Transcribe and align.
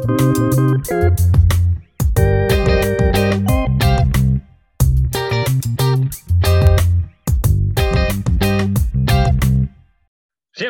Всем 0.00 0.08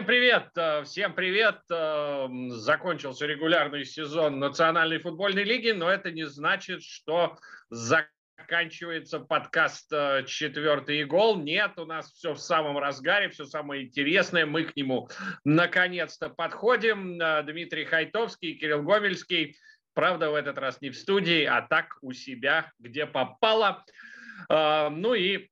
привет! 0.04 0.48
Э, 0.56 0.82
всем 0.82 1.14
привет! 1.14 1.61
Э, 1.71 2.27
закончился 2.48 3.27
регулярный 3.27 3.85
сезон 3.85 4.40
Национальной 4.40 4.98
футбольной 4.98 5.44
лиги, 5.44 5.71
но 5.71 5.88
это 5.88 6.10
не 6.10 6.26
значит, 6.26 6.83
что 6.83 7.38
заканчивается 8.41 9.21
подкаст 9.21 9.93
э, 9.93 10.25
«Четвертый 10.27 11.04
гол». 11.04 11.39
Нет, 11.43 11.72
у 11.79 11.85
нас 11.85 12.11
все 12.13 12.35
в 12.35 12.39
самом 12.39 12.79
разгаре, 12.79 13.29
все 13.29 13.45
самое 13.45 13.85
интересное. 13.85 14.47
Мы 14.47 14.65
к 14.65 14.77
нему 14.77 15.09
наконец-то 15.45 16.30
подходим. 16.30 17.19
Дмитрий 17.47 17.84
Хайтовский, 17.84 18.55
Кирилл 18.55 18.83
Гомельский. 18.83 19.57
Правда, 19.95 20.30
в 20.30 20.34
этот 20.34 20.59
раз 20.59 20.81
не 20.81 20.91
в 20.91 20.97
студии, 20.97 21.45
а 21.45 21.62
так 21.62 21.98
у 22.01 22.12
себя, 22.12 22.73
где 22.79 23.07
попало. 23.07 23.84
Ну 24.48 25.15
и 25.15 25.51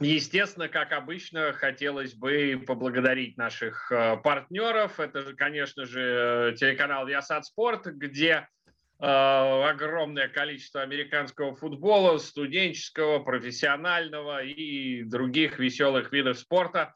Естественно, 0.00 0.68
как 0.68 0.92
обычно, 0.92 1.52
хотелось 1.52 2.14
бы 2.14 2.60
поблагодарить 2.66 3.36
наших 3.36 3.92
э, 3.92 4.16
партнеров. 4.16 4.98
Это 4.98 5.34
конечно 5.34 5.86
же, 5.86 6.52
телеканал 6.58 7.08
Viasat 7.08 7.42
Спорт, 7.42 7.86
где 7.86 8.48
э, 8.63 8.63
огромное 8.98 10.28
количество 10.28 10.82
американского 10.82 11.54
футбола, 11.54 12.18
студенческого, 12.18 13.18
профессионального 13.18 14.42
и 14.42 15.02
других 15.02 15.58
веселых 15.58 16.12
видов 16.12 16.38
спорта. 16.38 16.94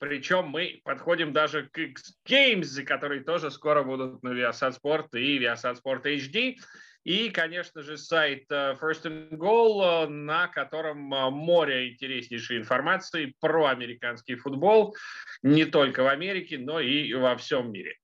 Причем 0.00 0.46
мы 0.46 0.80
подходим 0.82 1.34
даже 1.34 1.68
к 1.68 1.76
X 1.76 2.16
Games, 2.26 2.82
которые 2.84 3.22
тоже 3.22 3.50
скоро 3.50 3.82
будут 3.82 4.22
на 4.22 4.30
Viasat 4.30 4.74
Sport 4.82 5.08
и 5.12 5.38
Viasat 5.38 5.76
Sport 5.84 6.04
HD. 6.04 6.56
И, 7.04 7.30
конечно 7.30 7.82
же, 7.82 7.96
сайт 7.96 8.44
э, 8.50 8.76
First 8.80 9.04
and 9.04 9.30
Goal, 9.32 10.04
э, 10.04 10.08
на 10.08 10.48
котором 10.48 11.12
э, 11.12 11.30
море 11.30 11.92
интереснейшей 11.92 12.58
информации 12.58 13.34
про 13.40 13.66
американский 13.66 14.36
футбол, 14.36 14.94
не 15.42 15.64
только 15.64 16.02
в 16.02 16.08
Америке, 16.08 16.58
но 16.58 16.78
и 16.80 17.12
во 17.14 17.36
всем 17.36 17.72
мире. 17.72 17.96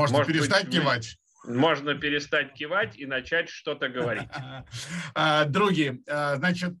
Можно 0.00 0.18
Может 0.18 0.32
перестать 0.32 0.66
быть, 0.66 0.74
кивать. 0.74 1.16
Можно 1.44 1.94
перестать 1.94 2.54
кивать 2.54 2.98
и 2.98 3.06
начать 3.06 3.48
что-то 3.48 3.88
говорить. 3.88 4.28
А, 5.14 5.44
Други, 5.44 6.02
значит, 6.06 6.74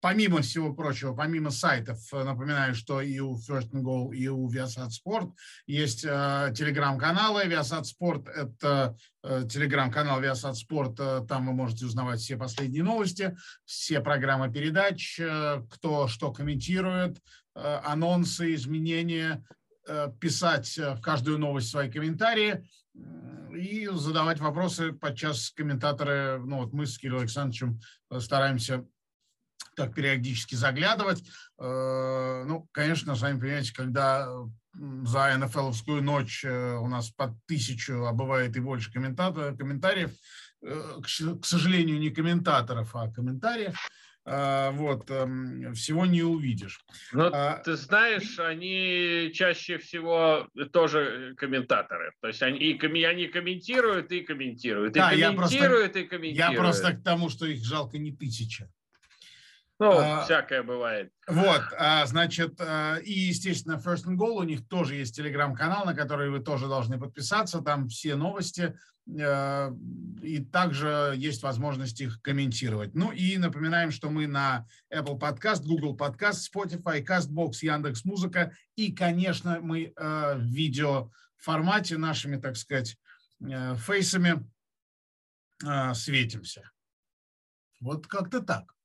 Помимо 0.00 0.42
всего 0.42 0.72
прочего, 0.72 1.12
помимо 1.12 1.50
сайтов, 1.50 1.98
э, 2.12 2.22
напоминаю, 2.22 2.74
что 2.74 3.00
и 3.00 3.18
у 3.18 3.36
First 3.36 3.72
and 3.72 3.82
Goal, 3.82 4.14
и 4.14 4.28
у 4.28 4.48
Viasat 4.48 4.90
Sport 4.90 5.32
есть 5.66 6.04
э, 6.04 6.52
телеграм-каналы. 6.54 7.46
Viasat 7.46 7.82
Sport– 7.82 8.30
это 8.34 8.96
э, 9.24 9.42
телеграм-канал 9.50 10.22
Viasat 10.22 10.54
Sport. 10.54 10.96
Э, 11.00 11.26
там 11.26 11.48
вы 11.48 11.52
можете 11.52 11.84
узнавать 11.84 12.20
все 12.20 12.36
последние 12.36 12.84
новости, 12.84 13.36
все 13.64 14.00
программы 14.00 14.52
передач, 14.52 15.18
э, 15.18 15.62
кто 15.68 16.06
что 16.06 16.32
комментирует, 16.32 17.18
э, 17.56 17.80
анонсы, 17.84 18.54
изменения, 18.54 19.44
э, 19.50 19.57
писать 20.20 20.76
в 20.76 21.00
каждую 21.00 21.38
новость 21.38 21.70
свои 21.70 21.90
комментарии 21.90 22.68
и 23.54 23.88
задавать 23.92 24.40
вопросы. 24.40 24.92
Подчас 24.92 25.50
комментаторы, 25.50 26.38
ну 26.44 26.58
вот 26.58 26.72
мы 26.72 26.86
с 26.86 26.98
Кириллом 26.98 27.20
Александровичем 27.20 27.80
стараемся 28.18 28.84
так 29.78 29.94
периодически 29.94 30.56
заглядывать. 30.56 31.22
Э, 31.58 32.44
ну, 32.46 32.68
конечно, 32.72 33.16
сами 33.16 33.40
понимаете, 33.40 33.72
когда 33.72 34.28
за 34.74 35.36
НФЛовскую 35.38 36.02
ночь 36.02 36.44
э, 36.44 36.74
у 36.76 36.88
нас 36.88 37.10
под 37.10 37.32
тысячу, 37.46 38.04
а 38.04 38.12
бывает 38.12 38.56
и 38.56 38.60
больше 38.60 38.92
комментариев, 38.92 40.10
э, 40.62 41.00
к 41.00 41.46
сожалению, 41.46 42.00
не 42.00 42.10
комментаторов, 42.10 42.94
а 42.94 43.10
комментариев, 43.10 43.78
вот, 44.72 45.10
эм, 45.10 45.72
всего 45.74 46.06
не 46.06 46.22
увидишь. 46.22 46.80
Но 47.12 47.30
а, 47.32 47.58
ты 47.64 47.76
знаешь, 47.76 48.38
они 48.38 49.30
чаще 49.34 49.78
всего 49.78 50.48
тоже 50.72 51.34
комментаторы. 51.36 52.12
То 52.20 52.28
есть 52.28 52.42
они, 52.42 52.58
и, 52.58 53.04
они 53.04 53.26
комментируют 53.28 54.12
и 54.12 54.20
комментируют. 54.20 54.96
И 54.96 54.98
да, 54.98 55.10
комментируют, 55.10 55.54
я 55.56 55.62
просто, 55.72 55.98
и 55.98 56.04
комментируют. 56.04 56.52
Я 56.52 56.58
просто 56.58 56.92
к 56.92 57.02
тому, 57.02 57.28
что 57.28 57.46
их 57.46 57.64
жалко 57.64 57.98
не 57.98 58.12
тысяча. 58.12 58.68
Ну, 59.80 59.92
а, 59.92 60.24
всякое 60.24 60.64
бывает. 60.64 61.12
Вот, 61.28 61.62
а, 61.78 62.04
значит, 62.06 62.60
а, 62.60 62.96
и, 62.96 63.12
естественно, 63.12 63.80
First 63.84 64.06
and 64.06 64.16
Goal, 64.16 64.38
у 64.38 64.42
них 64.42 64.66
тоже 64.66 64.96
есть 64.96 65.14
телеграм-канал, 65.14 65.84
на 65.84 65.94
который 65.94 66.30
вы 66.30 66.40
тоже 66.40 66.66
должны 66.66 66.98
подписаться, 66.98 67.60
там 67.60 67.88
все 67.88 68.16
новости, 68.16 68.76
а, 68.97 68.97
и 69.08 70.46
также 70.52 71.14
есть 71.16 71.42
возможность 71.42 72.00
их 72.00 72.20
комментировать. 72.20 72.94
Ну 72.94 73.10
и 73.10 73.38
напоминаем, 73.38 73.90
что 73.90 74.10
мы 74.10 74.26
на 74.26 74.66
Apple 74.92 75.18
Podcast, 75.18 75.62
Google 75.64 75.96
Podcast, 75.96 76.40
Spotify, 76.52 77.04
CastBox, 77.04 77.52
Яндекс 77.62 78.04
Музыка, 78.04 78.52
и, 78.76 78.92
конечно, 78.92 79.60
мы 79.60 79.92
а, 79.96 80.34
в 80.34 80.42
видео 80.42 81.10
формате 81.36 81.96
нашими, 81.96 82.36
так 82.36 82.56
сказать, 82.56 82.98
а, 83.42 83.76
фейсами 83.76 84.46
светимся. 85.94 86.70
Вот 87.80 88.06
как-то 88.06 88.40
так. 88.40 88.77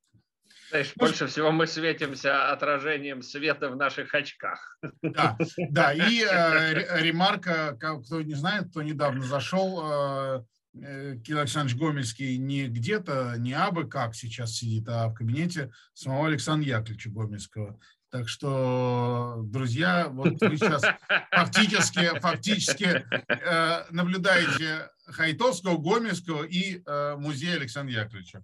Знаешь, 0.74 0.94
больше 0.96 1.28
всего 1.28 1.52
мы 1.52 1.68
светимся 1.68 2.52
отражением 2.52 3.22
света 3.22 3.70
в 3.70 3.76
наших 3.76 4.12
очках. 4.16 4.80
Да, 5.04 5.38
да. 5.70 5.94
и 5.94 6.24
э, 6.32 7.00
ремарка, 7.00 7.78
кто 7.80 8.24
не 8.24 8.34
знает, 8.34 8.70
кто 8.72 8.82
недавно 8.82 9.22
зашел, 9.22 9.84
э, 9.84 10.44
э, 10.82 11.18
Кирилл 11.24 11.42
Александрович 11.42 11.78
Гомельский 11.78 12.38
не 12.38 12.66
где-то, 12.66 13.36
не 13.38 13.54
абы 13.54 13.88
как 13.88 14.16
сейчас 14.16 14.54
сидит, 14.54 14.90
а 14.90 15.10
в 15.10 15.14
кабинете 15.14 15.72
самого 15.94 16.26
Александра 16.26 16.68
Яковлевича 16.68 17.12
Гомельского. 17.12 17.80
Так 18.10 18.28
что, 18.28 19.44
друзья, 19.44 20.08
вот 20.10 20.42
вы 20.42 20.58
сейчас 20.58 20.84
фактически, 21.30 22.20
фактически 22.20 23.06
э, 23.28 23.84
наблюдаете 23.92 24.90
Хайтовского, 25.06 25.78
Гомельского 25.78 26.46
и 26.46 26.82
э, 26.84 27.16
музей 27.16 27.58
Александра 27.58 27.94
Яковлевича. 27.94 28.44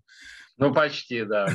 Ну, 0.57 0.71
почти, 0.75 1.23
да. 1.23 1.47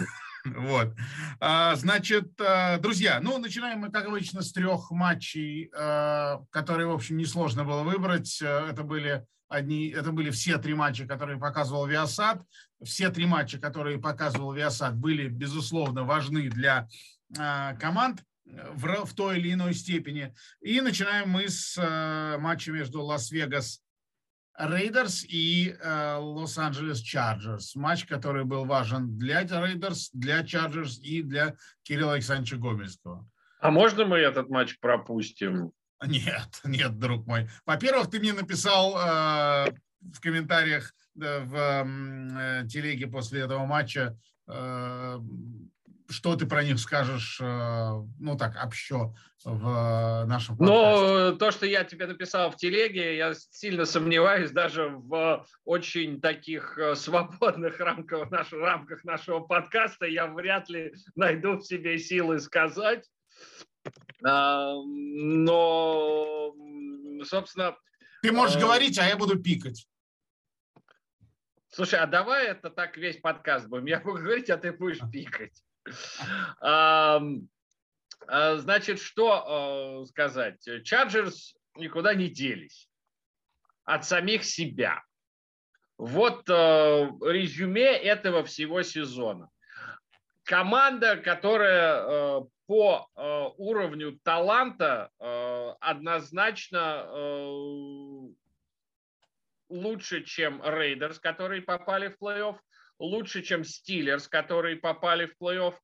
Вот. 0.44 0.94
А, 1.41 1.75
значит, 1.75 2.38
а, 2.38 2.78
друзья, 2.78 3.19
ну, 3.21 3.38
начинаем 3.38 3.81
мы, 3.81 3.91
как 3.91 4.06
обычно, 4.06 4.43
с 4.43 4.53
трех 4.53 4.91
матчей, 4.91 5.71
а, 5.75 6.43
которые, 6.50 6.87
в 6.87 6.93
общем, 6.93 7.16
несложно 7.16 7.65
было 7.65 7.82
выбрать. 7.82 8.43
Это 8.43 8.83
были 8.83 9.25
одни, 9.49 9.88
это 9.88 10.12
были 10.12 10.31
все 10.31 10.59
три 10.59 10.75
матча, 10.75 11.06
которые 11.06 11.38
показывал 11.38 11.87
Виасад. 11.87 12.43
Все 12.83 13.09
три 13.09 13.25
матча, 13.25 13.59
которые 13.59 13.99
показывал 13.99 14.53
Виасад, 14.53 14.97
были, 14.97 15.28
безусловно, 15.28 16.04
важны 16.04 16.50
для 16.50 16.88
команд 17.81 18.22
в, 18.44 19.06
в 19.06 19.15
той 19.15 19.38
или 19.38 19.54
иной 19.54 19.72
степени. 19.72 20.34
И 20.60 20.83
начинаем 20.83 21.31
мы 21.31 21.49
с 21.49 21.77
матча 22.38 22.71
между 22.71 23.03
Лас-Вегас 23.03 23.84
Рейдерс 24.56 25.25
и 25.28 25.76
Лос-Анджелес 25.82 27.00
Чарджерс. 27.00 27.75
Матч, 27.75 28.04
который 28.04 28.44
был 28.44 28.65
важен 28.65 29.19
для 29.19 29.42
Рейдерс, 29.42 30.10
для 30.12 30.44
Чарджерс 30.44 30.98
и 31.00 31.22
для 31.22 31.56
Кирилла 31.82 32.15
Александровича 32.15 32.56
Гомельского. 32.56 33.28
А 33.60 33.70
можно 33.70 34.04
мы 34.04 34.19
этот 34.19 34.50
матч 34.50 34.78
пропустим? 34.78 35.72
Нет, 36.06 36.60
нет, 36.65 36.98
друг 36.98 37.26
мой. 37.26 37.48
Во-первых, 37.65 38.10
ты 38.10 38.20
мне 38.20 38.32
написал 38.32 38.94
э, 38.97 39.72
в 40.12 40.20
комментариях 40.20 40.92
э, 41.21 41.41
в 41.41 41.56
э, 41.56 42.66
телеге 42.69 43.06
после 43.06 43.41
этого 43.41 43.65
матча 43.65 44.16
э, 44.47 45.19
что 46.09 46.37
ты 46.37 46.47
про 46.47 46.62
них 46.62 46.78
скажешь, 46.78 47.38
э, 47.41 47.91
ну 48.19 48.37
так, 48.37 48.56
общо 48.62 49.15
в 49.44 50.25
нашем 50.26 50.56
подкасте? 50.56 51.31
Ну, 51.31 51.37
то, 51.37 51.50
что 51.50 51.66
я 51.66 51.84
тебе 51.84 52.06
написал 52.06 52.50
в 52.50 52.56
телеге, 52.56 53.16
я 53.16 53.34
сильно 53.34 53.84
сомневаюсь 53.84 54.51
даже 54.51 54.89
в 54.89 55.47
очень 55.65 56.21
таких 56.21 56.78
э, 56.78 56.95
свободных 56.95 57.78
рамках, 57.80 58.30
наш, 58.30 58.53
рамках 58.53 59.04
нашего 59.04 59.41
подкаста. 59.41 60.06
Я 60.06 60.27
вряд 60.27 60.68
ли 60.68 60.95
найду 61.15 61.59
в 61.59 61.62
себе 61.62 61.98
силы 61.98 62.39
сказать. 62.41 63.09
Но, 64.21 64.84
собственно... 67.24 67.77
Ты 68.22 68.33
можешь 68.33 68.57
э... 68.57 68.60
говорить, 68.60 68.98
а 68.98 69.07
я 69.07 69.16
буду 69.16 69.39
пикать. 69.39 69.86
Слушай, 71.68 71.98
а 71.98 72.07
давай 72.07 72.47
это 72.47 72.71
так 72.71 72.97
весь 72.97 73.16
подкаст 73.16 73.66
будем. 73.66 73.86
Я 73.86 74.00
буду 74.00 74.22
говорить, 74.22 74.48
а 74.48 74.57
ты 74.57 74.72
будешь 74.72 75.00
пикать. 75.12 75.62
А, 78.27 78.57
значит, 78.57 79.01
что 79.01 80.03
э, 80.03 80.07
сказать? 80.07 80.66
Чарджерс 80.84 81.54
никуда 81.77 82.15
не 82.15 82.28
делись 82.28 82.89
от 83.84 84.07
самих 84.07 84.45
себя. 84.45 85.03
Вот 85.98 86.48
э, 86.48 86.53
резюме 87.21 87.97
этого 87.98 88.42
всего 88.45 88.83
сезона. 88.83 89.51
Команда, 90.45 91.16
которая 91.16 92.03
э, 92.03 92.41
по 92.66 93.10
уровню 93.59 94.19
таланта 94.22 95.10
однозначно 95.81 97.04
лучше, 99.69 100.25
чем 100.25 100.63
Рейдерс, 100.65 101.19
которые 101.19 101.60
попали 101.60 102.09
в 102.09 102.16
плей-офф, 102.19 102.57
лучше, 103.04 103.42
чем 103.42 103.65
Стиллерс, 103.65 104.28
которые 104.28 104.77
попали 104.77 105.27
в 105.27 105.42
плей-офф. 105.42 105.74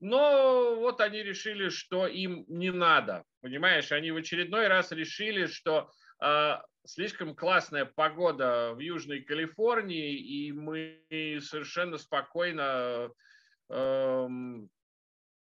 Но 0.00 0.76
вот 0.76 1.00
они 1.00 1.22
решили, 1.22 1.68
что 1.68 2.06
им 2.06 2.44
не 2.48 2.70
надо. 2.70 3.24
Понимаешь, 3.40 3.92
они 3.92 4.10
в 4.10 4.16
очередной 4.16 4.68
раз 4.68 4.92
решили, 4.92 5.46
что 5.46 5.90
э, 6.22 6.56
слишком 6.84 7.34
классная 7.34 7.84
погода 7.86 8.72
в 8.74 8.80
Южной 8.80 9.20
Калифорнии, 9.20 10.16
и 10.16 10.52
мы 10.52 11.00
совершенно 11.40 11.96
спокойно 11.96 13.10
э, 13.70 14.28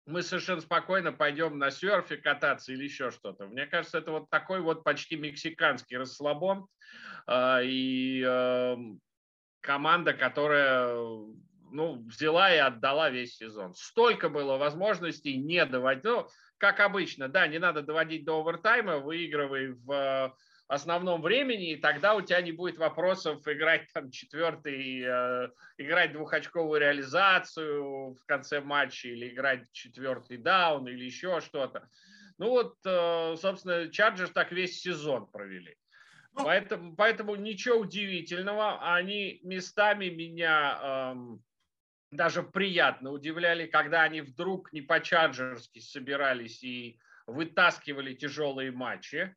мы 0.08 0.22
совершенно 0.22 0.62
спокойно 0.62 1.12
пойдем 1.12 1.58
на 1.58 1.70
серфе 1.70 2.16
кататься 2.16 2.72
или 2.72 2.84
еще 2.84 3.10
что-то. 3.10 3.46
Мне 3.46 3.66
кажется, 3.66 3.98
это 3.98 4.10
вот 4.10 4.30
такой 4.30 4.60
вот 4.60 4.82
почти 4.82 5.16
мексиканский 5.16 5.98
расслабон. 5.98 6.66
Э, 7.26 7.60
и 7.62 8.24
э, 8.26 8.76
команда, 9.60 10.12
которая 10.12 10.94
ну, 11.70 12.02
взяла 12.06 12.54
и 12.54 12.58
отдала 12.58 13.10
весь 13.10 13.36
сезон. 13.36 13.74
Столько 13.74 14.28
было 14.28 14.56
возможностей 14.56 15.36
не 15.36 15.64
доводить. 15.66 16.04
Ну, 16.04 16.28
как 16.58 16.80
обычно, 16.80 17.28
да, 17.28 17.46
не 17.46 17.58
надо 17.58 17.82
доводить 17.82 18.24
до 18.24 18.40
овертайма, 18.40 18.98
выигрывай 18.98 19.72
в 19.72 19.92
э, 19.92 20.32
основном 20.66 21.22
времени, 21.22 21.72
и 21.72 21.76
тогда 21.76 22.14
у 22.14 22.20
тебя 22.20 22.40
не 22.40 22.52
будет 22.52 22.78
вопросов 22.78 23.46
играть 23.46 23.86
там 23.92 24.10
четвертый, 24.10 25.02
э, 25.02 25.50
играть 25.78 26.12
двухочковую 26.12 26.80
реализацию 26.80 28.14
в 28.14 28.24
конце 28.26 28.60
матча 28.60 29.08
или 29.08 29.28
играть 29.28 29.70
четвертый 29.72 30.38
даун 30.38 30.88
или 30.88 31.04
еще 31.04 31.40
что-то. 31.40 31.88
Ну 32.38 32.50
вот, 32.50 32.76
э, 32.84 33.36
собственно, 33.36 33.88
Чарджерс 33.88 34.30
так 34.30 34.52
весь 34.52 34.80
сезон 34.80 35.26
провели. 35.26 35.76
Поэтому, 36.38 36.94
поэтому 36.96 37.34
ничего 37.34 37.78
удивительного. 37.78 38.94
Они 38.94 39.40
местами 39.42 40.06
меня 40.06 40.78
эм, 41.12 41.42
даже 42.10 42.42
приятно 42.42 43.10
удивляли, 43.10 43.66
когда 43.66 44.02
они 44.02 44.20
вдруг 44.20 44.72
не 44.72 44.80
по-чарджерски 44.80 45.80
собирались 45.80 46.62
и 46.62 46.98
вытаскивали 47.26 48.14
тяжелые 48.14 48.70
матчи. 48.70 49.34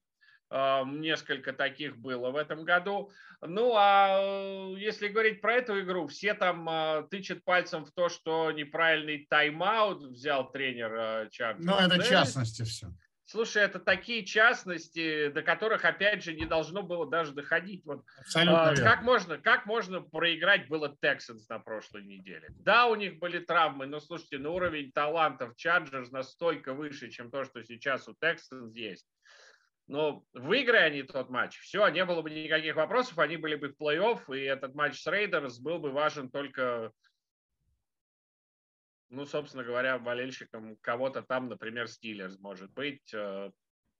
Эм, 0.52 1.02
несколько 1.02 1.54
таких 1.54 1.98
было 1.98 2.30
в 2.30 2.36
этом 2.36 2.66
году. 2.66 3.10
Ну, 3.42 3.74
а 3.76 4.20
э, 4.20 4.80
если 4.80 5.08
говорить 5.08 5.42
про 5.42 5.56
эту 5.56 5.80
игру, 5.80 6.08
все 6.08 6.34
там 6.34 6.68
э, 6.70 7.08
тычут 7.10 7.44
пальцем 7.44 7.86
в 7.86 7.92
то, 7.92 8.10
что 8.10 8.52
неправильный 8.52 9.26
тайм-аут 9.30 10.04
взял 10.04 10.52
тренер 10.52 11.30
Чарджерс. 11.32 11.66
Ну, 11.66 11.78
это 11.78 12.04
частности 12.04 12.64
все. 12.64 12.88
Слушай, 13.32 13.64
это 13.64 13.80
такие 13.80 14.26
частности, 14.26 15.30
до 15.30 15.42
которых, 15.42 15.86
опять 15.86 16.22
же, 16.22 16.34
не 16.34 16.46
должно 16.46 16.84
было 16.84 17.10
даже 17.10 17.32
доходить. 17.32 17.86
Вот, 17.86 18.04
Абсолютно 18.20 18.72
а, 18.72 18.76
как, 18.76 19.04
можно, 19.04 19.38
как 19.38 19.66
можно 19.66 20.02
проиграть 20.02 20.68
было 20.68 20.98
Texans 21.02 21.44
на 21.48 21.58
прошлой 21.60 22.04
неделе? 22.04 22.50
Да, 22.60 22.88
у 22.88 22.96
них 22.96 23.20
были 23.20 23.40
травмы, 23.40 23.86
но, 23.86 24.02
слушайте, 24.02 24.38
на 24.38 24.50
уровень 24.50 24.92
талантов 24.92 25.56
Чарджерс 25.56 26.12
настолько 26.12 26.74
выше, 26.74 27.10
чем 27.10 27.32
то, 27.32 27.46
что 27.46 27.64
сейчас 27.64 28.06
у 28.10 28.16
Texans 28.22 28.74
есть. 28.74 29.08
Но 29.88 30.26
выиграя 30.34 30.88
они 30.88 31.04
тот 31.04 31.30
матч, 31.30 31.58
все, 31.58 31.88
не 31.88 32.04
было 32.04 32.22
бы 32.22 32.30
никаких 32.30 32.76
вопросов, 32.76 33.18
они 33.18 33.38
были 33.38 33.56
бы 33.56 33.70
в 33.70 33.82
плей-офф, 33.82 34.38
и 34.38 34.42
этот 34.42 34.76
матч 34.76 35.02
с 35.02 35.08
Рейдерс 35.10 35.58
был 35.60 35.80
бы 35.80 35.92
важен 35.92 36.30
только 36.30 36.92
ну, 39.12 39.26
собственно 39.26 39.64
говоря, 39.64 40.00
болельщикам 40.00 40.78
кого-то 40.82 41.22
там, 41.22 41.50
например, 41.50 41.88
Стиллерс 41.88 42.40
может 42.40 42.72
быть. 42.72 43.14
Э, 43.14 43.52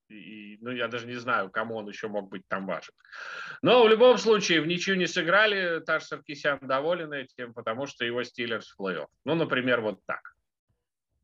и, 0.08 0.58
ну, 0.60 0.70
я 0.70 0.88
даже 0.88 1.06
не 1.06 1.16
знаю, 1.16 1.50
кому 1.50 1.76
он 1.76 1.88
еще 1.88 2.08
мог 2.08 2.28
быть 2.28 2.42
там 2.48 2.66
важен. 2.66 2.94
Но 3.60 3.84
в 3.84 3.88
любом 3.88 4.18
случае, 4.18 4.60
в 4.60 4.66
ничью 4.66 4.96
не 4.96 5.06
сыграли. 5.06 5.80
Таш 5.80 6.04
Саркисян 6.04 6.58
доволен 6.62 7.12
этим, 7.12 7.54
потому 7.54 7.86
что 7.86 8.04
его 8.04 8.24
Стиллерс 8.24 8.68
в 8.68 8.80
плей-офф. 8.80 9.06
Ну, 9.24 9.34
например, 9.34 9.82
вот 9.82 10.00
так. 10.06 10.20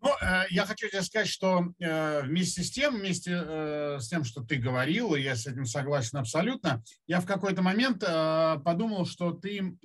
Ну, 0.01 0.11
э, 0.21 0.45
я 0.51 0.67
хочу 0.67 0.89
тебе 0.89 1.03
сказать, 1.03 1.29
что 1.29 1.73
э, 1.81 2.23
вместе 2.23 2.63
с 2.63 2.71
тем, 2.71 2.99
вместе 2.99 3.99
с 3.99 4.09
тем, 4.09 4.25
что 4.25 4.43
ты 4.43 4.57
говорил, 4.57 5.15
и 5.15 5.23
я 5.23 5.35
с 5.35 5.47
этим 5.47 5.65
согласен 5.65 6.19
абсолютно, 6.19 6.83
я 7.07 7.21
в 7.21 7.27
какой-то 7.27 7.63
момент 7.63 8.01
подумал, 8.01 9.07
что 9.07 9.33
ты 9.33 9.77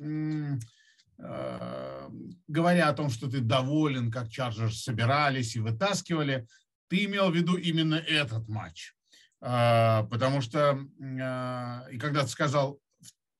говоря 1.17 2.89
о 2.89 2.93
том, 2.93 3.09
что 3.09 3.29
ты 3.29 3.39
доволен, 3.39 4.11
как 4.11 4.29
Чарджерс 4.29 4.83
собирались 4.83 5.55
и 5.55 5.59
вытаскивали, 5.59 6.47
ты 6.89 7.05
имел 7.05 7.31
в 7.31 7.35
виду 7.35 7.55
именно 7.55 7.95
этот 7.95 8.47
матч. 8.47 8.93
Э, 9.41 10.03
потому 10.09 10.41
что, 10.41 10.79
э, 10.99 11.93
и 11.93 11.97
когда 11.97 12.23
ты 12.23 12.27
сказал 12.27 12.79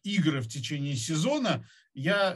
игры 0.03 0.41
в 0.41 0.47
течение 0.47 0.95
сезона, 0.95 1.65
я 1.93 2.31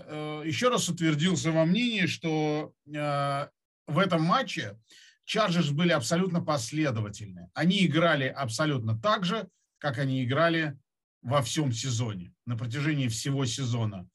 еще 0.45 0.69
раз 0.69 0.87
утвердился 0.87 1.51
во 1.51 1.65
мнении, 1.65 2.05
что 2.05 2.73
в 2.85 3.99
этом 3.99 4.21
матче 4.21 4.77
Чарджерс 5.25 5.71
были 5.71 5.91
абсолютно 5.91 6.41
последовательны. 6.41 7.49
Они 7.53 7.85
играли 7.85 8.25
абсолютно 8.25 8.97
так 8.97 9.25
же, 9.25 9.49
как 9.79 9.97
они 9.97 10.23
играли 10.23 10.77
во 11.21 11.41
всем 11.41 11.71
сезоне, 11.71 12.33
на 12.45 12.55
протяжении 12.55 13.07
всего 13.07 13.45
сезона 13.45 14.07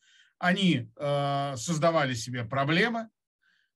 они 0.42 0.90
э, 0.96 1.56
создавали 1.56 2.14
себе 2.14 2.44
проблемы, 2.44 3.08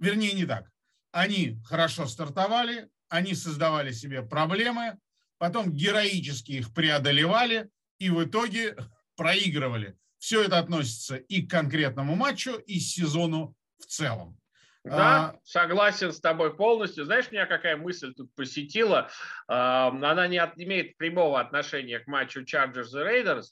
вернее, 0.00 0.32
не 0.32 0.46
так. 0.46 0.68
Они 1.12 1.60
хорошо 1.64 2.06
стартовали, 2.06 2.88
они 3.08 3.36
создавали 3.36 3.92
себе 3.92 4.22
проблемы, 4.22 4.98
потом 5.38 5.72
героически 5.72 6.52
их 6.52 6.74
преодолевали 6.74 7.70
и 8.00 8.10
в 8.10 8.24
итоге 8.24 8.76
проигрывали. 9.16 9.96
Все 10.18 10.42
это 10.42 10.58
относится 10.58 11.14
и 11.14 11.42
к 11.42 11.50
конкретному 11.52 12.16
матчу, 12.16 12.56
и 12.56 12.80
сезону 12.80 13.54
в 13.78 13.86
целом. 13.86 14.36
Да, 14.82 14.96
а... 14.96 15.38
согласен 15.44 16.12
с 16.12 16.18
тобой 16.18 16.56
полностью. 16.56 17.04
Знаешь, 17.04 17.30
меня 17.30 17.46
какая 17.46 17.76
мысль 17.76 18.12
тут 18.12 18.34
посетила? 18.34 19.08
Она 19.46 20.26
не 20.26 20.38
имеет 20.38 20.96
прямого 20.96 21.38
отношения 21.38 22.00
к 22.00 22.08
матчу 22.08 22.42
Chargers 22.42 22.90
и 22.90 23.04
Raiders, 23.04 23.46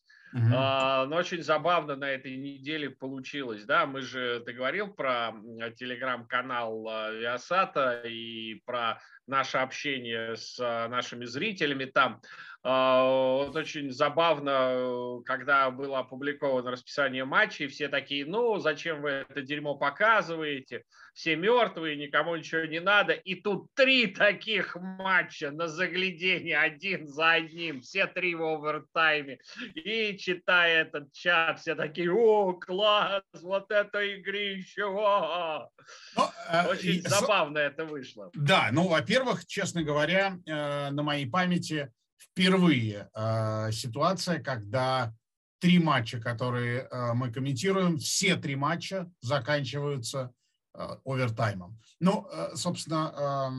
А, 0.52 1.06
но 1.06 1.16
очень 1.16 1.42
забавно 1.42 1.94
на 1.96 2.10
этой 2.10 2.36
неделе 2.36 2.90
получилось. 2.90 3.64
Да, 3.64 3.86
мы 3.86 4.00
же, 4.00 4.42
ты 4.44 4.52
говорил 4.52 4.88
про 4.88 5.32
телеграм-канал 5.76 6.88
а, 6.88 7.10
Виасата 7.10 8.02
и 8.04 8.60
про 8.66 9.00
наше 9.26 9.58
общение 9.58 10.36
с 10.36 10.58
а, 10.60 10.88
нашими 10.88 11.24
зрителями 11.24 11.84
там. 11.84 12.20
А, 12.66 13.04
вот 13.44 13.54
очень 13.56 13.92
забавно, 13.92 15.20
когда 15.26 15.70
было 15.70 15.98
опубликовано 15.98 16.70
расписание 16.70 17.26
матчей, 17.26 17.66
все 17.68 17.88
такие, 17.88 18.24
ну, 18.24 18.58
зачем 18.58 19.02
вы 19.02 19.10
это 19.28 19.42
дерьмо 19.42 19.74
показываете? 19.74 20.84
Все 21.12 21.36
мертвые, 21.36 21.96
никому 21.96 22.36
ничего 22.36 22.62
не 22.62 22.80
надо. 22.80 23.12
И 23.12 23.34
тут 23.34 23.66
три 23.74 24.06
таких 24.06 24.76
матча 24.76 25.50
на 25.50 25.68
заглядение 25.68 26.56
один 26.56 27.06
за 27.06 27.32
одним, 27.32 27.82
все 27.82 28.06
три 28.06 28.34
в 28.34 28.42
овертайме. 28.42 29.40
И 29.74 30.16
читая 30.16 30.84
этот 30.84 31.12
чат, 31.12 31.60
все 31.60 31.74
такие, 31.74 32.10
о, 32.10 32.54
класс, 32.54 33.22
вот 33.42 33.70
это 33.70 34.00
игрище, 34.00 34.84
о! 34.84 35.68
Ну, 36.16 36.22
э, 36.50 36.66
очень 36.68 37.00
э, 37.00 37.08
забавно 37.10 37.58
это 37.58 37.84
вышло. 37.84 38.30
Да, 38.32 38.70
ну, 38.72 38.88
во-первых, 38.88 39.44
честно 39.44 39.82
говоря, 39.82 40.38
э, 40.46 40.90
на 40.90 41.02
моей 41.02 41.26
памяти 41.26 41.92
впервые 42.30 43.10
э, 43.14 43.72
ситуация, 43.72 44.42
когда 44.42 45.14
три 45.60 45.78
матча, 45.78 46.20
которые 46.20 46.88
э, 46.90 47.12
мы 47.14 47.32
комментируем, 47.32 47.98
все 47.98 48.36
три 48.36 48.56
матча 48.56 49.10
заканчиваются 49.20 50.32
э, 50.74 50.96
овертаймом. 51.04 51.80
Ну, 52.00 52.28
э, 52.30 52.54
собственно, 52.54 53.12
э, 53.16 53.50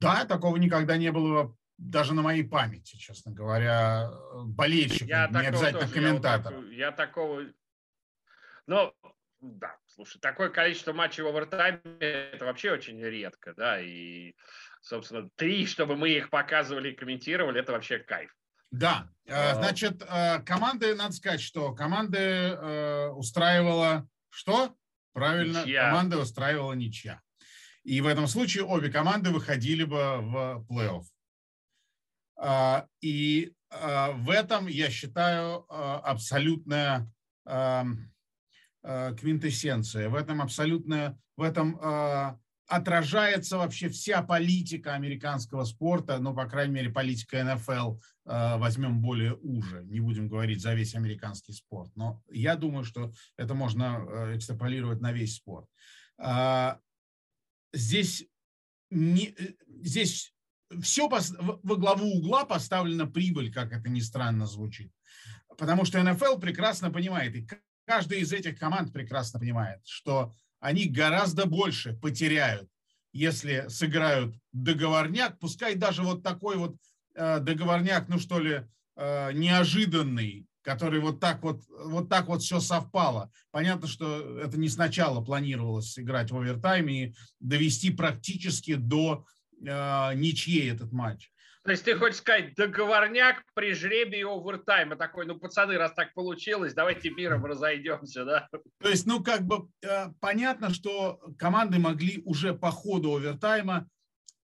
да, 0.00 0.24
такого 0.24 0.56
никогда 0.56 0.96
не 0.96 1.12
было 1.12 1.54
даже 1.76 2.14
на 2.14 2.22
моей 2.22 2.44
памяти, 2.44 2.96
честно 2.96 3.32
говоря, 3.32 4.10
болельщиков, 4.44 5.08
я 5.08 5.28
не 5.28 5.46
обязательно 5.46 5.80
тоже, 5.80 5.94
комментаторов. 5.94 6.64
Я, 6.70 6.86
я 6.86 6.92
такого... 6.92 7.44
Ну, 8.66 8.94
да, 9.40 9.76
слушай, 9.86 10.18
такое 10.20 10.50
количество 10.50 10.92
матчей 10.92 11.22
в 11.22 11.26
овертайме– 11.26 11.80
это 12.00 12.44
вообще 12.44 12.72
очень 12.72 13.00
редко, 13.02 13.54
да, 13.54 13.80
и 13.80 14.34
собственно, 14.80 15.28
три, 15.36 15.66
чтобы 15.66 15.96
мы 15.96 16.10
их 16.10 16.30
показывали 16.30 16.90
и 16.90 16.96
комментировали, 16.96 17.60
это 17.60 17.72
вообще 17.72 17.98
кайф. 17.98 18.34
Да, 18.70 19.08
э, 19.26 19.54
значит, 19.54 20.02
э, 20.08 20.42
команды, 20.42 20.94
надо 20.94 21.12
сказать, 21.12 21.40
что 21.40 21.74
команды 21.74 22.18
э, 22.18 23.08
устраивала 23.08 24.06
что? 24.28 24.74
Правильно, 25.12 25.64
ничья. 25.64 25.88
команды 25.88 26.18
устраивала 26.18 26.72
ничья. 26.74 27.20
И 27.82 28.00
в 28.00 28.06
этом 28.06 28.28
случае 28.28 28.64
обе 28.64 28.90
команды 28.90 29.30
выходили 29.30 29.82
бы 29.84 30.18
в 30.20 30.64
плей-офф. 30.70 31.04
И 33.00 33.52
в 33.70 34.30
этом, 34.30 34.66
я 34.66 34.90
считаю, 34.90 35.64
абсолютная 35.68 37.10
квинтэссенция. 38.82 40.08
В 40.08 40.14
этом 40.14 40.40
абсолютная, 40.42 41.18
в 41.36 41.42
этом 41.42 42.38
отражается 42.70 43.58
вообще 43.58 43.88
вся 43.88 44.22
политика 44.22 44.94
американского 44.94 45.64
спорта, 45.64 46.20
ну, 46.20 46.32
по 46.32 46.46
крайней 46.46 46.74
мере, 46.74 46.90
политика 46.90 47.42
НФЛ, 47.42 47.96
э, 48.26 48.58
возьмем 48.58 49.00
более 49.02 49.34
уже, 49.34 49.82
не 49.86 49.98
будем 49.98 50.28
говорить 50.28 50.60
за 50.60 50.74
весь 50.74 50.94
американский 50.94 51.52
спорт, 51.52 51.90
но 51.96 52.22
я 52.30 52.54
думаю, 52.54 52.84
что 52.84 53.12
это 53.36 53.54
можно 53.54 53.98
э, 53.98 54.36
экстраполировать 54.36 55.00
на 55.00 55.10
весь 55.10 55.34
спорт. 55.34 55.66
А, 56.16 56.78
здесь, 57.72 58.24
не, 58.90 59.34
здесь 59.82 60.32
все 60.80 61.08
во 61.08 61.76
главу 61.76 62.06
угла 62.18 62.44
поставлена 62.44 63.06
прибыль, 63.06 63.52
как 63.52 63.72
это 63.72 63.88
ни 63.88 64.00
странно 64.00 64.46
звучит. 64.46 64.92
Потому 65.58 65.84
что 65.84 66.00
НФЛ 66.00 66.38
прекрасно 66.38 66.92
понимает, 66.92 67.34
и 67.34 67.48
каждая 67.84 68.20
из 68.20 68.32
этих 68.32 68.60
команд 68.60 68.92
прекрасно 68.92 69.40
понимает, 69.40 69.80
что 69.84 70.36
они 70.60 70.86
гораздо 70.86 71.46
больше 71.46 71.94
потеряют, 71.94 72.68
если 73.12 73.66
сыграют 73.68 74.36
договорняк, 74.52 75.38
пускай 75.38 75.74
даже 75.74 76.02
вот 76.02 76.22
такой 76.22 76.56
вот 76.56 76.76
э, 77.14 77.40
договорняк, 77.40 78.08
ну 78.08 78.18
что 78.18 78.38
ли, 78.38 78.62
э, 78.96 79.32
неожиданный, 79.32 80.46
который 80.62 81.00
вот 81.00 81.18
так 81.18 81.42
вот, 81.42 81.62
вот 81.68 82.08
так 82.08 82.28
вот 82.28 82.42
все 82.42 82.60
совпало. 82.60 83.32
Понятно, 83.50 83.88
что 83.88 84.38
это 84.38 84.58
не 84.58 84.68
сначала 84.68 85.24
планировалось 85.24 85.98
играть 85.98 86.30
в 86.30 86.36
овертайме 86.36 87.06
и 87.06 87.14
довести 87.40 87.90
практически 87.90 88.74
до 88.74 89.24
э, 89.60 90.14
ничьей 90.14 90.70
этот 90.70 90.92
матч. 90.92 91.30
То 91.62 91.72
есть 91.72 91.84
ты 91.84 91.94
хочешь 91.94 92.18
сказать, 92.18 92.54
договорняк 92.54 93.44
при 93.54 93.74
жребии 93.74 94.22
овертайма 94.22 94.96
такой, 94.96 95.26
ну, 95.26 95.38
пацаны, 95.38 95.76
раз 95.76 95.92
так 95.92 96.14
получилось, 96.14 96.72
давайте 96.72 97.10
миром 97.10 97.44
разойдемся, 97.44 98.24
да? 98.24 98.48
То 98.80 98.88
есть, 98.88 99.06
ну, 99.06 99.22
как 99.22 99.42
бы 99.42 99.68
э, 99.82 100.06
понятно, 100.20 100.72
что 100.72 101.20
команды 101.38 101.78
могли 101.78 102.22
уже 102.24 102.54
по 102.54 102.70
ходу 102.70 103.14
овертайма 103.16 103.88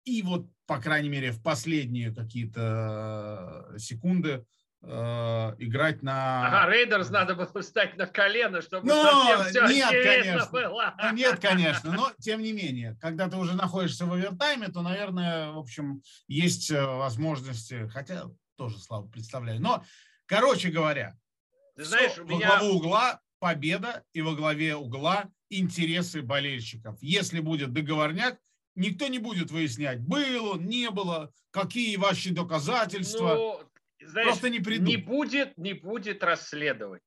и 0.05 0.21
вот, 0.21 0.47
по 0.67 0.79
крайней 0.79 1.09
мере, 1.09 1.31
в 1.31 1.41
последние 1.41 2.13
какие-то 2.13 3.67
э, 3.73 3.79
секунды 3.79 4.45
играть 4.83 6.01
на... 6.01 6.47
Ага, 6.47 6.71
Рейдерс 6.71 7.11
надо 7.11 7.35
было 7.35 7.61
встать 7.61 7.97
на 7.97 8.07
колено, 8.07 8.61
чтобы 8.61 8.87
но, 8.87 9.03
совсем 9.37 9.67
все 9.67 9.75
нет, 9.75 9.91
конечно. 9.91 10.49
было. 10.51 10.95
Ну, 11.01 11.13
нет, 11.13 11.39
конечно, 11.39 11.93
но 11.93 12.11
тем 12.19 12.41
не 12.41 12.51
менее, 12.51 12.97
когда 12.99 13.29
ты 13.29 13.37
уже 13.37 13.55
находишься 13.55 14.07
в 14.07 14.13
овертайме, 14.13 14.69
то, 14.69 14.81
наверное, 14.81 15.51
в 15.51 15.59
общем, 15.59 16.01
есть 16.27 16.71
э, 16.71 16.83
возможности, 16.83 17.87
хотя 17.89 18.23
тоже 18.55 18.79
слабо 18.79 19.07
представляю. 19.07 19.61
Но, 19.61 19.83
короче 20.25 20.69
говоря, 20.69 21.15
ты 21.75 21.85
знаешь, 21.85 22.17
у 22.17 22.25
меня... 22.25 22.49
во 22.49 22.57
главу 22.57 22.77
угла 22.77 23.21
победа 23.39 24.03
и 24.13 24.21
во 24.21 24.33
главе 24.33 24.75
угла 24.75 25.29
интересы 25.49 26.21
болельщиков. 26.21 26.97
Если 27.01 27.39
будет 27.39 27.73
договорняк, 27.73 28.39
никто 28.75 29.07
не 29.07 29.19
будет 29.19 29.51
выяснять, 29.51 29.99
было, 29.99 30.57
не 30.57 30.89
было, 30.89 31.31
какие 31.51 31.97
ваши 31.97 32.31
доказательства. 32.31 33.35
Ну, 33.35 33.59
знаешь, 34.01 34.27
Просто 34.27 34.49
не 34.49 34.59
придут. 34.59 34.87
Не 34.87 34.97
будет, 34.97 35.57
не 35.57 35.73
будет 35.73 36.23
расследовать. 36.23 37.01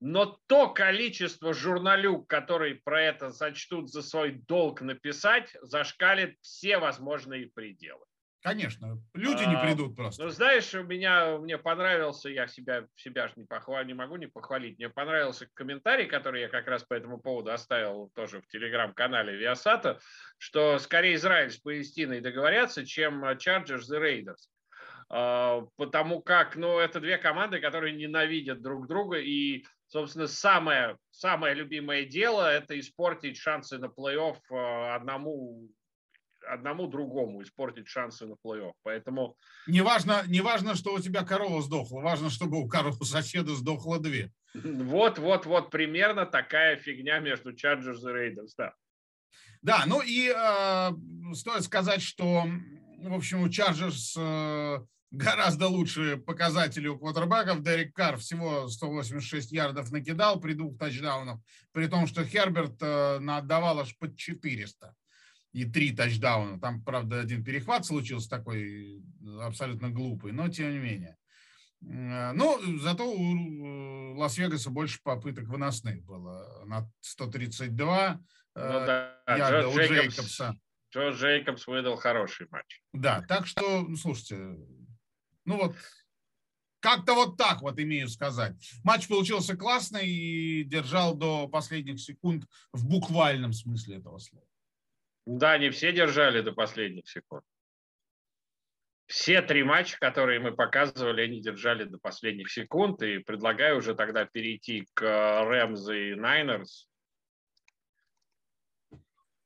Но 0.00 0.38
то 0.46 0.68
количество 0.68 1.54
журналюк, 1.54 2.28
которые 2.28 2.74
про 2.74 3.02
это 3.02 3.30
сочтут 3.30 3.90
за 3.90 4.02
свой 4.02 4.32
долг 4.32 4.82
написать, 4.82 5.56
зашкалит 5.62 6.36
все 6.42 6.78
возможные 6.78 7.48
пределы. 7.48 8.04
Конечно, 8.44 9.02
люди 9.14 9.42
не 9.44 9.54
а, 9.54 9.64
придут 9.64 9.96
просто. 9.96 10.22
Ну, 10.22 10.28
знаешь, 10.28 10.74
у 10.74 10.82
меня 10.82 11.38
мне 11.38 11.56
понравился, 11.56 12.28
я 12.28 12.46
себя, 12.46 12.86
себя 12.94 13.28
же 13.28 13.34
не, 13.36 13.44
похвал, 13.46 13.82
не 13.84 13.94
могу 13.94 14.16
не 14.16 14.26
похвалить, 14.26 14.76
мне 14.76 14.90
понравился 14.90 15.48
комментарий, 15.54 16.04
который 16.04 16.42
я 16.42 16.48
как 16.48 16.66
раз 16.66 16.84
по 16.84 16.92
этому 16.92 17.18
поводу 17.18 17.52
оставил 17.52 18.10
тоже 18.14 18.42
в 18.42 18.48
телеграм-канале 18.48 19.34
Виасата, 19.34 19.98
что 20.36 20.78
скорее 20.78 21.14
Израиль 21.14 21.52
с 21.52 21.56
Палестиной 21.56 22.20
договорятся, 22.20 22.84
чем 22.84 23.24
Chargers 23.24 23.86
и 23.88 23.98
Raiders. 23.98 24.50
А, 25.08 25.66
потому 25.76 26.20
как, 26.20 26.56
ну, 26.56 26.78
это 26.78 27.00
две 27.00 27.18
команды, 27.18 27.60
которые 27.60 27.94
ненавидят 27.94 28.62
друг 28.62 28.86
друга, 28.86 29.18
и, 29.18 29.64
собственно, 29.86 30.26
самое, 30.26 30.98
самое 31.10 31.54
любимое 31.54 32.04
дело– 32.04 32.50
это 32.52 32.78
испортить 32.78 33.36
шансы 33.36 33.78
на 33.78 33.86
плей-офф 33.86 34.38
а, 34.50 34.96
одному 34.96 35.68
одному 36.46 36.86
другому 36.86 37.42
испортить 37.42 37.88
шансы 37.88 38.26
на 38.26 38.34
плей-офф. 38.44 38.72
Поэтому... 38.82 39.36
Не 39.66 39.80
важно, 39.80 40.22
не 40.26 40.40
важно, 40.40 40.74
что 40.74 40.92
у 40.92 41.00
тебя 41.00 41.24
корова 41.24 41.62
сдохла, 41.62 42.00
важно, 42.00 42.30
чтобы 42.30 42.58
у 42.60 42.68
коровы 42.68 43.04
соседа 43.04 43.54
сдохло 43.54 43.98
две. 43.98 44.30
Вот, 44.52 45.18
вот, 45.18 45.46
вот, 45.46 45.70
примерно 45.70 46.26
такая 46.26 46.76
фигня 46.76 47.18
между 47.18 47.52
Chargers 47.52 48.00
и 48.02 48.12
Raiders, 48.12 48.50
да. 48.56 48.74
Да, 49.62 49.84
ну 49.86 50.02
и 50.02 50.28
э, 50.28 50.90
стоит 51.34 51.64
сказать, 51.64 52.02
что, 52.02 52.44
в 52.98 53.14
общем, 53.14 53.42
у 53.42 53.48
Chargers 53.48 54.14
э, 54.16 54.84
гораздо 55.14 55.68
лучшие 55.68 56.16
показатели 56.16 56.88
у 56.88 56.98
квотербеков. 56.98 57.62
Дерек 57.62 57.94
Карр 57.94 58.18
всего 58.18 58.68
186 58.68 59.52
ярдов 59.52 59.90
накидал 59.90 60.40
при 60.40 60.54
двух 60.54 60.78
тачдаунах, 60.78 61.40
при 61.72 61.86
том, 61.86 62.06
что 62.06 62.24
Херберт 62.24 62.82
э, 62.82 63.16
отдавал 63.28 63.80
аж 63.80 63.96
под 63.98 64.16
400 64.16 64.94
и 65.52 65.64
три 65.64 65.94
тачдауна. 65.94 66.60
Там, 66.60 66.82
правда, 66.82 67.20
один 67.20 67.44
перехват 67.44 67.86
случился 67.86 68.28
такой 68.28 69.02
абсолютно 69.40 69.90
глупый, 69.90 70.32
но 70.32 70.48
тем 70.48 70.72
не 70.72 70.78
менее. 70.78 71.16
Э, 71.82 72.32
ну, 72.32 72.58
зато 72.78 73.08
у 73.08 74.14
э, 74.14 74.14
Лас-Вегаса 74.16 74.70
больше 74.70 75.00
попыток 75.02 75.44
выносных 75.44 76.02
было. 76.04 76.64
На 76.66 76.90
132 77.00 78.20
ну, 78.56 78.62
да. 78.62 79.22
ярда 79.28 79.60
Джо 79.60 79.68
у 79.68 79.76
Джейкобс, 79.76 79.90
Джейкобса. 79.90 80.56
Джо 80.92 81.10
Джейкобс 81.10 81.66
выдал 81.66 81.96
хороший 81.96 82.46
матч. 82.50 82.82
Да, 82.92 83.22
так 83.28 83.46
что, 83.46 83.82
ну, 83.82 83.96
слушайте, 83.96 84.56
ну 85.44 85.56
вот, 85.58 85.76
как-то 86.80 87.14
вот 87.14 87.36
так 87.38 87.62
вот 87.62 87.78
имею 87.78 88.08
сказать. 88.08 88.54
Матч 88.84 89.08
получился 89.08 89.56
классный 89.56 90.06
и 90.06 90.64
держал 90.64 91.14
до 91.14 91.48
последних 91.48 92.00
секунд 92.00 92.44
в 92.72 92.86
буквальном 92.86 93.52
смысле 93.52 93.96
этого 93.96 94.18
слова. 94.18 94.46
Да, 95.26 95.56
не 95.56 95.70
все 95.70 95.92
держали 95.92 96.42
до 96.42 96.52
последних 96.52 97.08
секунд. 97.08 97.42
Все 99.06 99.42
три 99.42 99.62
матча, 99.62 99.98
которые 99.98 100.40
мы 100.40 100.52
показывали, 100.52 101.22
они 101.22 101.40
держали 101.40 101.84
до 101.84 101.98
последних 101.98 102.50
секунд. 102.50 103.02
И 103.02 103.18
предлагаю 103.18 103.78
уже 103.78 103.94
тогда 103.94 104.24
перейти 104.24 104.86
к 104.92 105.02
Рэмс 105.02 105.88
и 105.88 106.14
Найнерс. 106.14 106.88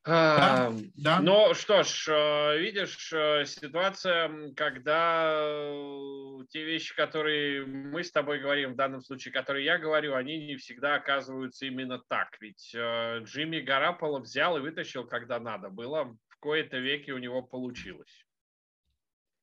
Да, 0.09 0.73
да. 0.95 1.19
Ну 1.21 1.53
что 1.53 1.83
ж, 1.83 2.07
э, 2.09 2.57
видишь, 2.57 3.13
э, 3.13 3.45
ситуация, 3.45 4.51
когда 4.55 5.33
э, 5.35 6.45
те 6.49 6.63
вещи, 6.63 6.95
которые 6.95 7.63
мы 7.65 8.03
с 8.03 8.11
тобой 8.11 8.39
говорим, 8.39 8.73
в 8.73 8.75
данном 8.75 9.01
случае, 9.01 9.31
которые 9.31 9.65
я 9.65 9.77
говорю, 9.77 10.15
они 10.15 10.47
не 10.47 10.55
всегда 10.55 10.95
оказываются 10.95 11.67
именно 11.67 11.99
так. 11.99 12.35
Ведь 12.39 12.73
Джимми 12.73 13.59
Гараполо 13.59 14.19
взял 14.19 14.57
и 14.57 14.61
вытащил, 14.61 15.05
когда 15.05 15.39
надо 15.39 15.69
было. 15.69 16.17
В 16.27 16.37
кои-то 16.39 16.77
веке 16.79 17.13
у 17.13 17.19
него 17.19 17.43
получилось. 17.43 18.25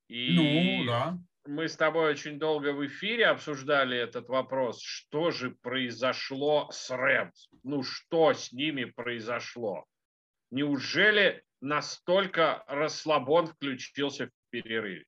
И 0.09 0.35
ну, 0.35 0.91
да. 0.91 1.19
Мы 1.47 1.69
с 1.69 1.77
тобой 1.77 2.11
очень 2.11 2.41
долго 2.41 2.73
в 2.73 2.85
эфире 2.87 3.27
обсуждали 3.27 3.97
этот 3.97 4.29
вопрос. 4.29 4.83
Что 4.83 5.31
же 5.31 5.51
произошло 5.51 6.69
с 6.73 6.91
Рэмс? 6.91 7.51
Ну, 7.63 7.85
что 7.85 8.33
с 8.33 8.53
ними 8.53 8.85
произошло? 8.85 9.87
Неужели 10.51 11.43
настолько 11.61 12.65
расслабон 12.67 13.47
включился 13.47 14.27
в 14.29 14.51
перерыве? 14.51 15.05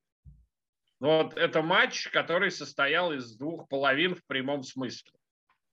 Ну, 1.00 1.22
вот 1.22 1.36
это 1.36 1.62
матч, 1.62 2.08
который 2.08 2.50
состоял 2.50 3.12
из 3.12 3.36
двух 3.36 3.68
половин 3.68 4.16
в 4.16 4.26
прямом 4.26 4.64
смысле. 4.64 5.12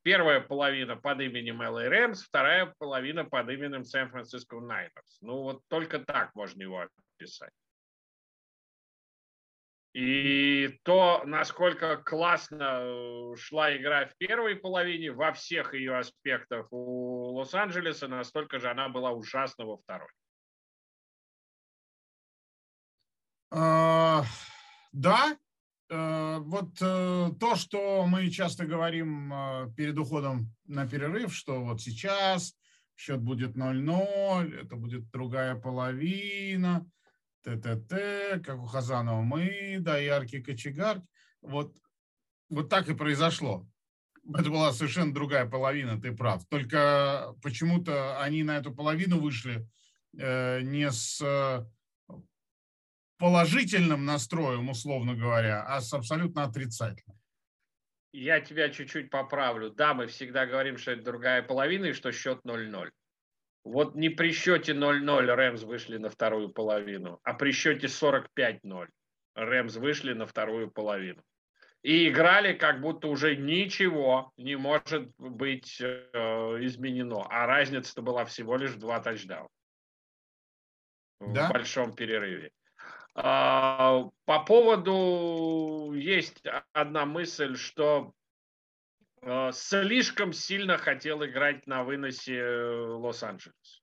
Первая 0.03 0.39
половина 0.39 0.95
под 0.95 1.19
именем 1.21 1.63
LA 1.63 1.89
Rams, 1.89 2.17
вторая 2.17 2.71
половина 2.77 3.25
под 3.25 3.49
именем 3.49 3.83
Сан-Франциско 3.83 4.59
Найнерс. 4.59 5.17
Ну, 5.21 5.41
вот 5.41 5.61
только 5.67 5.97
так 5.97 6.35
можно 6.35 6.61
его 6.61 6.87
описать. 7.17 7.49
И 9.95 10.77
то, 10.83 11.23
насколько 11.25 11.95
классно 11.95 12.81
э, 12.81 13.35
шла 13.37 13.73
игра 13.77 14.07
в 14.07 14.17
первой 14.17 14.57
половине, 14.57 15.13
во 15.13 15.31
всех 15.31 15.73
ее 15.73 15.95
аспектах 15.95 16.67
у 16.71 17.31
Лос-Анджелеса, 17.35 18.09
настолько 18.09 18.59
же 18.59 18.69
она 18.69 18.89
была 18.89 19.11
ужасна 19.11 19.63
во 19.63 19.77
второй. 19.77 20.09
А, 23.51 24.25
да, 24.91 25.37
э, 25.89 26.37
вот 26.39 26.71
э, 26.81 27.29
то, 27.39 27.55
что 27.55 28.05
мы 28.05 28.29
часто 28.29 28.65
говорим 28.65 29.33
перед 29.77 29.97
уходом 29.97 30.53
на 30.65 30.85
перерыв, 30.85 31.33
что 31.33 31.63
вот 31.63 31.79
сейчас 31.79 32.53
счет 32.97 33.21
будет 33.21 33.55
0-0, 33.55 34.59
это 34.59 34.75
будет 34.75 35.09
другая 35.11 35.55
половина, 35.55 36.85
ТТТ, 37.45 38.43
как 38.43 38.57
у 38.57 38.65
Хазанова 38.65 39.21
мы, 39.21 39.77
да, 39.79 39.97
яркий 39.99 40.41
кочегарь. 40.41 40.99
Вот, 41.41 41.77
вот 42.49 42.69
так 42.69 42.89
и 42.89 42.95
произошло. 42.95 43.67
Это 44.27 44.49
была 44.49 44.73
совершенно 44.73 45.13
другая 45.13 45.45
половина, 45.45 46.01
ты 46.01 46.11
прав. 46.11 46.43
Только 46.47 47.35
почему-то 47.43 48.19
они 48.19 48.43
на 48.43 48.57
эту 48.57 48.73
половину 48.73 49.19
вышли 49.19 49.67
не 50.11 50.91
с 50.91 51.63
положительным 53.17 54.05
настроем, 54.05 54.69
условно 54.69 55.13
говоря, 55.15 55.63
а 55.67 55.79
с 55.79 55.93
абсолютно 55.93 56.43
отрицательным. 56.43 57.19
Я 58.11 58.39
тебя 58.39 58.69
чуть-чуть 58.69 59.09
поправлю. 59.11 59.69
Да, 59.69 59.93
мы 59.93 60.07
всегда 60.07 60.45
говорим, 60.45 60.77
что 60.77 60.91
это 60.91 61.03
другая 61.03 61.43
половина 61.43 61.85
и 61.85 61.93
что 61.93 62.11
счет 62.11 62.39
0-0. 62.43 62.89
Вот 63.65 63.95
не 63.95 64.09
при 64.09 64.31
счете 64.31 64.73
0-0 64.73 65.25
Рэмс 65.25 65.63
вышли 65.63 65.97
на 65.97 66.09
вторую 66.09 66.49
половину, 66.49 67.19
а 67.23 67.33
при 67.33 67.51
счете 67.51 67.87
45-0 67.87 68.87
Рэмс 69.33 69.75
вышли 69.77 70.13
на 70.13 70.27
вторую 70.27 70.69
половину. 70.69 71.23
И 71.81 72.07
играли, 72.07 72.53
как 72.53 72.81
будто 72.81 73.07
уже 73.07 73.35
ничего 73.35 74.31
не 74.37 74.55
может 74.55 75.11
быть 75.17 75.81
э, 75.81 75.87
изменено. 76.61 77.25
А 77.29 77.45
разница-то 77.47 78.01
была 78.01 78.25
всего 78.25 78.55
лишь 78.55 78.73
два 78.75 78.99
тачдауна 78.99 79.49
да? 81.19 81.47
в 81.47 81.51
большом 81.51 81.93
перерыве. 81.93 82.51
А, 83.15 84.03
по 84.25 84.43
поводу 84.43 85.93
есть 85.95 86.43
одна 86.73 87.05
мысль, 87.05 87.55
что 87.55 88.13
слишком 89.51 90.33
сильно 90.33 90.77
хотел 90.77 91.25
играть 91.25 91.65
на 91.67 91.83
выносе 91.83 92.37
э, 92.37 92.85
Лос-Анджелес. 92.93 93.81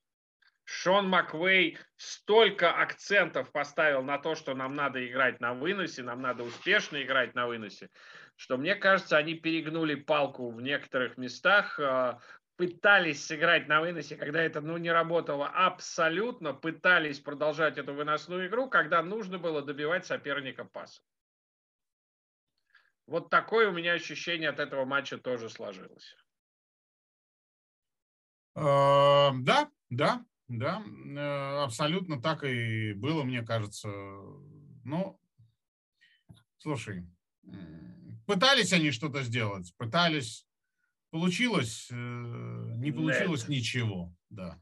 Шон 0.65 1.09
Маквей 1.09 1.79
столько 1.97 2.71
акцентов 2.71 3.51
поставил 3.51 4.03
на 4.03 4.19
то, 4.19 4.35
что 4.35 4.55
нам 4.55 4.75
надо 4.75 5.07
играть 5.07 5.41
на 5.41 5.55
выносе, 5.55 6.03
нам 6.03 6.23
надо 6.23 6.45
успешно 6.45 7.03
играть 7.03 7.35
на 7.35 7.47
выносе, 7.47 7.91
что 8.37 8.57
мне 8.57 8.75
кажется, 8.75 9.17
они 9.17 9.35
перегнули 9.35 9.97
палку 9.97 10.51
в 10.51 10.63
некоторых 10.63 11.19
местах. 11.19 11.79
А, 11.81 12.21
пытались 12.57 13.27
сыграть 13.27 13.67
на 13.67 13.81
выносе, 13.81 14.15
когда 14.15 14.41
это 14.41 14.61
ну, 14.61 14.77
не 14.77 14.93
работало 14.93 15.49
абсолютно, 15.49 16.55
пытались 16.55 17.19
продолжать 17.19 17.77
эту 17.77 17.93
выносную 17.93 18.47
игру, 18.47 18.69
когда 18.69 19.03
нужно 19.03 19.39
было 19.39 19.63
добивать 19.63 20.07
соперника 20.07 20.65
пасом. 20.65 21.05
Вот 23.07 23.31
такое 23.31 23.69
у 23.69 23.73
меня 23.73 23.95
ощущение 23.95 24.49
от 24.49 24.59
этого 24.59 24.85
матча 24.85 25.19
тоже 25.19 25.49
сложилось. 25.49 26.15
А, 28.55 29.33
да, 29.35 29.71
да, 29.91 30.25
да, 30.49 30.83
э, 30.83 31.63
абсолютно 31.65 32.21
так 32.21 32.45
и 32.45 32.93
было, 32.93 33.23
мне 33.25 33.43
кажется. 33.43 33.89
Ну, 34.85 35.21
слушай, 36.59 37.07
пытались 38.27 38.73
они 38.73 38.91
что-то 38.91 39.23
сделать, 39.23 39.75
пытались 39.77 40.47
Получилось, 41.13 41.89
э, 41.91 41.95
не 41.95 42.91
получилось 42.91 43.43
Нет. 43.43 43.51
ничего, 43.51 44.17
да. 44.31 44.59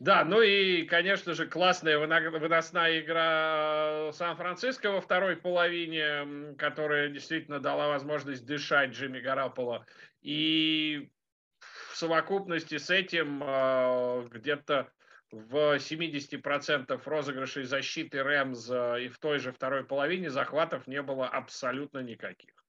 Да, 0.00 0.24
ну 0.24 0.40
и, 0.40 0.84
конечно 0.84 1.34
же, 1.34 1.46
классная 1.46 1.98
выносная 1.98 3.00
игра 3.00 4.10
Сан-Франциско 4.12 4.90
во 4.92 5.02
второй 5.02 5.36
половине, 5.36 6.54
которая 6.56 7.10
действительно 7.10 7.60
дала 7.60 7.88
возможность 7.88 8.46
дышать 8.46 8.92
Джимми 8.92 9.20
Гараполо. 9.20 9.84
И 10.22 11.10
в 11.58 11.96
совокупности 11.98 12.78
с 12.78 12.88
этим 12.88 13.42
э, 13.44 14.28
где-то 14.30 14.90
в 15.30 15.76
70% 15.76 17.02
розыгрышей 17.04 17.64
защиты 17.64 18.22
Рэмс 18.22 18.70
и 18.70 19.08
в 19.08 19.18
той 19.18 19.38
же 19.38 19.52
второй 19.52 19.84
половине 19.84 20.30
захватов 20.30 20.86
не 20.86 21.02
было 21.02 21.28
абсолютно 21.28 21.98
никаких. 21.98 22.59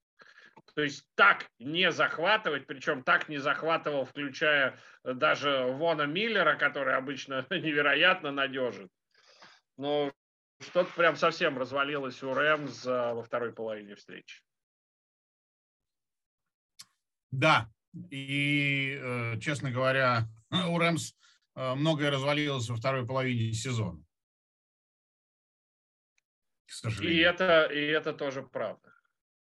То 0.74 0.82
есть 0.84 1.06
так 1.16 1.48
не 1.60 1.92
захватывать, 1.92 2.66
причем 2.68 3.04
так 3.04 3.30
не 3.30 3.38
захватывал, 3.38 4.06
включая 4.06 4.80
даже 5.04 5.66
Вона 5.66 6.06
Миллера, 6.06 6.56
который 6.56 6.96
обычно 6.96 7.46
невероятно 7.50 8.32
надежен. 8.32 8.90
Но 9.78 10.12
что-то 10.60 10.92
прям 10.96 11.16
совсем 11.16 11.58
развалилось 11.58 12.22
у 12.24 12.34
Рэмс 12.34 12.86
во 12.86 13.24
второй 13.24 13.54
половине 13.54 13.96
встречи. 13.96 14.42
Да, 17.32 17.70
и, 18.10 19.00
э, 19.02 19.40
честно 19.40 19.72
говоря, 19.72 20.28
у 20.52 20.78
Рэмс 20.78 21.14
э, 21.56 21.76
многое 21.76 22.12
развалилось 22.12 22.70
во 22.70 22.76
второй 22.76 23.06
половине 23.06 23.54
сезона. 23.54 24.04
И 27.02 27.18
это, 27.18 27.66
и 27.66 27.86
это 27.86 28.14
тоже 28.14 28.44
правда. 28.44 28.91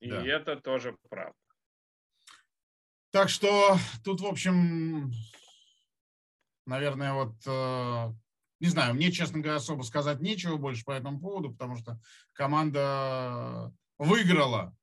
И 0.04 0.10
да. 0.10 0.26
это 0.26 0.58
тоже 0.58 0.98
правда. 1.10 1.34
Так 3.12 3.30
что 3.30 3.78
тут, 4.04 4.20
в 4.20 4.26
общем, 4.26 5.14
наверное, 6.66 7.14
вот, 7.14 7.36
э, 7.46 8.14
не 8.60 8.68
знаю, 8.68 8.96
мне, 8.96 9.14
честно 9.14 9.40
говоря, 9.40 9.58
особо 9.58 9.84
сказать 9.84 10.20
нечего 10.20 10.58
больше 10.58 10.84
по 10.84 10.92
этому 10.92 11.22
поводу, 11.22 11.52
потому 11.52 11.78
что 11.78 12.02
команда 12.34 13.72
выиграла 13.98 14.76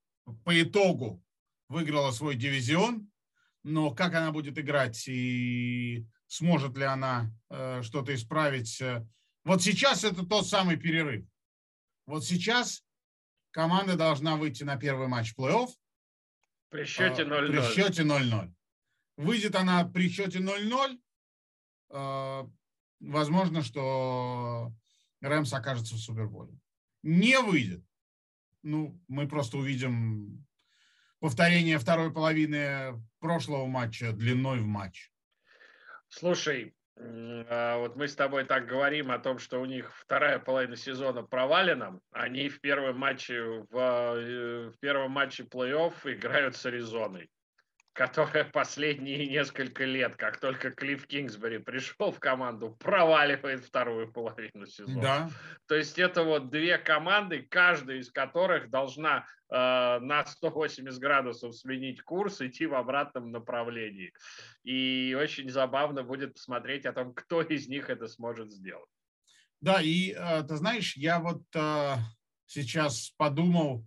по 0.44 0.62
итогу, 0.62 1.22
выиграла 1.68 2.12
свой 2.12 2.34
дивизион, 2.34 3.10
но 3.62 3.94
как 3.94 4.14
она 4.14 4.32
будет 4.32 4.58
играть 4.58 5.06
и 5.06 6.06
сможет 6.28 6.78
ли 6.78 6.84
она 6.84 7.30
э, 7.50 7.82
что-то 7.82 8.14
исправить. 8.14 8.80
Э, 8.80 9.06
вот 9.44 9.62
сейчас 9.62 10.02
это 10.02 10.24
тот 10.24 10.46
самый 10.46 10.78
перерыв. 10.78 11.26
Вот 12.06 12.24
сейчас 12.24 12.84
команда 13.50 13.96
должна 13.96 14.36
выйти 14.36 14.64
на 14.64 14.76
первый 14.76 15.08
матч 15.08 15.34
плей-офф. 15.36 15.68
При 16.70 16.84
счете 16.84 17.22
0-0. 17.22 17.48
При 17.48 17.62
счете 17.74 18.02
0-0. 18.02 18.54
Выйдет 19.16 19.54
она 19.54 19.84
при 19.84 20.08
счете 20.08 20.38
0-0. 20.38 20.98
А, 21.90 22.48
возможно, 23.00 23.62
что 23.62 24.72
Рэмс 25.20 25.52
окажется 25.52 25.94
в 25.94 25.98
Суперболе. 25.98 26.58
Не 27.02 27.40
выйдет. 27.40 27.84
Ну, 28.62 29.00
мы 29.08 29.26
просто 29.28 29.58
увидим 29.58 30.46
повторение 31.18 31.78
второй 31.78 32.12
половины 32.12 33.02
прошлого 33.18 33.66
матча 33.66 34.12
длиной 34.12 34.60
в 34.60 34.66
матч. 34.66 35.12
Слушай, 36.08 36.74
а 36.74 36.79
вот 37.78 37.96
мы 37.96 38.08
с 38.08 38.14
тобой 38.14 38.44
так 38.44 38.66
говорим 38.66 39.10
о 39.10 39.18
том, 39.18 39.38
что 39.38 39.60
у 39.60 39.64
них 39.64 39.92
вторая 39.96 40.38
половина 40.38 40.76
сезона 40.76 41.22
провалена. 41.22 41.98
Они 42.12 42.48
в 42.48 42.60
первом 42.60 42.98
матче, 42.98 43.42
в, 43.70 43.76
э, 43.76 44.70
в 44.70 44.78
первом 44.80 45.12
матче 45.12 45.44
плей-офф 45.44 45.94
играют 46.04 46.56
с 46.56 46.66
Аризоной 46.66 47.30
которая 47.92 48.44
последние 48.44 49.26
несколько 49.26 49.84
лет, 49.84 50.16
как 50.16 50.38
только 50.38 50.70
Клифф 50.70 51.06
Кингсбери 51.06 51.58
пришел 51.58 52.12
в 52.12 52.20
команду, 52.20 52.76
проваливает 52.78 53.64
вторую 53.64 54.12
половину 54.12 54.66
сезона. 54.66 55.02
Да. 55.02 55.30
То 55.66 55.74
есть 55.74 55.98
это 55.98 56.22
вот 56.22 56.50
две 56.50 56.78
команды, 56.78 57.46
каждая 57.50 57.98
из 57.98 58.10
которых 58.10 58.70
должна 58.70 59.26
э, 59.50 59.54
на 59.54 60.24
180 60.24 60.98
градусов 61.00 61.56
сменить 61.56 62.02
курс, 62.02 62.40
идти 62.40 62.66
в 62.66 62.74
обратном 62.74 63.32
направлении. 63.32 64.12
И 64.62 65.16
очень 65.20 65.50
забавно 65.50 66.04
будет 66.04 66.34
посмотреть 66.34 66.86
о 66.86 66.92
том, 66.92 67.12
кто 67.12 67.42
из 67.42 67.68
них 67.68 67.90
это 67.90 68.06
сможет 68.06 68.50
сделать. 68.50 68.88
Да, 69.60 69.82
и 69.82 70.12
э, 70.12 70.42
ты 70.44 70.56
знаешь, 70.56 70.96
я 70.96 71.18
вот 71.18 71.42
э, 71.54 71.96
сейчас 72.46 73.10
подумал. 73.16 73.84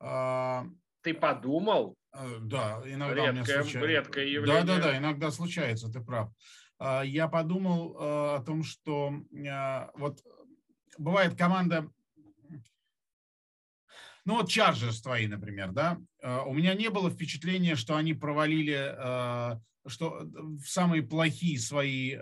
Э, 0.00 0.62
ты 1.02 1.14
подумал? 1.14 1.96
Э, 2.14 2.38
да, 2.40 2.80
иногда 2.84 3.32
редкое, 3.32 3.64
меня 3.64 3.86
редкое 3.86 4.26
явление. 4.28 4.64
Да, 4.64 4.76
да, 4.76 4.82
да, 4.82 4.98
иногда 4.98 5.30
случается, 5.30 5.90
ты 5.90 6.00
прав. 6.00 6.30
А, 6.78 7.02
я 7.02 7.28
подумал 7.28 7.96
э, 7.96 8.36
о 8.36 8.42
том, 8.44 8.62
что 8.62 9.12
э, 9.32 9.88
вот 9.94 10.20
бывает 10.96 11.36
команда, 11.36 11.90
ну 14.24 14.36
вот 14.36 14.48
Chargers 14.48 15.02
твои, 15.02 15.26
например, 15.26 15.72
да, 15.72 15.98
у 16.46 16.54
меня 16.54 16.74
не 16.74 16.88
было 16.88 17.10
впечатления, 17.10 17.74
что 17.74 17.94
они 17.96 18.14
провалили, 18.14 18.96
что 19.86 20.20
в 20.22 20.64
самые 20.64 21.02
плохие 21.02 21.58
свои 21.58 22.16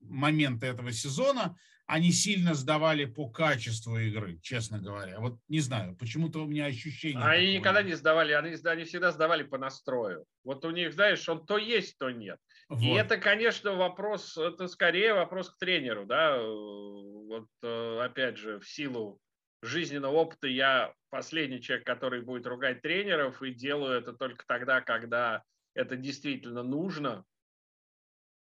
моменты 0.00 0.66
этого 0.66 0.92
сезона 0.92 1.56
они 1.88 2.12
сильно 2.12 2.52
сдавали 2.52 3.06
по 3.06 3.30
качеству 3.30 3.98
игры, 3.98 4.38
честно 4.42 4.78
говоря. 4.78 5.18
Вот 5.20 5.38
не 5.48 5.60
знаю, 5.60 5.96
почему-то 5.96 6.40
у 6.40 6.46
меня 6.46 6.66
ощущение. 6.66 7.24
Они 7.24 7.46
такое. 7.46 7.58
никогда 7.58 7.82
не 7.82 7.94
сдавали, 7.94 8.32
они, 8.32 8.56
они 8.62 8.84
всегда 8.84 9.10
сдавали 9.10 9.42
по 9.42 9.56
настрою. 9.56 10.26
Вот 10.44 10.66
у 10.66 10.70
них, 10.70 10.92
знаешь, 10.92 11.26
он 11.30 11.46
то 11.46 11.56
есть, 11.56 11.96
то 11.96 12.10
нет. 12.10 12.38
Вот. 12.68 12.82
И 12.82 12.88
это, 12.88 13.16
конечно, 13.16 13.72
вопрос, 13.72 14.36
это 14.36 14.68
скорее 14.68 15.14
вопрос 15.14 15.48
к 15.48 15.58
тренеру, 15.58 16.04
да. 16.04 16.38
Вот 16.38 17.48
э, 17.62 18.00
опять 18.04 18.36
же, 18.36 18.60
в 18.60 18.68
силу 18.68 19.18
жизненного 19.62 20.12
опыта 20.12 20.46
я 20.46 20.92
последний 21.08 21.62
человек, 21.62 21.86
который 21.86 22.20
будет 22.20 22.46
ругать 22.46 22.82
тренеров, 22.82 23.42
и 23.42 23.54
делаю 23.54 23.98
это 23.98 24.12
только 24.12 24.44
тогда, 24.46 24.82
когда 24.82 25.42
это 25.74 25.96
действительно 25.96 26.62
нужно, 26.62 27.24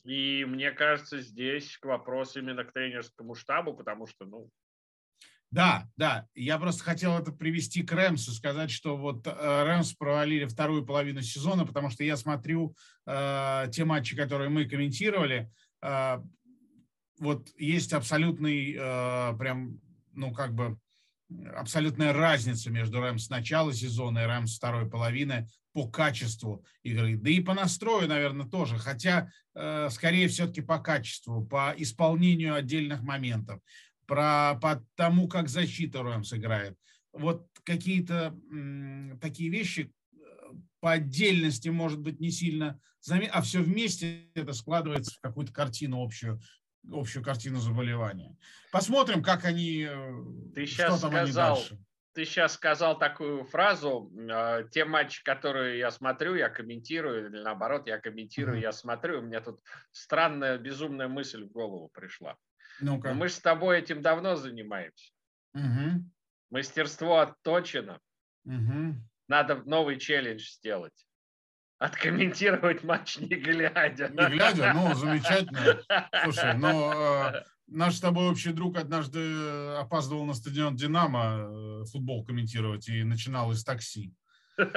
и 0.06 0.46
мне 0.46 0.72
кажется, 0.72 1.20
здесь 1.20 1.78
вопрос 1.82 2.38
именно 2.38 2.64
к 2.64 2.72
тренерскому 2.72 3.36
штабу, 3.36 3.74
потому 3.74 4.08
что, 4.08 4.26
ну, 4.26 4.50
да, 5.52 5.88
да. 5.96 6.28
Я 6.36 6.58
просто 6.58 6.84
хотел 6.84 7.18
это 7.18 7.32
привести 7.32 7.82
к 7.82 7.94
Рэмсу, 7.94 8.32
сказать, 8.32 8.72
что 8.72 8.98
вот 8.98 9.26
э, 9.26 9.64
Рэмс 9.64 9.94
провалили 9.94 10.46
вторую 10.46 10.86
половину 10.86 11.22
сезона, 11.22 11.66
потому 11.66 11.90
что 11.90 12.04
я 12.04 12.18
смотрю 12.18 12.76
э, 13.06 13.68
те 13.72 13.86
матчи, 13.86 14.18
которые 14.18 14.50
мы 14.50 14.66
комментировали. 14.66 15.50
Э, 15.82 16.22
вот 17.20 17.48
есть 17.58 17.94
абсолютный, 17.94 18.76
э, 18.78 19.38
прям, 19.38 19.80
ну, 20.12 20.34
как 20.34 20.54
бы, 20.54 20.78
абсолютная 21.56 22.14
разница 22.14 22.70
между 22.70 23.02
Рэмс 23.02 23.30
начала 23.30 23.74
сезона 23.74 24.20
и 24.20 24.26
Рэмс 24.26 24.56
второй 24.56 24.90
половины 24.90 25.48
по 25.74 25.88
качеству 25.88 26.64
игры. 26.84 27.18
Да 27.18 27.30
и 27.30 27.42
по 27.42 27.54
настрою, 27.54 28.08
наверное, 28.08 28.48
тоже. 28.48 28.78
Хотя, 28.78 29.30
э, 29.54 29.90
скорее, 29.92 30.28
все-таки 30.28 30.62
по 30.62 30.80
качеству, 30.80 31.46
по 31.46 31.74
исполнению 31.78 32.56
отдельных 32.56 33.02
моментов, 33.02 33.60
про, 34.06 34.58
по 34.62 34.86
тому, 34.96 35.28
как 35.28 35.50
защита 35.50 36.04
Рэмс 36.04 36.34
играет. 36.34 36.78
Вот 37.12 37.48
какие-то 37.64 38.38
такие 39.22 39.50
вещи 39.50 39.92
э, 40.14 40.18
по 40.80 40.94
отдельности, 40.94 41.70
может 41.70 42.00
быть, 42.00 42.20
не 42.20 42.30
сильно 42.30 42.80
заметны, 43.02 43.32
а 43.34 43.42
все 43.42 43.62
вместе 43.62 44.30
это 44.34 44.54
складывается 44.54 45.16
в 45.16 45.20
какую-то 45.22 45.52
картину 45.52 46.04
общую, 46.04 46.40
общую 46.92 47.24
картину 47.24 47.60
заболевания. 47.60 48.36
Посмотрим, 48.72 49.24
как 49.24 49.46
они, 49.46 49.88
э, 49.90 50.24
ты 50.54 50.66
сейчас 50.66 51.00
что 51.00 51.10
там 51.10 51.26
сказал, 51.26 51.54
они 51.54 51.62
дальше. 51.62 51.80
Ты 52.14 52.26
сейчас 52.26 52.54
сказал 52.54 52.98
такую 52.98 53.44
фразу, 53.44 54.12
э, 54.18 54.68
те 54.72 54.86
матчи, 54.86 55.24
которые 55.24 55.80
я 55.80 55.92
смотрю, 55.92 56.36
я 56.36 56.50
комментирую, 56.50 57.28
или 57.28 57.42
наоборот, 57.42 57.88
я 57.88 58.00
комментирую, 58.00 58.58
mm-hmm. 58.58 58.62
я 58.62 58.72
смотрю, 58.72 59.20
у 59.20 59.22
меня 59.22 59.42
тут 59.42 59.62
странная, 59.92 60.58
безумная 60.58 61.08
мысль 61.08 61.44
в 61.44 61.52
голову 61.52 61.90
пришла. 61.94 62.38
Ну-ка. 62.80 63.14
мы 63.14 63.28
же 63.28 63.36
с 63.36 63.40
тобой 63.40 63.80
этим 63.80 64.02
давно 64.02 64.36
занимаемся. 64.36 65.12
Mm-hmm. 65.56 66.02
Мастерство 66.52 67.20
отточено. 67.20 68.00
Mm-hmm. 68.48 68.94
Надо 69.28 69.56
новый 69.66 70.00
челлендж 70.00 70.50
сделать. 70.52 71.05
Откомментировать 71.86 72.84
матч 72.84 73.18
не 73.20 73.36
глядя. 73.36 74.10
Не 74.10 74.30
глядя? 74.30 74.74
Ну, 74.74 74.94
замечательно. 74.96 75.80
Слушай, 76.24 76.58
но 76.58 77.32
э, 77.32 77.44
наш 77.68 77.96
с 77.96 78.00
тобой 78.00 78.30
общий 78.30 78.52
друг 78.52 78.78
однажды 78.78 79.20
опаздывал 79.78 80.26
на 80.26 80.34
стадион 80.34 80.76
«Динамо» 80.76 81.48
э, 81.48 81.86
футбол 81.92 82.26
комментировать 82.26 82.88
и 82.90 83.04
начинал 83.04 83.52
из 83.52 83.64
такси. 83.64 84.14
Вот, 84.58 84.68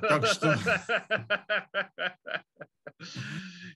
так 0.00 0.26
что... 0.26 0.56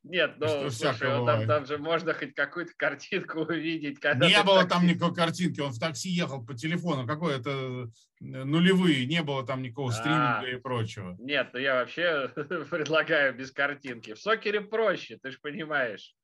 Нет, 0.03 0.35
ну, 0.39 0.71
слушай, 0.71 1.09
ну, 1.09 1.27
там, 1.27 1.47
там 1.47 1.67
же 1.67 1.79
можно 1.79 2.13
хоть 2.13 2.35
какую-то 2.35 2.73
картинку 2.77 3.41
увидеть. 3.41 4.03
Не 4.03 4.43
было 4.43 4.65
там 4.65 4.87
никакой 4.87 5.15
картинки, 5.15 5.61
он 5.61 5.71
в 5.73 5.79
такси 5.79 6.09
ехал 6.09 6.45
по 6.45 6.55
телефону. 6.55 7.07
Какой 7.07 7.39
это 7.39 7.51
э, 7.51 7.87
нулевые, 8.23 9.07
не 9.07 9.23
было 9.23 9.45
там 9.45 9.63
никакого 9.63 9.91
а, 9.91 9.93
стриминга 9.93 10.47
и 10.47 10.61
прочего. 10.61 11.17
Нет, 11.19 11.51
ну 11.53 11.59
я 11.59 11.75
вообще 11.75 12.29
предлагаю 12.71 13.35
без 13.35 13.51
картинки. 13.51 14.15
В 14.15 14.21
сокере 14.21 14.61
проще, 14.61 15.19
ты 15.21 15.33
же 15.33 15.39
понимаешь. 15.41 16.15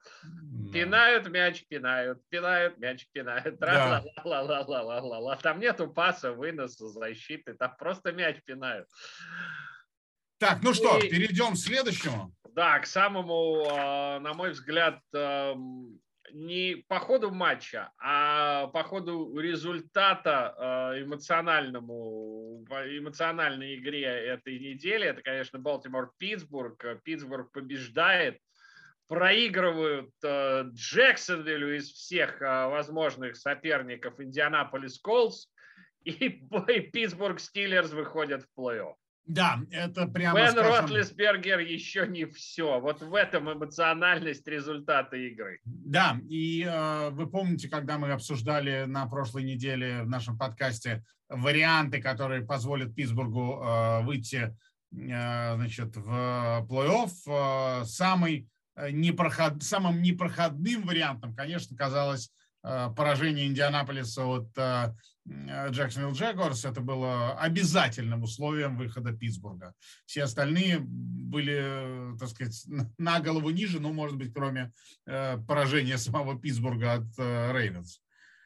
Пинают 0.72 1.28
мяч, 1.28 1.64
пинают, 1.68 2.20
пинают 2.28 2.78
мяч, 2.78 3.06
пинают. 3.12 3.58
Да. 3.58 4.04
Ла 4.24 4.42
-ла 4.44 4.66
-ла 4.66 5.38
Там 5.42 5.58
нету 5.61 5.88
паса, 5.88 6.32
выноса, 6.32 6.88
защиты, 6.88 7.54
там 7.54 7.74
просто 7.76 8.12
мяч 8.12 8.37
пинают. 8.44 8.88
Так, 10.38 10.62
ну 10.62 10.72
что, 10.72 10.98
и... 10.98 11.11
перейдем 11.11 11.54
к 11.54 11.58
следующему. 11.58 12.32
Да, 12.54 12.78
к 12.78 12.87
самому, 12.87 13.66
а, 13.70 14.20
на 14.20 14.34
мой 14.34 14.50
взгляд, 14.50 15.00
не 16.32 16.84
по 16.88 16.98
ходу 16.98 17.30
матча, 17.30 17.92
а 17.98 18.68
по 18.68 18.82
ходу 18.82 19.38
результата 19.38 20.54
а, 20.56 21.02
эмоциональному, 21.02 22.64
эмоциональной 22.68 23.76
игре 23.76 24.04
этой 24.04 24.58
недели. 24.58 25.06
Это, 25.06 25.22
конечно, 25.22 25.58
Балтимор-Питтсбург. 25.58 27.02
Питтсбург 27.02 27.52
побеждает, 27.52 28.38
проигрывают 29.06 30.10
а, 30.24 30.62
Джексонвиллю 30.72 31.76
из 31.76 31.90
всех 31.90 32.40
возможных 32.40 33.36
соперников 33.36 34.20
Индианаполис 34.20 34.98
Колс, 34.98 35.50
и 36.04 36.28
Питтсбург 36.28 37.40
Стиллерс 37.40 37.90
выходят 37.90 38.42
в 38.42 38.60
плей-офф. 38.60 38.94
Да, 39.28 39.60
это 39.70 40.06
прямо 40.06 40.38
Бен 40.38 40.52
скажем... 40.52 40.72
Ротлисбергер 40.72 41.58
еще 41.58 42.06
не 42.08 42.24
все. 42.24 42.80
Вот 42.80 43.02
в 43.02 43.14
этом 43.14 43.52
эмоциональность 43.52 44.48
результата 44.48 45.16
игры. 45.16 45.60
Да, 45.64 46.18
и 46.30 46.66
э, 46.66 47.10
вы 47.10 47.28
помните, 47.28 47.68
когда 47.68 47.98
мы 47.98 48.10
обсуждали 48.10 48.86
на 48.86 49.06
прошлой 49.06 49.44
неделе 49.44 50.02
в 50.02 50.08
нашем 50.08 50.38
подкасте 50.38 51.04
варианты, 51.28 52.00
которые 52.00 52.46
позволят 52.46 52.94
Питтсбургу 52.94 53.62
э, 53.62 54.02
выйти 54.04 54.56
э, 54.96 55.54
значит, 55.56 55.94
в 55.94 56.66
плей-офф, 56.66 57.82
э, 57.82 57.84
самый 57.84 58.48
э, 58.76 58.90
непроход... 58.90 59.62
самым 59.62 60.00
непроходным 60.00 60.86
вариантом, 60.86 61.34
конечно, 61.34 61.76
казалось 61.76 62.32
Э, 62.64 62.90
поражение 62.94 63.46
Индианаполиса 63.46 64.24
от 64.26 64.48
Джексонвилл 65.70 66.12
Джагуарс, 66.12 66.64
это 66.64 66.80
было 66.80 67.38
обязательным 67.38 68.22
условием 68.22 68.76
выхода 68.76 69.12
Питтсбурга. 69.12 69.74
Все 70.06 70.22
остальные 70.22 70.78
были, 70.80 72.16
так 72.18 72.28
сказать, 72.28 72.64
на 72.96 73.20
голову 73.20 73.50
ниже, 73.50 73.80
ну, 73.80 73.92
может 73.92 74.16
быть, 74.16 74.32
кроме 74.32 74.72
э, 75.06 75.36
поражения 75.46 75.98
самого 75.98 76.38
Питтсбурга 76.38 76.94
от 76.94 77.18
Рейвенс. 77.18 78.00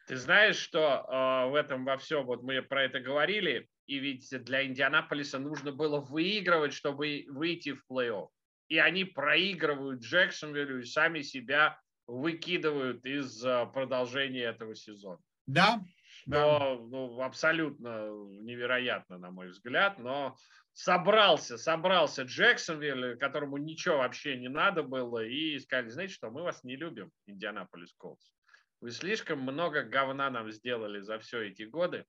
Ты 0.09 0.17
знаешь, 0.17 0.57
что 0.57 0.81
э, 0.81 1.51
в 1.51 1.55
этом 1.55 1.85
во 1.85 1.97
всем, 1.99 2.27
вот 2.27 2.43
мы 2.43 2.61
про 2.63 2.85
это 2.85 3.01
говорили, 3.01 3.69
и 3.87 3.99
ведь 3.99 4.29
для 4.45 4.67
Индианаполиса 4.67 5.39
нужно 5.39 5.73
было 5.73 6.01
выигрывать, 6.01 6.73
чтобы 6.73 7.25
выйти 7.29 7.75
в 7.75 7.85
плей-офф. 7.91 8.29
И 8.69 8.79
они 8.79 9.05
проигрывают 9.05 10.03
Джексонвиллю 10.03 10.81
и 10.81 10.85
сами 10.85 11.23
себя 11.23 11.79
выкидывают 12.07 13.05
из 13.05 13.41
продолжения 13.73 14.45
этого 14.45 14.75
сезона. 14.75 15.19
Да. 15.47 15.81
Что, 16.23 16.31
да. 16.31 16.77
ну, 16.89 17.21
абсолютно 17.21 18.09
невероятно, 18.43 19.19
на 19.19 19.31
мой 19.31 19.49
взгляд, 19.49 19.99
но 19.99 20.37
собрался, 20.73 21.59
собрался 21.59 22.23
Джексонвилл, 22.23 23.19
которому 23.19 23.57
ничего 23.57 23.99
вообще 23.99 24.37
не 24.37 24.49
надо 24.49 24.83
было, 24.83 25.25
и 25.25 25.59
сказали, 25.59 25.89
знаете 25.89 26.15
что, 26.15 26.31
мы 26.31 26.43
вас 26.43 26.63
не 26.65 26.77
любим, 26.77 27.11
Индианаполис 27.27 27.93
Колс. 27.95 28.33
Вы 28.81 28.91
слишком 28.91 29.41
много 29.41 29.83
говна 29.83 30.31
нам 30.31 30.51
сделали 30.51 31.01
за 31.01 31.19
все 31.19 31.49
эти 31.49 31.63
годы, 31.63 32.05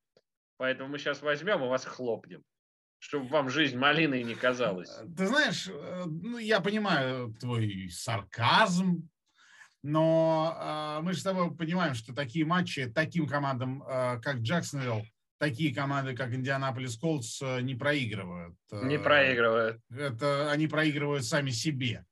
поэтому 0.57 0.89
мы 0.89 0.99
сейчас 0.99 1.21
возьмем 1.21 1.63
и 1.63 1.67
вас 1.67 1.85
хлопнем 1.85 2.43
чтобы 3.03 3.27
вам 3.27 3.49
жизнь 3.49 3.77
малиной 3.77 4.23
не 4.23 4.33
казалась. 4.33 4.89
Ты 5.17 5.27
знаешь, 5.27 5.67
э, 5.67 6.03
ну, 6.05 6.37
я 6.37 6.61
понимаю 6.61 7.35
твой 7.37 7.89
сарказм, 7.89 9.09
но 9.83 10.97
э, 10.99 11.03
мы 11.03 11.13
же 11.13 11.19
с 11.19 11.23
тобой 11.23 11.53
понимаем, 11.53 11.93
что 11.93 12.15
такие 12.15 12.45
матчи 12.45 12.85
таким 12.85 13.27
командам, 13.27 13.83
э, 13.83 14.19
как 14.21 14.37
Джексонвилл, 14.37 15.05
такие 15.37 15.75
команды, 15.75 16.15
как 16.15 16.33
Индианаполис 16.33 16.97
Колдс, 16.97 17.41
э, 17.41 17.61
не 17.61 17.75
проигрывают. 17.75 18.55
Не 18.71 18.97
проигрывают. 18.97 19.81
Это 19.91 20.49
они 20.51 20.67
проигрывают 20.67 21.25
сами 21.25 21.49
себе. 21.49 22.05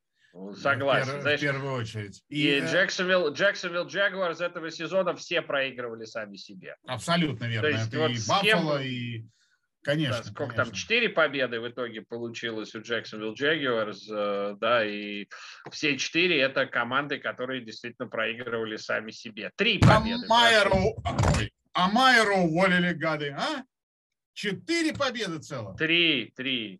Согласен. 0.55 1.19
В, 1.19 1.23
пер, 1.23 1.37
в 1.37 1.41
первую 1.41 1.73
очередь. 1.73 2.23
И, 2.29 2.57
и 2.57 2.59
Джексонвилл, 2.59 3.33
Джексонвилл 3.33 3.87
Джагуарс 3.87 4.39
этого 4.41 4.69
сезона 4.69 5.15
все 5.15 5.41
проигрывали 5.41 6.05
сами 6.05 6.35
себе. 6.35 6.75
Абсолютно 6.85 7.45
верно. 7.45 7.69
То 7.69 7.75
есть, 7.75 7.87
Это 7.87 7.99
вот 7.99 8.11
и 8.11 8.19
Баффало, 8.27 8.77
кем... 8.79 8.87
и 8.87 9.25
Конечно. 9.83 10.17
Да, 10.17 10.23
сколько 10.23 10.55
конечно. 10.55 10.65
там, 10.65 10.73
четыре 10.73 11.09
победы 11.09 11.59
в 11.59 11.67
итоге 11.67 12.03
получилось 12.03 12.75
у 12.75 12.81
Джексонвилл 12.81 13.33
Джагуарс, 13.33 14.09
э, 14.11 14.55
да, 14.59 14.85
и 14.85 15.27
все 15.71 15.97
четыре 15.97 16.39
это 16.39 16.67
команды, 16.67 17.17
которые 17.17 17.61
действительно 17.61 18.07
проигрывали 18.07 18.77
сами 18.77 19.09
себе. 19.09 19.51
Три 19.55 19.79
победы. 19.79 20.23
А 20.25 20.29
Майеру, 20.29 20.95
а 21.73 21.89
Майеру 21.89 22.37
уволили 22.37 22.93
гады, 22.93 23.35
а? 23.37 23.63
Четыре 24.33 24.93
победы 24.93 25.39
целых? 25.39 25.77
Три, 25.77 26.31
три. 26.35 26.79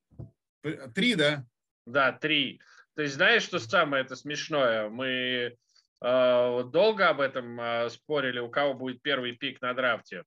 Три, 0.94 1.16
да? 1.16 1.44
Да, 1.86 2.12
три. 2.12 2.62
То 2.96 3.02
есть 3.02 3.16
знаешь, 3.16 3.44
что 3.44 3.60
самое 3.60 4.04
это 4.04 4.16
смешное? 4.16 4.90
Мы 4.90 5.58
э, 6.02 6.64
долго 6.72 7.10
об 7.10 7.20
этом 7.20 7.60
э, 7.60 7.90
спорили, 7.90 8.40
у 8.40 8.50
кого 8.50 8.74
будет 8.76 9.02
первый 9.02 9.34
пик 9.34 9.60
на 9.62 9.74
драфте. 9.74 10.24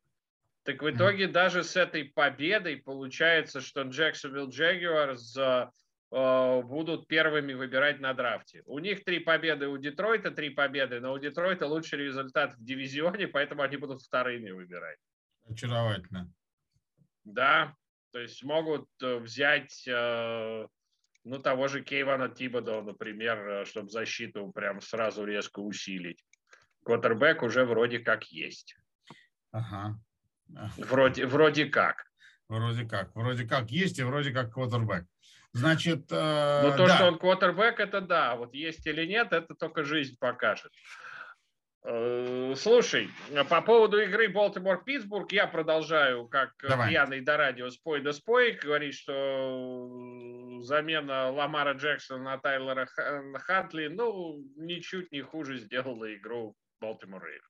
Так 0.65 0.83
в 0.83 0.91
итоге 0.91 1.29
даже 1.29 1.63
с 1.63 1.77
этой 1.77 2.05
победой 2.05 2.79
получается, 2.79 3.61
что 3.61 3.83
Джексонвилл 3.83 4.49
Джагуарс 4.49 5.37
э, 5.37 6.63
будут 6.63 7.07
первыми 7.07 7.53
выбирать 7.53 8.01
на 8.01 8.15
драфте. 8.15 8.63
У 8.65 8.79
них 8.79 9.05
три 9.05 9.19
победы, 9.21 9.69
у 9.69 9.77
Детройта 9.77 10.31
три 10.31 10.49
победы, 10.49 11.01
но 11.01 11.13
у 11.13 11.19
Детройта 11.19 11.67
лучший 11.67 11.99
результат 11.99 12.55
в 12.55 12.65
дивизионе, 12.65 13.29
поэтому 13.33 13.61
они 13.61 13.77
будут 13.77 14.01
вторыми 14.01 14.51
выбирать. 14.53 14.99
Очаровательно. 15.47 16.33
Да, 17.25 17.75
то 18.13 18.21
есть 18.21 18.43
могут 18.43 18.89
э, 19.03 19.17
взять 19.17 19.87
э, 19.87 20.67
ну, 21.25 21.39
того 21.41 21.69
же 21.69 21.83
Кейвана 21.83 22.31
Тибодо, 22.31 22.81
например, 22.81 23.67
чтобы 23.67 23.91
защиту 23.91 24.51
прям 24.51 24.81
сразу 24.81 25.27
резко 25.27 25.61
усилить. 25.61 26.25
Квотербек 26.85 27.43
уже 27.43 27.67
вроде 27.67 27.99
как 27.99 28.25
есть. 28.25 28.77
Ага. 29.51 29.99
Вроде, 30.77 31.27
вроде 31.27 31.67
как. 31.67 32.07
Вроде 32.49 32.85
как. 32.85 33.15
Вроде 33.15 33.47
как 33.47 33.71
есть 33.71 33.99
и 33.99 34.03
вроде 34.03 34.31
как 34.31 34.53
квотербек. 34.53 35.07
Значит, 35.53 36.11
э, 36.11 36.63
Но 36.65 36.77
то, 36.77 36.87
да. 36.87 36.97
что 36.97 37.07
он 37.07 37.19
квотербек, 37.19 37.79
это 37.79 38.01
да. 38.01 38.35
Вот 38.35 38.55
есть 38.55 38.87
или 38.87 39.07
нет, 39.07 39.33
это 39.33 39.55
только 39.55 39.85
жизнь 39.85 40.17
покажет. 40.19 40.73
Э, 41.87 42.55
слушай, 42.57 43.11
по 43.49 43.61
поводу 43.61 44.01
игры 44.01 44.29
Балтимор-Питтсбург 44.29 45.31
я 45.33 45.47
продолжаю, 45.47 46.27
как 46.27 46.55
Давай. 46.67 46.89
пьяный 46.89 47.21
до 47.21 47.37
радио 47.37 47.69
спой 47.71 48.01
да 48.01 48.13
спой, 48.13 48.53
говорить, 48.53 48.95
что 48.95 50.61
замена 50.63 51.31
Ламара 51.31 51.75
Джексона 51.75 52.25
на 52.25 52.39
Тайлера 52.39 52.89
Хантли, 53.35 53.89
ну, 53.89 54.43
ничуть 54.57 55.13
не 55.13 55.21
хуже 55.21 55.59
сделала 55.59 56.13
игру 56.15 56.57
Балтимор 56.81 57.23
Рейв. 57.23 57.49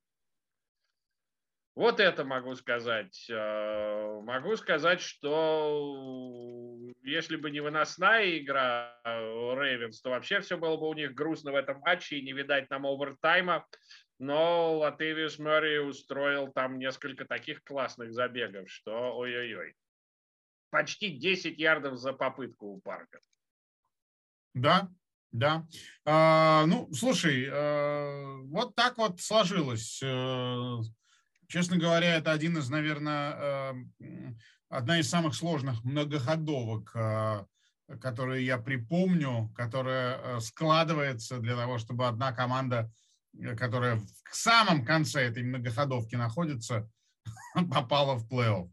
Вот 1.74 1.98
это 1.98 2.24
могу 2.24 2.54
сказать. 2.54 3.26
Э, 3.28 4.20
могу 4.22 4.56
сказать, 4.56 5.00
что 5.00 6.78
если 7.02 7.36
бы 7.36 7.50
не 7.50 7.60
выносная 7.60 8.38
игра 8.38 9.00
Рейвенс, 9.04 10.00
то 10.00 10.10
вообще 10.10 10.40
все 10.40 10.56
было 10.56 10.76
бы 10.76 10.88
у 10.88 10.94
них 10.94 11.14
грустно 11.14 11.52
в 11.52 11.56
этом 11.56 11.80
матче 11.80 12.16
и 12.16 12.24
не 12.24 12.32
видать 12.32 12.70
нам 12.70 12.86
овертайма 12.86 13.66
но 14.18 14.78
Латевиус 14.78 15.38
Мэри 15.38 15.78
устроил 15.78 16.52
там 16.52 16.78
несколько 16.78 17.24
таких 17.24 17.64
классных 17.64 18.12
забегов, 18.12 18.70
что 18.70 19.16
ой-ой-ой. 19.16 19.74
Почти 20.70 21.10
10 21.10 21.58
ярдов 21.58 21.98
за 21.98 22.12
попытку 22.12 22.66
у 22.68 22.80
Парка. 22.80 23.20
Да, 24.54 24.88
да. 25.32 25.66
А, 26.04 26.64
ну, 26.66 26.92
слушай, 26.92 27.48
а, 27.50 28.38
вот 28.44 28.74
так 28.74 28.98
вот 28.98 29.20
сложилось. 29.20 30.02
Честно 31.48 31.76
говоря, 31.76 32.16
это 32.16 32.32
один 32.32 32.58
из, 32.58 32.68
наверное, 32.68 33.32
а, 33.32 33.74
одна 34.68 34.98
из 34.98 35.08
самых 35.08 35.34
сложных 35.34 35.84
многоходовок, 35.84 36.90
а, 36.94 37.46
которые 38.00 38.46
я 38.46 38.58
припомню, 38.58 39.52
которая 39.54 40.40
складывается 40.40 41.38
для 41.38 41.54
того, 41.54 41.78
чтобы 41.78 42.06
одна 42.06 42.32
команда 42.32 42.90
Э, 43.40 43.56
которая 43.56 43.96
в 43.96 44.36
самом 44.36 44.84
конце 44.84 45.22
этой 45.22 45.42
многоходовки 45.42 46.14
находится, 46.14 46.88
попала 47.70 48.16
в 48.16 48.28
плей-офф. 48.28 48.68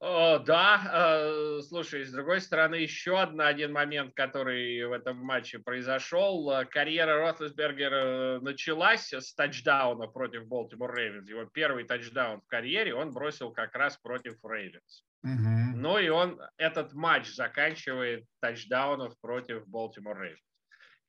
О, 0.00 0.38
да, 0.38 0.80
э, 0.92 1.60
слушай, 1.62 2.04
с 2.04 2.12
другой 2.12 2.40
стороны, 2.40 2.76
еще 2.76 3.20
одна, 3.20 3.48
один 3.48 3.72
момент, 3.72 4.14
который 4.14 4.86
в 4.86 4.92
этом 4.92 5.16
матче 5.16 5.58
произошел. 5.58 6.52
Карьера 6.70 7.18
Ротлесбергера 7.18 8.38
началась 8.40 9.12
с 9.12 9.34
тачдауна 9.34 10.06
против 10.06 10.46
Болтимор 10.46 10.94
Рейвенс. 10.94 11.28
Его 11.28 11.46
первый 11.46 11.82
тачдаун 11.82 12.40
в 12.42 12.46
карьере 12.46 12.94
он 12.94 13.10
бросил 13.10 13.50
как 13.50 13.74
раз 13.74 13.96
против 13.96 14.36
Рейвенс. 14.44 15.04
Угу. 15.24 15.76
Ну 15.78 15.98
и 15.98 16.08
он 16.08 16.40
этот 16.58 16.92
матч 16.92 17.34
заканчивает 17.34 18.24
тачдауном 18.40 19.18
против 19.20 19.66
Болтимор 19.66 20.20
Рейвенс. 20.20 20.40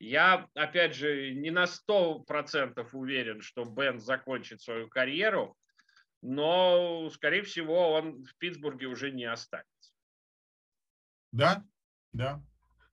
Я, 0.00 0.48
опять 0.54 0.96
же, 0.96 1.34
не 1.34 1.50
на 1.50 1.66
100% 1.66 2.88
уверен, 2.92 3.40
что 3.40 3.64
Бен 3.64 4.00
закончит 4.00 4.62
свою 4.62 4.88
карьеру, 4.88 5.56
но, 6.22 7.08
скорее 7.10 7.42
всего, 7.42 7.92
он 7.92 8.24
в 8.24 8.36
Питтсбурге 8.36 8.86
уже 8.86 9.10
не 9.10 9.24
останется. 9.24 9.92
Да, 11.32 11.64
да, 12.12 12.42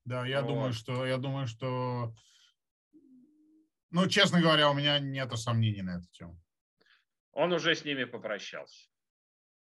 да, 0.06 0.26
я 0.26 0.42
вот. 0.42 0.48
думаю, 0.48 0.74
что, 0.74 1.06
я 1.06 1.18
думаю, 1.18 1.48
что, 1.48 2.14
ну, 3.92 4.08
честно 4.08 4.42
говоря, 4.42 4.70
у 4.70 4.74
меня 4.74 5.00
нет 5.00 5.32
сомнений 5.38 5.82
на 5.82 5.98
эту 5.98 6.08
тему. 6.12 6.40
Он 7.32 7.52
уже 7.54 7.76
с 7.76 7.84
ними 7.84 8.06
попрощался. 8.06 8.90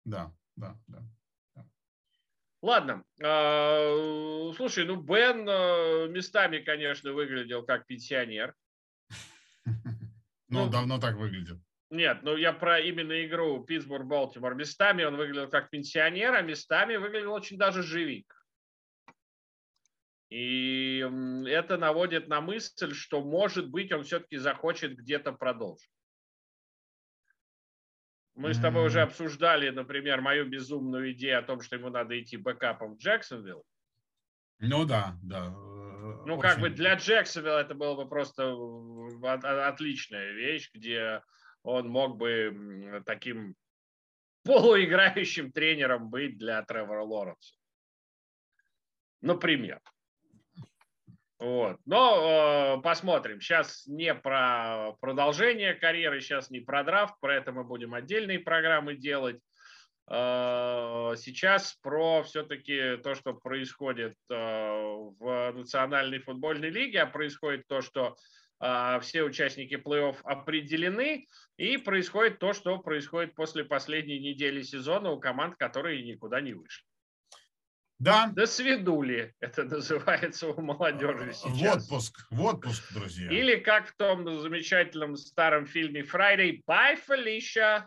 Да, 0.05 0.35
да, 0.57 0.79
да. 0.87 1.02
Ладно, 2.62 3.05
а, 3.22 4.52
слушай, 4.57 4.85
ну 4.87 4.96
Бен 4.96 5.46
а, 5.48 6.07
местами, 6.09 6.59
конечно, 6.59 7.12
выглядел 7.12 7.64
как 7.64 7.87
пенсионер. 7.87 8.55
Ну, 10.48 10.70
давно 10.70 11.00
так 11.00 11.16
выглядит. 11.16 11.59
Нет, 11.90 12.18
ну 12.22 12.37
я 12.37 12.53
про 12.53 12.81
именно 12.81 13.25
игру 13.25 13.64
Питтсбург-Балтимор. 13.64 14.55
Местами 14.55 15.05
он 15.05 15.16
выглядел 15.16 15.49
как 15.49 15.70
пенсионер, 15.70 16.35
а 16.35 16.42
местами 16.42 16.96
выглядел 16.96 17.33
очень 17.33 17.59
даже 17.59 17.83
живик. 17.83 18.33
И 20.29 20.99
это 21.46 21.77
наводит 21.77 22.27
на 22.27 22.40
мысль, 22.40 22.92
что, 22.92 23.22
может 23.22 23.70
быть, 23.70 23.92
он 23.92 24.03
все-таки 24.03 24.37
захочет 24.37 24.96
где-то 24.96 25.33
продолжить. 25.33 25.90
Мы 28.35 28.53
с 28.53 28.61
тобой 28.61 28.85
уже 28.87 29.01
обсуждали, 29.01 29.70
например, 29.70 30.20
мою 30.20 30.46
безумную 30.46 31.12
идею 31.12 31.38
о 31.38 31.42
том, 31.42 31.62
что 31.62 31.77
ему 31.77 31.88
надо 31.88 32.20
идти 32.20 32.37
бэкапом 32.37 32.94
в 32.94 32.99
Джексонвилл. 32.99 33.64
Ну 34.59 34.85
да, 34.85 35.16
да. 35.22 35.49
Ну, 35.49 36.37
Очень... 36.37 36.42
как 36.42 36.61
бы 36.61 36.70
для 36.70 36.94
Джексонвилла 36.96 37.61
это 37.61 37.75
было 37.75 37.94
бы 37.94 38.09
просто 38.09 38.55
отличная 39.22 40.33
вещь, 40.33 40.70
где 40.75 41.22
он 41.66 41.88
мог 41.88 42.16
бы 42.16 43.02
таким 43.05 43.55
полуиграющим 44.44 45.50
тренером 45.50 46.09
быть 46.09 46.38
для 46.38 46.62
Тревора 46.62 47.02
Лоренса. 47.02 47.55
Например. 49.20 49.81
Вот. 51.38 51.79
Но 51.85 52.79
э, 52.79 52.83
посмотрим. 52.83 53.40
Сейчас 53.40 53.87
не 53.87 54.14
про 54.14 54.92
продолжение 55.00 55.74
карьеры, 55.74 56.20
сейчас 56.20 56.48
не 56.50 56.61
про 56.61 56.83
драфт, 56.83 57.14
про 57.20 57.35
это 57.35 57.52
мы 57.52 57.64
будем 57.64 57.92
отдельные 57.92 58.38
программы 58.38 58.94
делать. 58.94 59.40
Э, 60.09 61.14
сейчас 61.16 61.74
про 61.83 62.22
все-таки 62.22 62.96
то, 62.98 63.14
что 63.14 63.35
происходит 63.35 64.14
э, 64.31 64.35
в 64.35 65.52
Национальной 65.52 66.20
футбольной 66.20 66.70
лиге, 66.70 67.02
а 67.02 67.07
происходит 67.07 67.66
то, 67.66 67.83
что 67.83 68.16
все 68.59 69.23
участники 69.23 69.75
плей-офф 69.75 70.16
определены, 70.25 71.27
и 71.57 71.77
происходит 71.77 72.38
то, 72.38 72.53
что 72.53 72.79
происходит 72.79 73.35
после 73.35 73.64
последней 73.64 74.19
недели 74.19 74.62
сезона 74.62 75.11
у 75.11 75.21
команд, 75.21 75.57
которые 75.57 76.03
никуда 76.03 76.40
не 76.40 76.55
вышли. 76.55 76.85
Да. 77.99 78.31
До 78.35 78.47
свидули, 78.47 79.35
это 79.40 79.64
называется 79.64 80.49
у 80.49 80.61
молодежи 80.61 81.33
сейчас. 81.33 81.88
В 81.88 81.92
отпуск, 81.92 82.27
в 82.31 82.45
отпуск, 82.45 82.92
друзья. 82.92 83.31
Или 83.31 83.57
как 83.57 83.88
в 83.88 83.97
том 83.97 84.38
замечательном 84.38 85.16
старом 85.16 85.66
фильме 85.66 86.03
Friday, 86.03 86.61
Bye, 86.69 86.99
Felicia. 87.09 87.87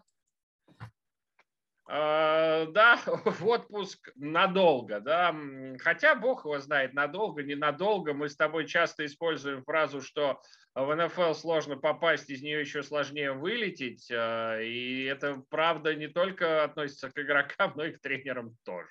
Uh, 1.89 2.71
да, 2.71 3.01
в 3.25 3.47
отпуск 3.47 4.11
надолго, 4.15 4.99
да, 4.99 5.35
хотя 5.79 6.13
Бог 6.13 6.45
его 6.45 6.59
знает, 6.59 6.93
надолго, 6.93 7.41
ненадолго. 7.41 8.13
Мы 8.13 8.29
с 8.29 8.35
тобой 8.35 8.67
часто 8.67 9.07
используем 9.07 9.63
фразу, 9.63 9.99
что 9.99 10.39
в 10.75 10.95
НФЛ 10.95 11.33
сложно 11.33 11.77
попасть, 11.77 12.29
из 12.29 12.43
нее 12.43 12.59
еще 12.59 12.83
сложнее 12.83 13.31
вылететь, 13.31 14.11
uh, 14.11 14.63
и 14.63 15.05
это 15.05 15.41
правда 15.49 15.95
не 15.95 16.07
только 16.07 16.63
относится 16.63 17.09
к 17.09 17.17
игрокам, 17.17 17.73
но 17.75 17.85
и 17.85 17.93
к 17.93 18.01
тренерам 18.01 18.55
тоже. 18.63 18.89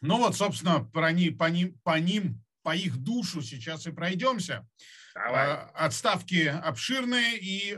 Ну 0.00 0.18
вот, 0.18 0.36
собственно, 0.36 0.84
про 0.84 1.10
ни, 1.10 1.30
по, 1.30 1.50
ним, 1.50 1.76
по 1.82 1.98
ним, 1.98 2.40
по 2.62 2.72
их 2.72 2.98
душу 2.98 3.42
сейчас 3.42 3.88
и 3.88 3.90
пройдемся. 3.90 4.64
Давай. 5.16 5.46
А, 5.48 5.70
отставки 5.74 6.46
обширные 6.46 7.36
и... 7.36 7.76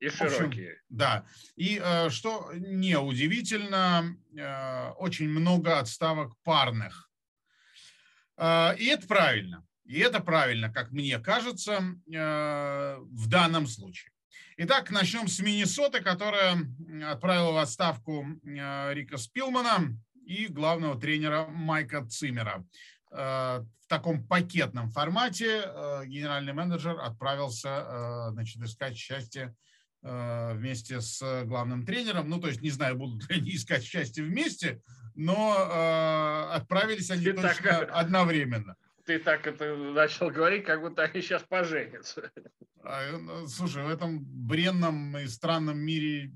Э, 0.00 0.06
и 0.06 0.08
широкие. 0.10 0.72
Общем, 0.72 0.82
да. 0.88 1.24
И 1.56 1.80
э, 1.82 2.10
что 2.10 2.50
неудивительно, 2.54 4.16
э, 4.36 4.90
очень 4.98 5.28
много 5.28 5.78
отставок 5.78 6.36
парных. 6.42 7.10
И 8.38 8.90
это 8.90 9.06
правильно. 9.06 9.66
И 9.86 9.98
это 9.98 10.20
правильно, 10.20 10.70
как 10.70 10.90
мне 10.92 11.18
кажется, 11.18 11.80
в 12.06 13.28
данном 13.28 13.66
случае. 13.66 14.12
Итак, 14.58 14.90
начнем 14.90 15.26
с 15.26 15.40
Миннесоты, 15.40 16.02
которая 16.02 16.58
отправила 17.10 17.52
в 17.52 17.56
отставку 17.56 18.26
Рика 18.44 19.16
Спилмана 19.16 19.98
и 20.26 20.48
главного 20.48 21.00
тренера 21.00 21.46
Майка 21.46 22.04
Цимера. 22.04 22.66
Э, 23.10 23.64
в 23.80 23.88
таком 23.88 24.26
пакетном 24.26 24.90
формате 24.90 25.62
э, 25.64 26.02
генеральный 26.06 26.52
менеджер 26.52 26.98
отправился 27.00 27.68
э, 27.68 28.30
значит, 28.32 28.62
искать 28.62 28.96
счастье 28.96 29.54
вместе 30.08 31.00
с 31.00 31.44
главным 31.44 31.84
тренером. 31.84 32.28
Ну, 32.28 32.40
то 32.40 32.48
есть 32.48 32.62
не 32.62 32.70
знаю, 32.70 32.96
будут 32.96 33.28
ли 33.28 33.40
они 33.40 33.50
искать 33.56 33.82
счастье 33.82 34.22
вместе, 34.22 34.80
но 35.14 36.48
отправились 36.52 37.10
они 37.10 37.24
Ты 37.24 37.32
точно 37.32 37.70
так... 37.70 37.90
одновременно 37.92 38.76
ты 39.06 39.20
так 39.20 39.46
это 39.46 39.76
начал 39.76 40.30
говорить, 40.30 40.64
как 40.64 40.80
будто 40.80 41.04
они 41.04 41.22
сейчас 41.22 41.42
поженятся. 41.44 42.30
А, 42.82 43.46
слушай, 43.46 43.84
в 43.84 43.88
этом 43.88 44.18
бренном 44.20 45.16
и 45.16 45.26
странном 45.26 45.78
мире 45.78 46.32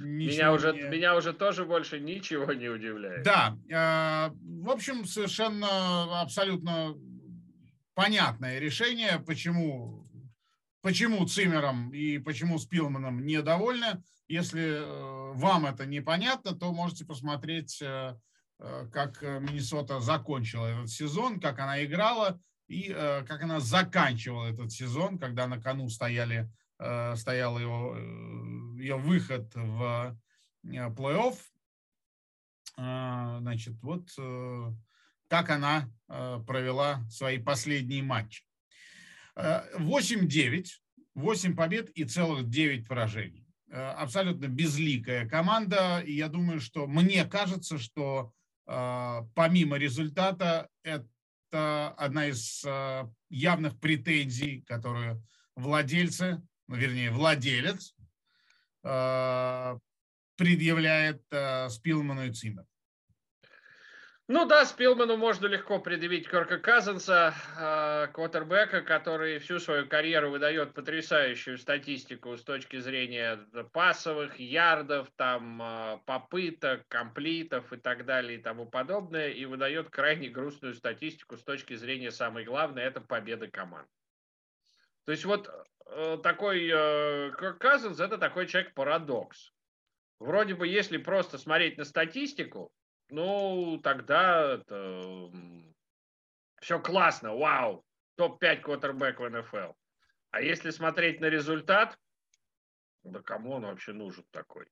меня 0.00 0.52
уже, 0.52 0.72
не... 0.72 0.82
меня 0.82 1.16
уже 1.16 1.32
тоже 1.32 1.64
больше 1.64 2.00
ничего 2.00 2.52
не 2.52 2.68
удивляет. 2.68 3.22
Да, 3.22 3.56
э, 3.68 4.30
в 4.62 4.70
общем, 4.70 5.04
совершенно 5.04 6.20
абсолютно 6.20 6.94
понятное 7.94 8.58
решение, 8.58 9.22
почему, 9.26 10.08
почему 10.82 11.26
Цимером 11.26 11.92
и 11.92 12.18
почему 12.18 12.58
Спилманом 12.58 13.24
недовольны. 13.24 14.02
Если 14.28 14.78
э, 14.78 15.32
вам 15.34 15.66
это 15.66 15.86
непонятно, 15.86 16.54
то 16.54 16.72
можете 16.72 17.04
посмотреть 17.04 17.80
э, 17.82 18.16
как 18.92 19.22
Миннесота 19.22 20.00
закончила 20.00 20.66
этот 20.66 20.90
сезон, 20.90 21.40
как 21.40 21.58
она 21.58 21.82
играла 21.84 22.40
и 22.68 22.88
как 22.90 23.42
она 23.42 23.58
заканчивала 23.58 24.52
этот 24.52 24.70
сезон, 24.70 25.18
когда 25.18 25.46
на 25.46 25.58
кону 25.58 25.88
стояли, 25.88 26.52
стоял 26.76 27.58
его, 27.58 27.96
ее 28.76 28.96
выход 28.96 29.50
в 29.54 30.14
плей-офф. 30.62 31.36
Значит, 32.76 33.80
вот 33.80 34.10
как 35.28 35.48
она 35.48 35.90
провела 36.06 37.02
свои 37.08 37.38
последние 37.38 38.02
матчи. 38.02 38.44
8-9, 39.78 40.66
8 41.14 41.56
побед 41.56 41.90
и 41.90 42.04
целых 42.04 42.48
9 42.48 42.86
поражений. 42.86 43.50
Э, 43.70 43.90
абсолютно 43.90 44.48
безликая 44.48 45.28
команда. 45.28 46.00
И 46.04 46.14
я 46.14 46.28
думаю, 46.28 46.60
что 46.60 46.86
мне 46.88 47.24
кажется, 47.24 47.78
что 47.78 48.32
э, 48.66 49.20
помимо 49.34 49.76
результата 49.76 50.68
это 50.82 51.06
одна 51.52 52.26
из 52.26 52.64
э, 52.64 53.08
явных 53.28 53.78
претензий, 53.80 54.62
которые 54.62 55.20
владельцы, 55.56 56.40
ну, 56.68 56.76
вернее, 56.76 57.10
владелец 57.10 57.96
предъявляет 60.36 61.22
Спилману 61.68 62.24
и 62.24 62.32
Циммеру. 62.32 62.69
Ну 64.32 64.46
да, 64.46 64.64
Спилману 64.64 65.16
можно 65.16 65.48
легко 65.48 65.80
предъявить 65.80 66.30
Кирка 66.30 66.60
Казанса, 66.60 67.34
э, 67.58 68.12
квотербека, 68.12 68.80
который 68.80 69.40
всю 69.40 69.58
свою 69.58 69.88
карьеру 69.88 70.30
выдает 70.30 70.72
потрясающую 70.72 71.58
статистику 71.58 72.36
с 72.36 72.44
точки 72.44 72.78
зрения 72.78 73.40
пасовых, 73.72 74.38
ярдов, 74.38 75.10
там, 75.16 75.60
э, 75.60 75.98
попыток, 76.06 76.86
комплитов 76.86 77.72
и 77.72 77.76
так 77.76 78.04
далее 78.06 78.38
и 78.38 78.40
тому 78.40 78.66
подобное, 78.66 79.30
и 79.30 79.46
выдает 79.46 79.90
крайне 79.90 80.28
грустную 80.28 80.74
статистику 80.74 81.36
с 81.36 81.42
точки 81.42 81.74
зрения 81.74 82.12
самой 82.12 82.44
главной, 82.44 82.84
это 82.84 83.00
победы 83.00 83.48
команд. 83.48 83.88
То 85.06 85.10
есть 85.10 85.24
вот 85.24 85.50
э, 85.86 86.18
такой 86.22 86.68
Кирк 86.68 87.58
Казанс, 87.58 87.98
это 87.98 88.16
такой 88.16 88.46
человек-парадокс. 88.46 89.52
Вроде 90.20 90.54
бы, 90.54 90.68
если 90.68 90.98
просто 90.98 91.36
смотреть 91.36 91.78
на 91.78 91.84
статистику, 91.84 92.72
ну, 93.12 93.80
тогда 93.82 94.54
это, 94.54 95.30
все 96.60 96.78
классно, 96.80 97.34
вау, 97.34 97.84
топ-5 98.16 98.60
квотербек 98.60 99.20
в 99.20 99.28
НФЛ. 99.28 99.72
А 100.30 100.40
если 100.40 100.70
смотреть 100.70 101.20
на 101.20 101.26
результат, 101.26 101.98
да 103.02 103.20
кому 103.22 103.52
он 103.52 103.62
вообще 103.62 103.92
нужен 103.92 104.24
такой? 104.30 104.66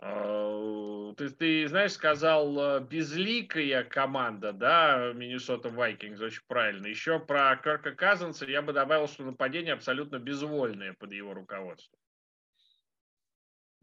А, 0.00 1.12
ты, 1.16 1.30
ты 1.30 1.68
знаешь, 1.68 1.92
сказал 1.92 2.58
э, 2.58 2.80
безликая 2.80 3.84
команда, 3.84 4.52
да, 4.52 5.12
Миннесота 5.14 5.70
Вайкингс, 5.70 6.20
очень 6.20 6.42
правильно. 6.46 6.86
Еще 6.86 7.20
про 7.20 7.56
Керка 7.56 7.94
Казанса 7.94 8.44
я 8.46 8.60
бы 8.60 8.72
добавил, 8.72 9.06
что 9.06 9.24
нападение 9.24 9.72
абсолютно 9.72 10.18
безвольное 10.18 10.94
под 10.94 11.12
его 11.12 11.32
руководством. 11.32 11.98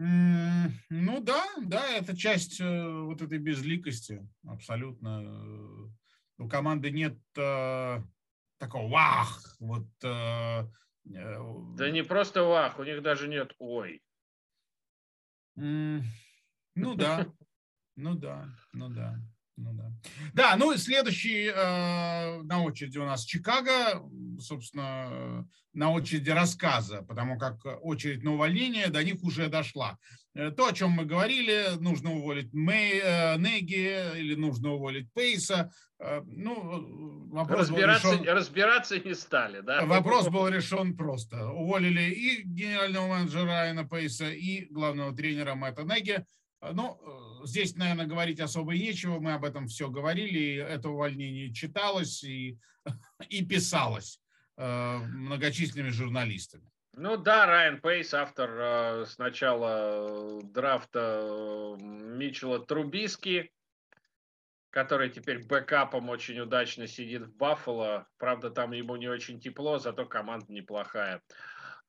Ну 0.03 1.21
да, 1.21 1.45
да, 1.61 1.87
это 1.89 2.17
часть 2.17 2.59
э, 2.59 2.89
вот 3.03 3.21
этой 3.21 3.37
безликости, 3.37 4.27
абсолютно. 4.47 5.91
У 6.39 6.49
команды 6.49 6.89
нет 6.89 7.19
э, 7.37 8.01
такого 8.57 8.89
вах, 8.89 9.55
вот. 9.59 9.87
Э, 10.03 10.63
э, 11.05 11.37
да 11.77 11.91
не 11.91 12.03
просто 12.03 12.43
вах, 12.43 12.79
у 12.79 12.83
них 12.83 13.03
даже 13.03 13.27
нет 13.27 13.53
ой. 13.59 14.01
Ну 15.55 16.01
да, 16.95 17.27
ну 17.95 18.15
да, 18.15 18.49
ну 18.73 18.89
да. 18.89 19.19
Ну 19.63 19.73
да. 19.73 19.91
Да, 20.33 20.55
ну 20.57 20.71
и 20.71 20.77
следующий 20.77 21.51
э, 21.53 22.41
на 22.43 22.63
очереди 22.63 22.97
у 22.97 23.05
нас 23.05 23.23
Чикаго, 23.23 24.01
собственно, 24.39 25.47
на 25.73 25.91
очереди 25.91 26.29
рассказа, 26.29 27.01
потому 27.03 27.37
как 27.37 27.59
очередь 27.81 28.23
на 28.23 28.33
увольнение 28.33 28.87
до 28.87 29.03
них 29.03 29.23
уже 29.23 29.47
дошла. 29.47 29.97
Э, 30.33 30.51
то, 30.51 30.67
о 30.67 30.73
чем 30.73 30.91
мы 30.91 31.05
говорили, 31.05 31.75
нужно 31.79 32.13
уволить 32.13 32.53
Мэй, 32.53 33.01
э, 33.03 33.37
Неги 33.37 34.17
или 34.17 34.35
нужно 34.35 34.73
уволить 34.73 35.11
Пейса. 35.13 35.71
Э, 35.99 36.21
ну, 36.25 37.27
вопрос 37.29 37.69
разбираться, 37.69 38.07
был 38.07 38.13
решен, 38.13 38.35
разбираться 38.35 38.99
не 38.99 39.13
стали, 39.13 39.61
да? 39.61 39.85
Вопрос 39.85 40.29
был 40.29 40.47
решен 40.47 40.95
просто. 40.95 41.49
Уволили 41.51 42.01
и 42.01 42.43
генерального 42.43 43.07
менеджера 43.07 43.45
Райана 43.45 43.85
Пейса, 43.85 44.29
и 44.29 44.65
главного 44.71 45.13
тренера 45.15 45.55
Мэтта 45.55 45.83
Неги. 45.83 46.23
Ну, 46.73 46.99
здесь, 47.45 47.75
наверное, 47.75 48.05
говорить 48.05 48.39
особо 48.39 48.73
нечего. 48.73 49.19
Мы 49.19 49.33
об 49.33 49.45
этом 49.45 49.67
все 49.67 49.89
говорили. 49.89 50.55
Это 50.55 50.89
увольнение 50.89 51.53
читалось 51.53 52.23
и, 52.23 52.57
и 53.29 53.45
писалось 53.45 54.19
э, 54.57 54.97
многочисленными 54.97 55.89
журналистами. 55.89 56.71
Ну 56.93 57.15
да, 57.15 57.45
Райан 57.45 57.79
Пейс, 57.79 58.13
автор 58.13 58.49
э, 58.53 59.05
сначала 59.07 60.41
драфта 60.43 61.21
э, 61.23 61.81
Митчелла 61.81 62.59
Трубиски, 62.59 63.51
который 64.71 65.09
теперь 65.09 65.45
бэкапом 65.45 66.09
очень 66.09 66.39
удачно 66.39 66.87
сидит 66.87 67.23
в 67.23 67.35
Баффало. 67.37 68.07
Правда, 68.17 68.49
там 68.49 68.73
ему 68.73 68.97
не 68.97 69.07
очень 69.07 69.39
тепло, 69.39 69.79
зато 69.79 70.05
команда 70.05 70.51
неплохая. 70.51 71.21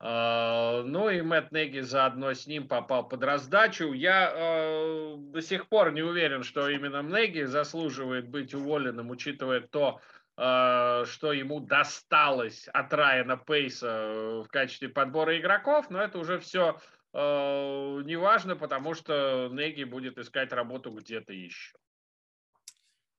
А, 0.05 0.83
ну 0.83 1.09
и 1.11 1.23
Мэтт 1.23 1.53
Неги 1.53 1.79
заодно 1.79 2.35
с 2.35 2.49
ним 2.49 2.67
попал 2.67 3.09
под 3.09 3.23
раздачу. 3.23 3.93
Я 3.93 4.33
э, 4.35 5.15
до 5.17 5.41
сих 5.41 5.69
пор 5.69 5.93
не 5.93 6.03
уверен, 6.03 6.43
что 6.43 6.69
именно 6.69 7.03
Неги 7.03 7.45
заслуживает 7.45 8.29
быть 8.29 8.53
уволенным, 8.53 9.11
учитывая 9.11 9.61
то, 9.61 10.01
э, 10.37 11.05
что 11.07 11.33
ему 11.33 11.61
досталось 11.61 12.67
от 12.67 12.93
Райана 12.93 13.37
Пейса 13.37 14.43
в 14.45 14.49
качестве 14.49 14.88
подбора 14.88 15.38
игроков, 15.38 15.88
но 15.88 16.03
это 16.03 16.19
уже 16.19 16.41
все 16.41 16.81
э, 17.12 18.03
не 18.05 18.17
важно, 18.17 18.57
потому 18.57 18.95
что 18.95 19.51
Неги 19.53 19.85
будет 19.85 20.19
искать 20.19 20.53
работу 20.53 20.91
где-то 20.91 21.33
еще. 21.33 21.77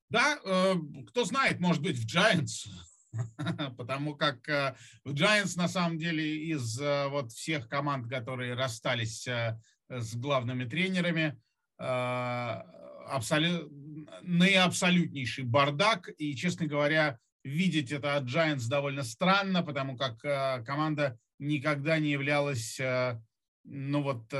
Да, 0.10 0.38
э, 0.44 0.74
кто 1.08 1.24
знает, 1.24 1.62
может 1.62 1.82
быть, 1.82 1.96
в 1.96 2.06
Giants 2.06 2.68
потому 3.78 4.16
как 4.16 4.48
э, 4.50 4.76
Giants 5.06 5.58
на 5.58 5.68
самом 5.68 5.98
деле 5.98 6.46
из 6.48 6.80
э, 6.80 7.08
вот 7.08 7.32
всех 7.32 7.68
команд, 7.68 8.08
которые 8.08 8.54
расстались 8.54 9.28
э, 9.28 9.60
с 9.90 10.16
главными 10.16 10.66
тренерами, 10.66 11.40
абсолют, 11.78 13.70
наиабсолютнейший 14.22 15.44
бардак, 15.44 16.10
и, 16.18 16.36
честно 16.36 16.66
говоря, 16.66 17.20
видеть 17.44 17.92
это 17.92 18.16
от 18.16 18.24
Giants 18.24 18.70
довольно 18.70 19.04
странно, 19.04 19.64
потому 19.64 19.98
как 19.98 20.20
команда 20.66 21.20
никогда 21.40 22.00
не 22.00 22.12
являлась, 22.12 22.80
ну 23.66 24.02
вот, 24.02 24.32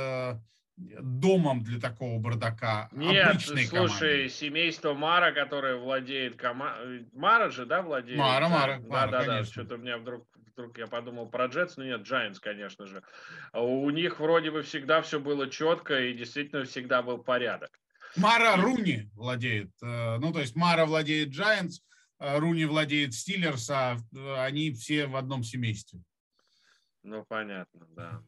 домом 0.76 1.64
для 1.64 1.80
такого 1.80 2.20
бардака. 2.20 2.90
Нет, 2.92 3.28
обычной 3.28 3.66
слушай, 3.66 4.00
команды. 4.00 4.30
семейство 4.30 4.94
Мара, 4.94 5.32
которое 5.32 5.76
владеет 5.76 6.36
командой... 6.36 7.08
Мара 7.14 7.50
же, 7.50 7.66
да, 7.66 7.82
владеет? 7.82 8.18
Мара, 8.18 8.50
Мара. 8.50 8.80
Да, 8.80 8.88
Мара, 8.88 9.12
да, 9.12 9.26
да. 9.26 9.44
Что-то 9.44 9.76
у 9.76 9.78
меня 9.78 9.98
вдруг, 9.98 10.28
вдруг 10.54 10.78
я 10.78 10.88
подумал 10.88 11.28
про 11.28 11.46
Джетс, 11.46 11.78
но 11.78 11.84
нет, 11.84 12.02
Giants, 12.02 12.38
конечно 12.42 12.88
же. 12.88 13.04
У 13.54 13.90
них 13.92 14.20
вроде 14.20 14.52
бы 14.52 14.64
всегда 14.64 15.02
все 15.02 15.20
было 15.20 15.50
четко 15.50 16.00
и 16.00 16.14
действительно 16.14 16.66
всегда 16.66 17.02
был 17.02 17.20
порядок. 17.20 17.70
Мара 18.16 18.56
Руни 18.58 19.10
владеет. 19.16 19.72
Э, 19.82 20.18
ну, 20.18 20.32
то 20.32 20.40
есть 20.40 20.56
Мара 20.56 20.86
владеет 20.86 21.30
Giants, 21.30 21.82
э, 22.20 22.38
Руни 22.38 22.66
владеет 22.66 23.14
Стиллерс, 23.14 23.70
а 23.70 23.98
э, 24.16 24.36
они 24.40 24.72
все 24.72 25.08
в 25.08 25.16
одном 25.16 25.44
семействе. 25.44 26.00
Ну, 27.04 27.26
понятно, 27.28 27.86
да. 27.90 28.24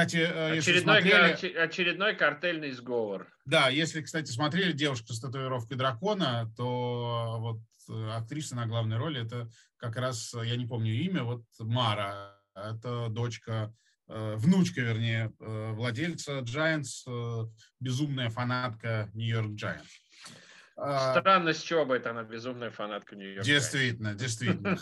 Кстати, 0.00 0.16
э, 0.16 0.58
очередной, 0.58 1.02
смотрели... 1.02 1.56
очередной 1.56 2.14
картельный 2.14 2.72
сговор. 2.72 3.28
Да, 3.44 3.68
если, 3.68 4.00
кстати, 4.00 4.30
смотрели 4.30 4.72
девушка 4.72 5.12
с 5.12 5.20
татуировкой 5.20 5.76
дракона, 5.76 6.50
то 6.56 7.36
вот 7.38 7.60
э, 7.90 8.10
актриса 8.12 8.56
на 8.56 8.66
главной 8.66 8.96
роли 8.96 9.22
это 9.22 9.50
как 9.76 9.96
раз, 9.96 10.34
я 10.34 10.56
не 10.56 10.66
помню 10.66 10.92
имя, 10.92 11.22
вот 11.22 11.44
Мара. 11.58 12.34
Это 12.54 13.08
дочка, 13.10 13.74
э, 14.08 14.36
внучка, 14.36 14.80
вернее, 14.80 15.34
владельца 15.38 16.38
Giants, 16.38 17.50
безумная 17.78 18.30
фанатка 18.30 19.10
Нью-Йорк 19.12 19.50
Giants. 19.50 19.88
А, 20.82 21.20
Странно, 21.20 21.52
с 21.52 21.60
чего 21.60 21.84
бы 21.84 21.96
это 21.96 22.10
она 22.10 22.22
безумная 22.22 22.70
фанатка 22.70 23.14
Нью-Йорка. 23.16 23.44
Действительно, 23.44 24.14
действительно. 24.14 24.76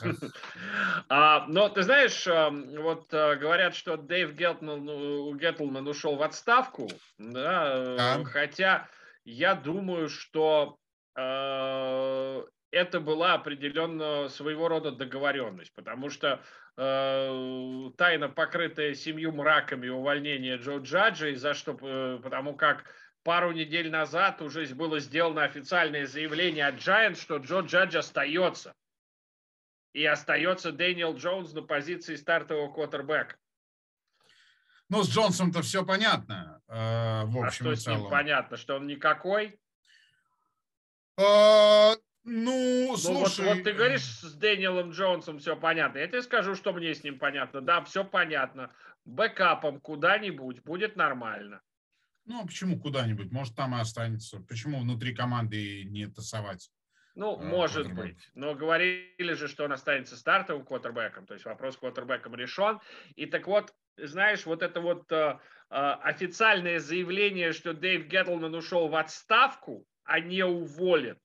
а, 1.09 1.46
но 1.49 1.68
ты 1.68 1.82
знаешь, 1.82 2.26
вот 2.26 3.12
э, 3.12 3.36
говорят, 3.36 3.74
что 3.74 3.96
Дэйв 3.96 4.32
Геттлман, 4.34 4.84
ну, 4.84 5.90
ушел 5.90 6.16
в 6.16 6.22
отставку, 6.22 6.88
да, 7.18 7.96
да. 7.96 8.24
хотя 8.24 8.88
я 9.24 9.55
думаю, 9.55 10.09
что 10.09 10.78
э, 11.16 12.42
это 12.70 13.01
была 13.01 13.34
определенно 13.34 14.28
своего 14.28 14.68
рода 14.68 14.92
договоренность, 14.92 15.72
потому 15.74 16.11
что 16.11 16.40
э, 16.76 17.90
тайно 17.96 18.28
покрытая 18.28 18.94
семью 18.94 19.32
мраками 19.32 19.88
увольнение 19.88 20.57
Джо 20.57 20.78
Джаджа, 20.78 21.34
за 21.34 21.55
что, 21.55 21.76
э, 21.80 22.20
потому 22.22 22.55
как 22.55 22.84
пару 23.22 23.52
недель 23.52 23.90
назад 23.90 24.42
уже 24.42 24.66
было 24.74 25.00
сделано 25.00 25.44
официальное 25.44 26.06
заявление 26.06 26.66
от 26.66 26.76
Giants, 26.76 27.20
что 27.20 27.38
Джо 27.38 27.60
Джадж 27.60 27.96
остается. 27.96 28.74
И 29.92 30.04
остается 30.04 30.72
Дэниел 30.72 31.16
Джонс 31.16 31.52
на 31.52 31.62
позиции 31.62 32.16
стартового 32.16 32.72
квотербека. 32.72 33.36
Ну, 34.88 35.02
с 35.02 35.10
Джонсом-то 35.10 35.62
все 35.62 35.84
понятно. 35.84 36.62
Э, 36.68 37.24
в 37.24 37.38
общем 37.38 37.46
а 37.46 37.50
что 37.50 37.76
с 37.76 37.86
ним 37.86 38.08
понятно? 38.08 38.56
Что 38.56 38.76
он 38.76 38.86
никакой? 38.86 39.60
Э, 41.18 41.94
ну, 42.24 42.96
слушай... 42.96 43.42
Ну, 43.42 43.48
вот, 43.48 43.56
вот 43.56 43.64
ты 43.64 43.72
говоришь, 43.72 44.02
с 44.02 44.34
Дэниелом 44.34 44.90
Джонсом 44.92 45.38
все 45.38 45.56
понятно. 45.56 45.98
Я 45.98 46.08
тебе 46.08 46.22
скажу, 46.22 46.54
что 46.54 46.72
мне 46.72 46.94
с 46.94 47.02
ним 47.02 47.18
понятно. 47.18 47.60
Да, 47.60 47.82
все 47.82 48.04
понятно. 48.04 48.70
Бэкапом 49.04 49.80
куда-нибудь 49.80 50.62
будет 50.62 50.96
нормально. 50.96 51.60
Ну, 52.29 52.43
а 52.43 52.47
почему 52.47 52.79
куда-нибудь? 52.79 53.33
Может, 53.33 53.57
там 53.57 53.74
и 53.74 53.81
останется. 53.81 54.39
Почему 54.49 54.81
внутри 54.81 55.14
команды 55.14 55.85
не 55.85 56.07
тасовать? 56.07 56.70
Ну, 57.14 57.39
а, 57.39 57.43
может 57.43 57.93
быть. 57.95 58.18
Но 58.35 58.55
говорили 58.55 59.33
же, 59.33 59.49
что 59.49 59.64
он 59.64 59.72
останется 59.72 60.16
стартовым 60.16 60.64
квотербеком. 60.64 61.26
То 61.26 61.35
есть 61.35 61.47
вопрос 61.47 61.79
квотербеком 61.79 62.35
решен. 62.35 62.81
И 63.16 63.24
так 63.24 63.47
вот, 63.47 63.74
знаешь, 63.97 64.45
вот 64.45 64.62
это 64.62 64.83
вот 64.83 65.11
э, 65.11 65.39
э, 65.70 65.74
официальное 65.74 66.79
заявление, 66.81 67.53
что 67.53 67.72
Дэйв 67.72 68.07
Геттлман 68.07 68.55
ушел 68.55 68.89
в 68.89 68.95
отставку, 68.95 69.87
а 70.05 70.20
не 70.20 70.45
уволен, 70.45 71.18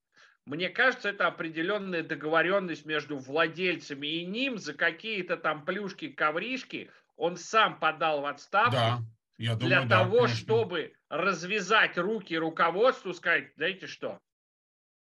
мне 0.46 0.70
кажется, 0.70 1.10
это 1.10 1.28
определенная 1.28 2.04
договоренность 2.04 2.86
между 2.86 3.18
владельцами 3.18 4.08
и 4.08 4.26
ним 4.26 4.58
за 4.58 4.74
какие-то 4.74 5.38
там 5.38 5.64
плюшки, 5.64 6.10
ковришки. 6.10 6.92
Он 7.16 7.38
сам 7.38 7.80
подал 7.80 8.22
в 8.22 8.26
отставку 8.26 8.72
да, 8.72 9.00
я 9.44 9.56
думаю, 9.56 9.68
для 9.68 9.86
да, 9.86 10.04
того, 10.04 10.20
конечно. 10.20 10.38
чтобы 10.38 10.94
развязать 11.10 11.98
руки 11.98 12.38
руководству, 12.38 13.14
сказать, 13.14 13.52
знаете 13.58 13.88
что, 13.88 14.22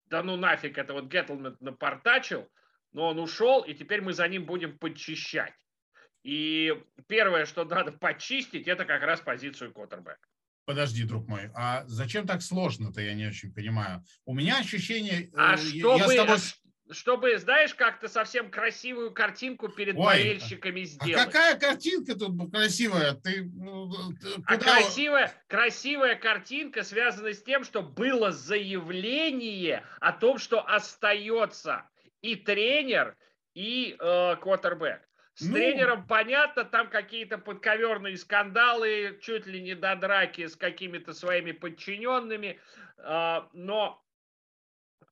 да 0.08 0.24
ну 0.24 0.36
нафиг, 0.36 0.80
это 0.80 0.94
вот 0.94 1.06
Геттлман 1.06 1.58
напортачил, 1.60 2.50
но 2.92 3.10
он 3.10 3.20
ушел, 3.20 3.62
и 3.62 3.76
теперь 3.76 4.02
мы 4.02 4.14
за 4.14 4.28
ним 4.28 4.46
будем 4.46 4.80
подчищать. 4.80 5.54
И 6.24 6.74
первое, 7.08 7.46
что 7.46 7.66
надо 7.66 7.92
почистить, 7.92 8.68
это 8.68 8.86
как 8.86 9.04
раз 9.04 9.22
позицию 9.22 9.74
Коттербека. 9.74 10.20
Подожди, 10.66 11.04
друг 11.04 11.28
мой, 11.28 11.52
а 11.54 11.84
зачем 11.86 12.26
так 12.26 12.42
сложно-то, 12.42 13.00
я 13.00 13.14
не 13.14 13.28
очень 13.28 13.54
понимаю. 13.54 14.04
У 14.26 14.34
меня 14.34 14.58
ощущение... 14.58 15.30
А 15.36 15.58
чтобы, 15.58 16.16
тобой... 16.16 16.38
чтобы, 16.92 17.38
знаешь, 17.38 17.74
как-то 17.74 18.08
совсем 18.08 18.52
красивую 18.52 19.12
картинку 19.12 19.70
перед 19.70 19.96
Ой, 19.96 20.06
болельщиками 20.06 20.84
сделать. 20.84 21.24
А 21.24 21.26
какая 21.26 21.58
картинка 21.58 22.16
тут 22.16 22.52
красивая? 22.52 23.14
Ты, 23.16 23.50
ну, 23.54 23.90
куда... 23.90 24.44
А 24.46 24.58
красивая, 24.58 25.34
красивая 25.48 26.16
картинка 26.16 26.84
связана 26.84 27.34
с 27.34 27.42
тем, 27.42 27.64
что 27.64 27.82
было 27.82 28.32
заявление 28.32 29.84
о 30.00 30.12
том, 30.12 30.38
что 30.38 30.62
остается 30.68 31.90
и 32.22 32.36
тренер, 32.36 33.16
и 33.54 33.96
э, 34.00 34.36
квотербек. 34.38 35.02
С 35.36 35.48
ну, 35.48 35.54
тренером 35.54 36.06
понятно, 36.08 36.66
там 36.66 36.90
какие-то 36.90 37.38
подковерные 37.38 38.18
скандалы, 38.18 39.18
чуть 39.22 39.48
ли 39.48 39.62
не 39.62 39.76
до 39.76 39.96
драки 39.96 40.46
с 40.46 40.56
какими-то 40.56 41.14
своими 41.14 41.54
подчиненными, 41.54 42.60
а, 42.98 43.50
но 43.54 44.04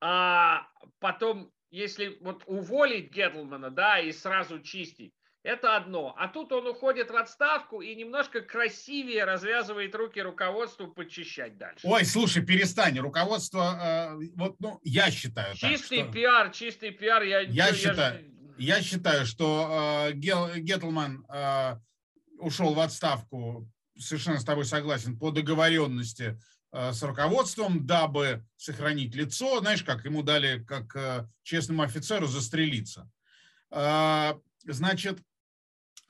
а, 0.01 0.67
потом, 0.99 1.51
если 1.72 2.17
вот 2.22 2.43
уволить 2.45 3.11
Гетлмана, 3.11 3.70
да, 3.70 3.99
и 3.99 4.11
сразу 4.11 4.59
чистить, 4.59 5.13
это 5.43 5.78
одно. 5.78 6.13
А 6.17 6.28
тут 6.28 6.51
он 6.51 6.67
уходит 6.67 7.11
в 7.11 7.15
отставку 7.15 7.82
и 7.82 7.95
немножко 7.95 8.41
красивее 8.41 9.24
развязывает 9.24 9.95
руки 9.95 10.22
руководству 10.22 10.88
подчищать 10.88 11.57
дальше. 11.57 11.88
Ой, 11.88 12.03
слушай, 12.03 12.45
перестань. 12.45 12.99
Руководство, 12.99 14.17
э, 14.20 14.30
вот, 14.36 14.59
ну, 14.59 14.80
я 14.84 15.09
считаю 15.11 15.55
Чистый 15.55 15.99
так, 15.99 16.07
что... 16.07 16.13
пиар, 16.13 16.51
чистый 16.51 16.91
пиар. 16.91 17.24
Я, 17.24 17.39
я, 17.39 17.67
я 17.67 17.74
считаю... 17.74 18.24
Я 18.24 18.39
я 18.59 18.82
считаю, 18.82 19.26
что 19.26 20.09
э, 20.09 20.13
Геттлман 20.13 21.26
э, 21.30 21.78
ушел 22.39 22.74
в 22.74 22.80
отставку, 22.80 23.65
совершенно 23.97 24.39
с 24.39 24.43
тобой 24.43 24.65
согласен, 24.65 25.17
по 25.17 25.32
договоренности 25.32 26.38
с 26.72 27.01
руководством, 27.01 27.86
дабы 27.86 28.45
сохранить 28.55 29.15
лицо. 29.15 29.59
Знаешь, 29.59 29.84
как 29.84 30.05
ему 30.05 30.22
дали, 30.22 30.63
как 30.63 30.95
э, 30.95 31.28
честному 31.43 31.82
офицеру, 31.82 32.28
застрелиться. 32.28 33.09
Э, 33.72 34.34
значит, 34.65 35.20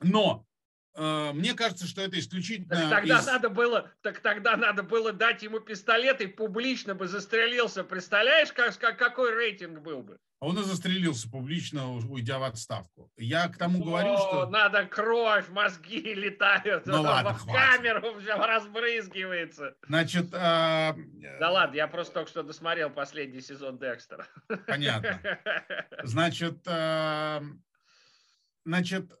но 0.00 0.44
э, 0.44 0.49
мне 0.96 1.54
кажется, 1.54 1.86
что 1.86 2.02
это 2.02 2.18
исключительно. 2.18 2.68
Так 2.68 2.90
тогда 2.90 3.18
из... 3.20 3.26
надо 3.26 3.48
было, 3.48 3.90
так 4.02 4.20
тогда 4.20 4.56
надо 4.56 4.82
было 4.82 5.12
дать 5.12 5.42
ему 5.42 5.60
пистолет 5.60 6.20
и 6.20 6.26
публично 6.26 6.94
бы 6.94 7.06
застрелился. 7.06 7.84
Представляешь, 7.84 8.52
как, 8.52 8.98
какой 8.98 9.34
рейтинг 9.34 9.80
был 9.80 10.02
бы? 10.02 10.18
он 10.40 10.58
и 10.58 10.62
застрелился 10.62 11.30
публично, 11.30 11.92
уйдя 11.92 12.38
в 12.38 12.44
отставку. 12.44 13.12
Я 13.18 13.48
к 13.48 13.58
тому 13.58 13.82
О, 13.82 13.84
говорю, 13.84 14.16
что... 14.16 14.46
Надо 14.46 14.86
кровь, 14.86 15.50
мозги 15.50 16.00
летают. 16.14 16.86
Ну, 16.86 17.02
ладно, 17.02 17.34
в 17.34 17.44
камеру 17.44 18.18
все 18.18 18.36
разбрызгивается. 18.36 19.74
Значит... 19.86 20.32
Э... 20.32 20.94
Да 21.38 21.50
ладно, 21.50 21.76
я 21.76 21.86
просто 21.88 22.14
только 22.14 22.30
что 22.30 22.42
досмотрел 22.42 22.88
последний 22.88 23.42
сезон 23.42 23.78
Декстера. 23.78 24.26
Понятно. 24.66 25.20
Значит, 26.04 26.62
э... 26.66 27.40
значит, 28.64 29.12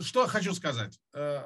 что 0.00 0.26
хочу 0.26 0.54
сказать. 0.54 0.98
Э, 1.14 1.44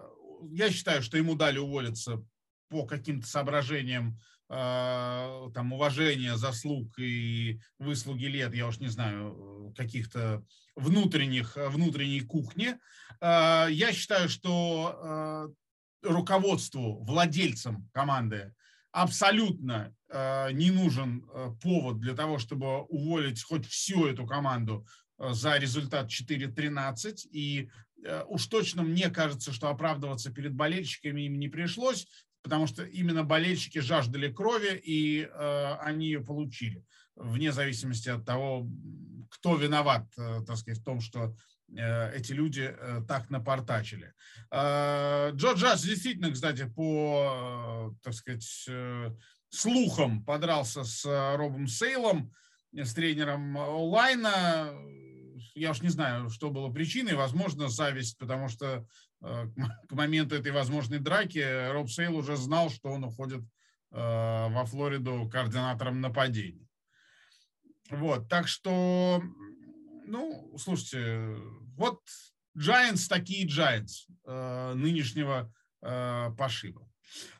я 0.51 0.70
считаю, 0.70 1.03
что 1.03 1.16
ему 1.16 1.34
дали 1.34 1.59
уволиться 1.59 2.24
по 2.68 2.86
каким-то 2.86 3.26
соображениям 3.26 4.18
а, 4.53 5.48
там 5.55 5.72
уважения, 5.72 6.36
заслуг 6.36 6.98
и 6.98 7.61
выслуги 7.78 8.24
лет, 8.24 8.53
я 8.53 8.66
уж 8.66 8.78
не 8.80 8.88
знаю, 8.88 9.72
каких-то 9.76 10.44
внутренних, 10.74 11.57
внутренней 11.57 12.20
кухни. 12.20 12.76
А, 13.20 13.68
я 13.68 13.92
считаю, 13.92 14.28
что 14.28 15.53
руководству, 16.03 17.05
владельцам 17.05 17.88
команды 17.92 18.55
абсолютно 18.90 19.94
не 20.53 20.70
нужен 20.70 21.28
повод 21.62 22.01
для 22.01 22.14
того, 22.14 22.38
чтобы 22.38 22.82
уволить 22.84 23.44
хоть 23.44 23.66
всю 23.66 24.07
эту 24.07 24.26
команду 24.26 24.84
за 25.18 25.59
результат 25.59 26.09
4-13. 26.09 27.28
И 27.30 27.70
уж 28.28 28.46
точно 28.46 28.82
мне 28.82 29.11
кажется, 29.11 29.53
что 29.53 29.68
оправдываться 29.68 30.32
перед 30.32 30.55
болельщиками 30.55 31.22
им 31.22 31.38
не 31.38 31.48
пришлось 31.48 32.07
потому 32.42 32.66
что 32.66 32.84
именно 32.84 33.24
болельщики 33.24 33.78
жаждали 33.78 34.32
крови, 34.32 34.80
и 34.82 35.22
э, 35.22 35.74
они 35.80 36.07
ее 36.07 36.20
получили, 36.20 36.84
вне 37.16 37.53
зависимости 37.53 38.09
от 38.09 38.24
того, 38.24 38.68
кто 39.30 39.57
виноват, 39.57 40.07
э, 40.16 40.40
так 40.46 40.57
сказать, 40.57 40.80
в 40.80 40.84
том, 40.84 41.01
что 41.01 41.34
э, 41.76 42.16
эти 42.16 42.32
люди 42.32 42.74
э, 42.74 43.03
так 43.07 43.30
напортачили. 43.30 44.12
Э, 44.51 45.32
Джо 45.34 45.53
Джаз 45.53 45.82
действительно, 45.82 46.32
кстати, 46.32 46.66
по, 46.74 47.92
э, 47.92 48.03
так 48.03 48.14
сказать, 48.14 48.64
э, 48.68 49.11
слухам 49.51 50.24
подрался 50.24 50.84
с 50.84 51.05
э, 51.05 51.36
Робом 51.36 51.66
Сейлом, 51.66 52.32
с 52.72 52.94
тренером 52.94 53.57
онлайна. 53.59 54.72
Я 55.55 55.70
уж 55.70 55.82
не 55.82 55.88
знаю, 55.88 56.30
что 56.30 56.51
было 56.51 56.70
причиной. 56.70 57.14
Возможно, 57.14 57.68
зависть, 57.68 58.18
потому 58.18 58.49
что 58.49 58.86
Э, 59.22 59.47
к 59.88 59.93
моменту 59.93 60.34
этой 60.34 60.53
возможной 60.53 60.99
драки 60.99 61.70
Роб 61.72 61.91
Сейл 61.91 62.16
уже 62.16 62.36
знал, 62.36 62.70
что 62.70 62.91
он 62.91 63.05
уходит 63.05 63.43
э, 63.93 63.97
во 63.97 64.64
Флориду 64.66 65.28
координатором 65.30 66.01
нападений. 66.01 66.66
Вот, 67.91 68.28
так 68.28 68.47
что, 68.47 69.20
ну, 70.07 70.57
слушайте, 70.57 71.36
вот 71.76 72.01
Giants 72.57 73.09
такие 73.09 73.47
Giants 73.47 74.07
э, 74.26 74.74
нынешнего 74.74 75.53
пошиба. 76.36 76.86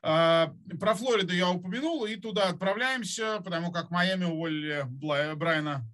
Про 0.01 0.95
Флориду 0.95 1.35
я 1.35 1.51
упомянул, 1.51 2.07
и 2.07 2.17
туда 2.17 2.49
отправляемся, 2.49 3.43
потому 3.45 3.71
как 3.71 3.91
Майами 3.91 4.25
уволили 4.25 4.87
Брайана 4.87 5.87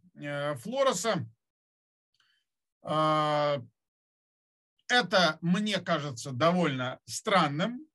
Флореса. 0.61 1.29
Это, 4.89 5.39
мне 5.41 5.81
кажется, 5.81 6.31
довольно 6.33 7.01
странным. 7.07 7.87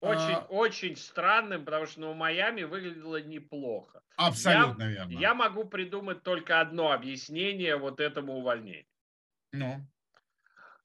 Очень, 0.00 0.34
а, 0.34 0.46
очень 0.50 0.96
странным, 0.96 1.64
потому 1.64 1.86
что 1.86 2.00
ну, 2.00 2.12
Майами 2.14 2.64
выглядело 2.64 3.20
неплохо. 3.22 4.02
Абсолютно 4.16 4.82
я, 4.82 4.88
верно. 4.90 5.18
Я 5.18 5.34
могу 5.34 5.64
придумать 5.64 6.22
только 6.22 6.60
одно 6.60 6.92
объяснение 6.92 7.76
вот 7.76 8.00
этому 8.00 8.34
увольнению. 8.34 8.86
Ну? 9.52 9.80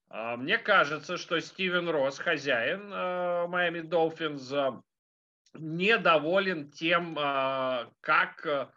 А, 0.07 0.37
мне 0.37 0.57
кажется, 0.57 1.17
что 1.17 1.39
Стивен 1.41 1.89
Росс, 1.89 2.17
хозяин 2.17 2.89
а, 2.93 3.45
Майами 3.47 3.81
Долфинс, 3.81 4.53
недоволен 5.53 6.71
тем, 6.71 7.15
как 7.99 8.73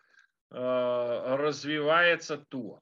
развивается 0.50 2.38
Туа. 2.38 2.80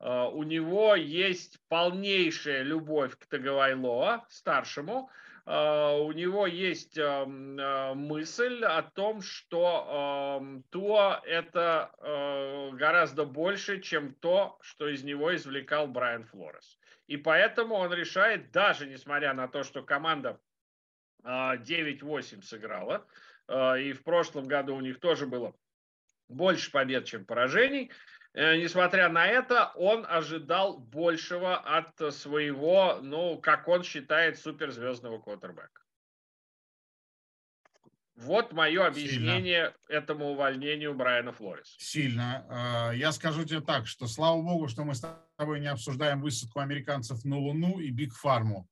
У 0.00 0.44
него 0.44 0.94
есть 0.94 1.58
полнейшая 1.68 2.62
любовь 2.62 3.18
к 3.18 3.26
Тагавайлоа, 3.26 4.24
старшему, 4.28 5.10
а, 5.50 5.96
у 5.96 6.12
него 6.12 6.46
есть 6.46 6.98
а, 6.98 7.24
мысль 7.26 8.62
о 8.64 8.82
том, 8.82 9.22
что 9.22 10.62
то 10.70 11.20
это 11.24 11.90
гораздо 12.74 13.24
больше, 13.24 13.80
чем 13.80 14.14
то, 14.14 14.58
что 14.60 14.88
из 14.88 15.02
него 15.02 15.34
извлекал 15.34 15.88
Брайан 15.88 16.24
Флорес. 16.24 16.78
И 17.06 17.16
поэтому 17.16 17.74
он 17.74 17.92
решает, 17.92 18.52
даже 18.52 18.86
несмотря 18.86 19.32
на 19.32 19.48
то, 19.48 19.64
что 19.64 19.82
команда 19.82 20.38
9-8 21.24 22.42
сыграла, 22.42 23.06
и 23.50 23.92
в 23.94 24.02
прошлом 24.04 24.46
году 24.46 24.76
у 24.76 24.80
них 24.80 25.00
тоже 25.00 25.26
было 25.26 25.56
больше 26.28 26.70
побед, 26.70 27.06
чем 27.06 27.24
поражений, 27.24 27.90
Э, 27.90 28.17
несмотря 28.34 29.08
на 29.08 29.26
это, 29.26 29.72
он 29.74 30.06
ожидал 30.08 30.78
большего 30.78 31.56
от 31.56 32.14
своего, 32.14 32.98
ну, 33.02 33.38
как 33.38 33.68
он 33.68 33.82
считает, 33.82 34.38
суперзвездного 34.38 35.18
квотербека. 35.18 35.82
Вот 38.18 38.52
мое 38.52 38.84
объяснение 38.84 39.66
Сильно. 39.66 40.00
этому 40.00 40.30
увольнению 40.30 40.92
Брайана 40.92 41.32
Флориса. 41.32 41.72
Сильно. 41.78 42.90
Э, 42.90 42.96
я 42.96 43.12
скажу 43.12 43.44
тебе 43.44 43.60
так, 43.60 43.86
что 43.86 44.08
слава 44.08 44.42
богу, 44.42 44.66
что 44.66 44.82
мы 44.84 44.96
с 44.96 45.06
тобой 45.36 45.60
не 45.60 45.68
обсуждаем 45.68 46.20
высадку 46.20 46.58
американцев 46.58 47.24
на 47.24 47.38
Луну 47.38 47.78
и 47.78 47.90
Биг 47.90 48.14
Фарму, 48.14 48.68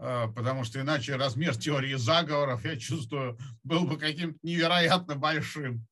э, 0.00 0.26
потому 0.34 0.64
что 0.64 0.80
иначе 0.80 1.14
размер 1.14 1.56
теории 1.56 1.94
заговоров, 1.94 2.64
я 2.64 2.76
чувствую, 2.76 3.38
был 3.62 3.84
бы 3.86 3.96
каким-то 3.96 4.38
невероятно 4.42 5.14
большим. 5.14 5.86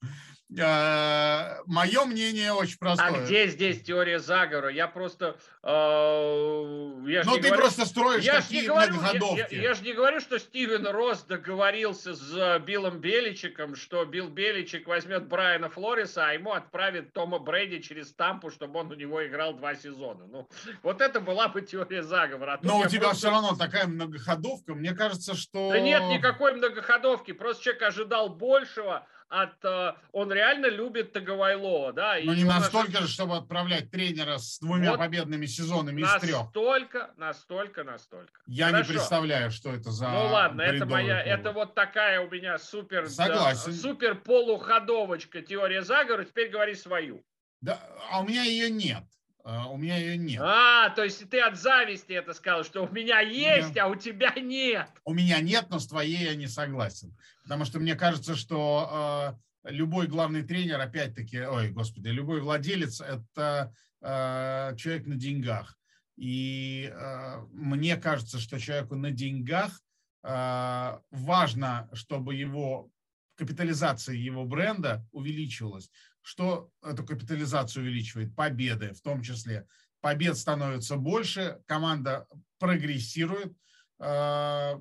Э, 0.57 1.63
мое 1.67 2.05
мнение 2.07 2.53
очень 2.53 2.77
а 2.81 2.85
простое. 2.85 3.09
А 3.09 3.25
где 3.25 3.49
здесь 3.49 3.83
теория 3.83 4.19
заговора? 4.19 4.71
Я 4.71 4.89
просто... 4.89 5.37
Э, 5.63 7.03
я 7.07 7.23
ну, 7.25 7.35
ты 7.35 7.49
говорю, 7.49 7.57
просто 7.57 7.85
строишь 7.85 8.25
я 8.25 8.41
такие 8.41 8.63
не 8.63 8.69
говорю, 8.69 8.95
многоходовки. 8.95 9.55
Я, 9.55 9.61
я, 9.61 9.69
я 9.69 9.75
же 9.75 9.83
не 9.83 9.93
говорю, 9.93 10.21
что 10.21 10.39
Стивен 10.39 10.87
Росс 10.87 11.25
договорился 11.25 12.15
с 12.15 12.59
Биллом 12.61 13.01
Беличиком, 13.01 13.77
что 13.77 14.07
Билл 14.07 14.29
Беличик 14.29 14.87
возьмет 14.89 15.29
Брайана 15.29 15.69
Флориса, 15.69 16.29
а 16.29 16.33
ему 16.33 16.53
отправит 16.53 17.13
Тома 17.13 17.39
Брейди 17.39 17.83
через 17.83 18.15
Тампу, 18.15 18.51
чтобы 18.51 18.81
он 18.81 18.91
у 18.91 18.95
него 18.95 19.27
играл 19.27 19.53
два 19.53 19.75
сезона. 19.75 20.27
Ну, 20.27 20.49
вот 20.83 21.03
это 21.03 21.21
была 21.21 21.49
бы 21.49 21.61
теория 21.61 22.03
заговора. 22.03 22.55
А 22.55 22.59
Но 22.63 22.79
у 22.79 22.87
тебя 22.87 23.09
просто... 23.09 23.19
все 23.19 23.31
равно 23.31 23.55
такая 23.55 23.87
многоходовка. 23.87 24.75
Мне 24.75 24.95
кажется, 24.95 25.35
что... 25.35 25.71
Да 25.73 25.79
нет 25.79 26.05
никакой 26.05 26.55
многоходовки. 26.55 27.33
Просто 27.33 27.65
человек 27.65 27.83
ожидал 27.83 28.31
большего, 28.31 29.07
от... 29.29 29.65
Э, 29.65 29.95
он 30.13 30.33
реально 30.33 30.67
любит 30.67 31.13
Таговайлова, 31.13 31.93
да. 31.93 32.17
Но 32.23 32.35
не 32.35 32.45
настолько 32.45 33.03
же, 33.03 33.09
чтобы 33.09 33.37
отправлять 33.37 33.91
тренера 33.91 34.39
с 34.39 34.59
двумя 34.59 34.91
вот 34.93 34.99
победными 34.99 35.47
сезонами 35.47 36.03
из 36.03 36.21
трех. 36.21 36.45
Настолько, 36.45 37.11
настолько, 37.17 37.85
настолько. 37.85 38.41
Я 38.47 38.67
Хорошо. 38.67 38.85
не 38.85 38.97
представляю, 38.97 39.51
что 39.51 39.73
это 39.73 39.91
за 39.91 40.09
Ну 40.09 40.27
ладно, 40.29 40.63
это 40.63 40.87
моя, 40.87 41.23
повод. 41.23 41.41
это 41.41 41.53
вот 41.53 41.75
такая 41.75 42.21
у 42.21 42.31
меня 42.31 42.59
супер... 42.59 43.09
Согласен. 43.09 43.73
Да, 43.73 43.79
супер 43.79 44.15
полуходовочка 44.17 45.43
теория 45.43 45.83
заговора. 45.83 46.25
Теперь 46.25 46.51
говори 46.51 46.75
свою. 46.75 47.25
Да, 47.61 47.81
а 48.11 48.21
у 48.21 48.25
меня 48.27 48.45
ее 48.45 48.71
нет. 48.71 49.05
А, 49.51 49.67
у 49.69 49.79
меня 49.79 49.97
ее 49.97 50.19
нет. 50.19 50.43
А, 50.45 50.91
то 50.91 51.03
есть 51.03 51.27
ты 51.31 51.41
от 51.41 51.57
зависти 51.57 52.13
это 52.13 52.35
сказал, 52.35 52.65
что 52.65 52.85
у 52.85 52.93
меня 52.93 53.21
есть, 53.21 53.73
да. 53.73 53.85
а 53.85 53.87
у 53.87 53.95
тебя 53.95 54.31
нет. 54.37 54.91
У 55.07 55.15
меня 55.15 55.41
нет, 55.41 55.71
но 55.71 55.79
с 55.79 55.87
твоей 55.87 56.25
я 56.25 56.35
не 56.35 56.49
согласен. 56.49 57.17
Потому 57.45 57.65
что 57.65 57.81
мне 57.81 57.95
кажется, 57.95 58.37
что 58.37 59.35
э, 59.65 59.71
любой 59.71 60.07
главный 60.07 60.43
тренер, 60.43 60.79
опять-таки, 60.79 61.41
ой, 61.41 61.71
господи, 61.71 62.09
любой 62.09 62.43
владелец– 62.43 63.01
это 63.01 63.73
э, 64.03 64.77
человек 64.77 65.07
на 65.07 65.17
деньгах. 65.17 65.79
И 66.19 66.93
э, 66.93 67.39
мне 67.51 67.97
кажется, 67.97 68.39
что 68.39 68.61
человеку 68.61 68.97
на 68.97 69.13
деньгах 69.13 69.81
э, 70.25 70.99
важно, 71.11 71.89
чтобы 71.95 72.35
его 72.35 72.91
капитализация 73.35 74.15
его 74.15 74.45
бренда 74.45 75.07
увеличивалась. 75.11 75.91
Что 76.29 76.71
эту 76.83 77.07
капитализацию 77.07 77.83
увеличивает? 77.83 78.37
Победы 78.37 78.93
в 78.93 79.01
том 79.01 79.23
числе. 79.23 79.67
Побед 80.03 80.37
становится 80.37 80.97
больше, 80.97 81.63
команда 81.65 82.27
прогрессирует, 82.59 83.57
э, 83.99 84.75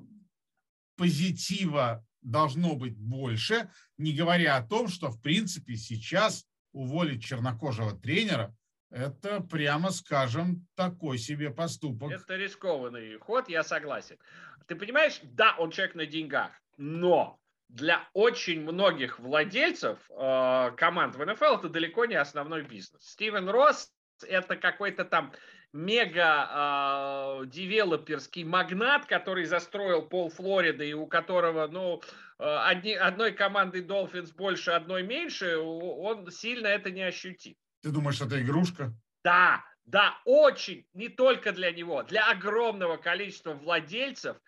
позитива 0.98 2.04
должно 2.20 2.76
быть 2.76 2.98
больше, 2.98 3.70
не 3.96 4.12
говоря 4.12 4.58
о 4.58 4.62
том, 4.62 4.88
что 4.88 5.08
в 5.08 5.22
принципе 5.22 5.76
сейчас 5.76 6.44
уволить 6.72 7.24
чернокожего 7.24 7.98
тренера 7.98 8.54
это, 8.90 9.40
прямо 9.40 9.90
скажем, 9.90 10.66
такой 10.74 11.16
себе 11.16 11.48
поступок. 11.48 12.12
Это 12.12 12.36
рискованный 12.36 13.16
ход, 13.20 13.48
я 13.48 13.64
согласен. 13.64 14.18
Ты 14.66 14.76
понимаешь, 14.76 15.20
да, 15.22 15.56
он 15.58 15.70
человек 15.70 15.94
на 15.94 16.04
деньгах, 16.04 16.50
но 16.76 17.40
для 17.68 18.08
очень 18.14 18.62
многих 18.62 19.18
владельцев 19.18 19.98
э, 20.10 20.70
команд 20.76 21.16
в 21.16 21.24
НФЛ 21.24 21.56
это 21.56 21.68
далеко 21.68 22.06
не 22.06 22.14
основной 22.14 22.62
бизнес. 22.62 23.02
Стивен 23.02 23.48
Росс 23.48 23.92
это 24.26 24.56
какой-то 24.56 25.04
там 25.04 25.32
мега 25.72 26.48
э, 26.50 27.46
девелоперский 27.46 28.44
магнат, 28.44 29.06
который 29.06 29.44
застроил 29.44 30.02
пол 30.02 30.30
Флориды 30.30 30.88
и 30.88 30.94
у 30.94 31.06
которого, 31.06 31.66
ну, 31.66 32.00
э, 32.38 32.44
одни, 32.44 32.94
одной 32.94 33.32
командой 33.32 33.82
Dolphins 33.82 34.34
больше, 34.34 34.70
одной 34.70 35.02
меньше, 35.02 35.58
он 35.58 36.30
сильно 36.30 36.68
это 36.68 36.90
не 36.90 37.02
ощутит. 37.02 37.58
Ты 37.82 37.90
думаешь, 37.90 38.20
это 38.20 38.40
игрушка? 38.40 38.92
Да, 39.22 39.62
да, 39.84 40.18
очень, 40.24 40.86
не 40.94 41.08
только 41.08 41.52
для 41.52 41.70
него, 41.70 42.02
для 42.02 42.30
огромного 42.30 42.96
количества 42.96 43.52
владельцев 43.52 44.38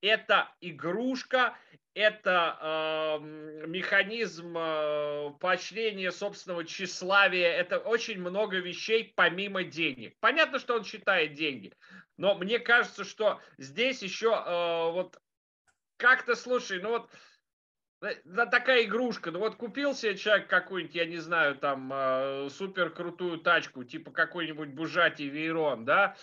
это 0.00 0.52
игрушка, 0.60 1.56
это 1.94 3.18
э, 3.20 3.66
механизм 3.66 4.56
э, 4.56 5.30
поощрения 5.40 6.12
собственного 6.12 6.64
тщеславия, 6.64 7.50
это 7.50 7.78
очень 7.78 8.20
много 8.20 8.58
вещей 8.58 9.12
помимо 9.16 9.64
денег. 9.64 10.14
Понятно, 10.20 10.58
что 10.58 10.76
он 10.76 10.84
считает 10.84 11.34
деньги, 11.34 11.72
но 12.16 12.34
мне 12.36 12.58
кажется, 12.58 13.04
что 13.04 13.40
здесь 13.58 14.02
еще 14.02 14.28
э, 14.30 14.92
вот 14.92 15.20
как-то, 15.96 16.34
слушай, 16.36 16.80
ну 16.80 16.90
вот 16.90 17.10
да, 18.24 18.46
такая 18.46 18.84
игрушка. 18.84 19.30
Ну 19.30 19.40
вот 19.40 19.56
купил 19.56 19.94
себе 19.94 20.16
человек 20.16 20.48
какую-нибудь, 20.48 20.94
я 20.94 21.04
не 21.04 21.18
знаю, 21.18 21.56
там 21.56 21.90
э, 21.92 22.48
супер 22.50 22.90
крутую 22.90 23.38
тачку, 23.38 23.84
типа 23.84 24.10
какой-нибудь 24.10 24.70
Бужати 24.70 25.24
Вейрон, 25.24 25.84
да, 25.84 26.16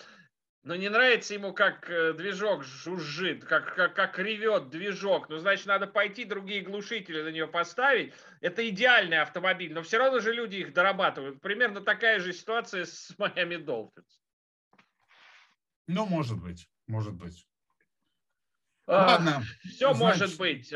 но 0.62 0.74
не 0.76 0.88
нравится 0.88 1.34
ему, 1.34 1.52
как 1.52 1.88
э, 1.88 2.12
движок 2.12 2.64
жужжит, 2.64 3.44
как, 3.44 3.74
как, 3.74 3.94
как 3.94 4.18
ревет 4.18 4.70
движок. 4.70 5.28
Ну, 5.28 5.38
значит, 5.38 5.66
надо 5.66 5.86
пойти 5.86 6.24
другие 6.24 6.62
глушители 6.62 7.22
на 7.22 7.28
нее 7.28 7.46
поставить. 7.46 8.12
Это 8.40 8.68
идеальный 8.68 9.20
автомобиль, 9.20 9.72
но 9.72 9.82
все 9.82 9.98
равно 9.98 10.20
же 10.20 10.32
люди 10.32 10.56
их 10.56 10.72
дорабатывают. 10.72 11.40
Примерно 11.40 11.80
такая 11.80 12.20
же 12.20 12.32
ситуация 12.32 12.84
с 12.84 13.14
Майами 13.18 13.56
Долфинс. 13.56 14.20
Ну, 15.86 16.06
может 16.06 16.38
быть, 16.38 16.68
может 16.86 17.14
быть. 17.14 17.46
А, 18.86 19.06
Ладно. 19.06 19.42
Все 19.64 19.94
значит... 19.94 20.28
может 20.28 20.38
быть. 20.38 20.72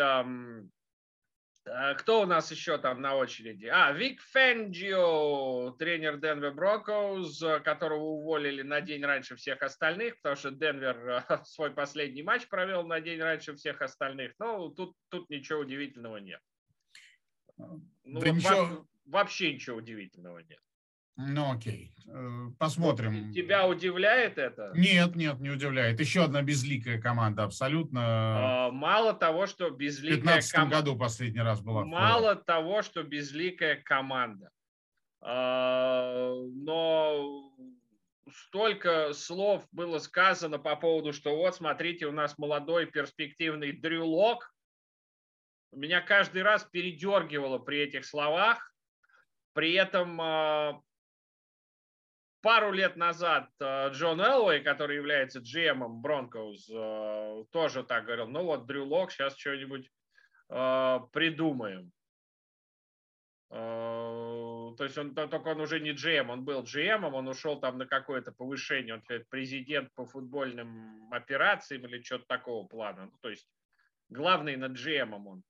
А, 1.65 1.95
кто 1.95 2.23
у 2.23 2.27
нас 2.27 2.51
еще 2.51 2.79
там 2.79 3.01
на 3.01 3.17
очереди? 3.17 3.67
А, 3.67 3.93
Вик 3.93 4.21
Фенджио, 4.21 5.71
тренер 5.79 6.19
Денвер 6.19 6.53
Брокоуз, 6.53 7.39
которого 7.65 8.03
уволили 8.03 8.63
на 8.63 8.81
день 8.81 9.05
раньше 9.05 9.37
всех 9.37 9.63
остальных, 9.63 10.17
потому 10.21 10.37
что 10.37 10.51
Денвер 10.51 11.25
э, 11.29 11.39
свой 11.45 11.71
последний 11.73 12.23
матч 12.23 12.49
провел 12.49 12.85
на 12.85 13.01
день 13.01 13.21
раньше 13.21 13.55
всех 13.55 13.81
остальных. 13.81 14.33
Ну, 14.39 14.71
тут, 14.71 14.97
тут 15.09 15.31
ничего 15.31 15.61
удивительного 15.61 16.17
нет. 16.17 16.41
Ну, 17.57 17.81
да 18.05 18.27
вот 18.27 18.27
ничего... 18.27 18.87
Вообще 19.05 19.55
ничего 19.55 19.79
удивительного 19.79 20.39
нет. 20.39 20.61
Ну, 21.17 21.53
окей. 21.53 21.93
Э, 22.07 22.51
посмотрим. 22.59 23.33
Тебя 23.33 23.67
удивляет 23.67 24.39
это? 24.39 24.73
Нет, 24.75 25.15
нет, 25.17 25.41
не 25.41 25.51
удивляет. 25.51 26.01
Еще 26.01 26.25
одна 26.25 26.43
безликая 26.43 27.01
команда, 27.01 27.45
абсолютно. 27.45 28.01
А, 28.67 28.71
мало 28.71 29.15
того, 29.15 29.47
что 29.47 29.71
безликая 29.71 30.19
команда. 30.19 30.37
В 30.37 30.51
2015 30.51 30.71
году 30.71 30.99
последний 30.99 31.41
раз 31.41 31.61
была. 31.61 31.85
Мало 31.85 32.37
того, 32.37 32.83
что 32.83 33.03
безликая 33.03 33.77
команда. 33.83 34.51
Но 35.25 36.43
столько 38.31 39.13
слов 39.13 39.67
было 39.71 39.99
сказано 39.99 40.59
по 40.59 40.75
поводу, 40.77 41.13
что 41.13 41.37
вот, 41.37 41.55
смотрите, 41.55 42.07
у 42.07 42.13
нас 42.13 42.39
молодой 42.39 42.87
перспективный 42.87 43.73
дрюлок. 43.73 44.53
Меня 45.73 46.01
каждый 46.01 46.43
раз 46.43 46.65
передергивало 46.65 47.59
при 47.59 47.79
этих 47.79 48.05
словах. 48.05 48.75
При 49.55 49.73
этом 49.75 50.21
а, 50.21 50.81
Пару 52.43 52.73
лет 52.73 52.97
назад 52.97 53.49
э, 53.61 53.91
Джон 53.91 54.21
Элвей, 54.21 54.63
который 54.65 54.97
является 54.97 55.39
GM 55.39 55.87
Бронкоус, 55.89 56.69
э, 56.69 57.45
тоже 57.53 57.85
так 57.85 58.05
говорил, 58.05 58.27
ну 58.27 58.43
вот 58.43 58.67
Дрю 58.67 58.85
Лок, 58.85 59.13
сейчас 59.13 59.37
что-нибудь 59.39 59.89
э, 60.51 60.99
придумаем. 61.13 61.93
То 63.49 64.77
есть 64.81 64.97
он 64.97 65.15
только 65.15 65.49
он 65.49 65.61
уже 65.61 65.79
не 65.79 65.91
GM, 65.91 66.31
он 66.31 66.43
был 66.43 66.63
GM, 66.63 67.05
он 67.05 67.29
ушел 67.29 67.61
там 67.61 67.77
на 67.77 67.87
какое-то 67.87 68.33
повышение, 68.33 68.95
он 68.95 69.03
президент 69.29 69.93
по 69.93 70.07
футбольным 70.07 71.13
операциям 71.13 71.85
или 71.85 72.01
что-то 72.01 72.25
такого 72.27 72.67
плана. 72.67 73.11
Ну, 73.13 73.19
то 73.21 73.29
есть 73.29 73.47
главный 74.09 74.57
над 74.57 74.73
GM 74.73 75.13
он. 75.27 75.43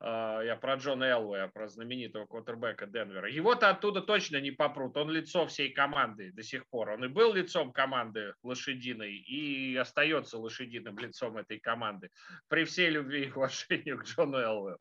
А, 0.00 0.40
я 0.42 0.56
про 0.56 0.74
Джона 0.74 1.04
Элвея, 1.04 1.48
про 1.48 1.68
знаменитого 1.68 2.26
квотербека 2.26 2.86
Денвера. 2.86 3.30
Его-то 3.30 3.70
оттуда 3.70 4.00
точно 4.00 4.40
не 4.40 4.50
попрут. 4.50 4.96
Он 4.96 5.10
лицо 5.10 5.46
всей 5.46 5.72
команды 5.72 6.32
до 6.32 6.42
сих 6.42 6.66
пор. 6.68 6.90
Он 6.90 7.04
и 7.04 7.08
был 7.08 7.32
лицом 7.32 7.72
команды 7.72 8.34
лошадиной, 8.42 9.14
и 9.14 9.76
остается 9.76 10.38
лошадиным 10.38 10.98
лицом 10.98 11.36
этой 11.36 11.58
команды. 11.58 12.10
При 12.48 12.64
всей 12.64 12.90
любви 12.90 13.24
и 13.24 13.30
уважению 13.30 13.98
к 13.98 14.04
Джону 14.04 14.38
Элвею. 14.38 14.78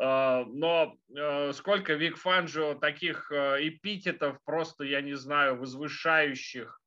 А, 0.00 0.44
но 0.46 0.96
а, 1.16 1.52
сколько 1.52 1.94
Вик 1.94 2.16
Фанджо 2.16 2.74
таких 2.74 3.30
эпитетов 3.32 4.38
просто, 4.44 4.84
я 4.84 5.00
не 5.00 5.14
знаю, 5.14 5.56
возвышающих 5.56 6.78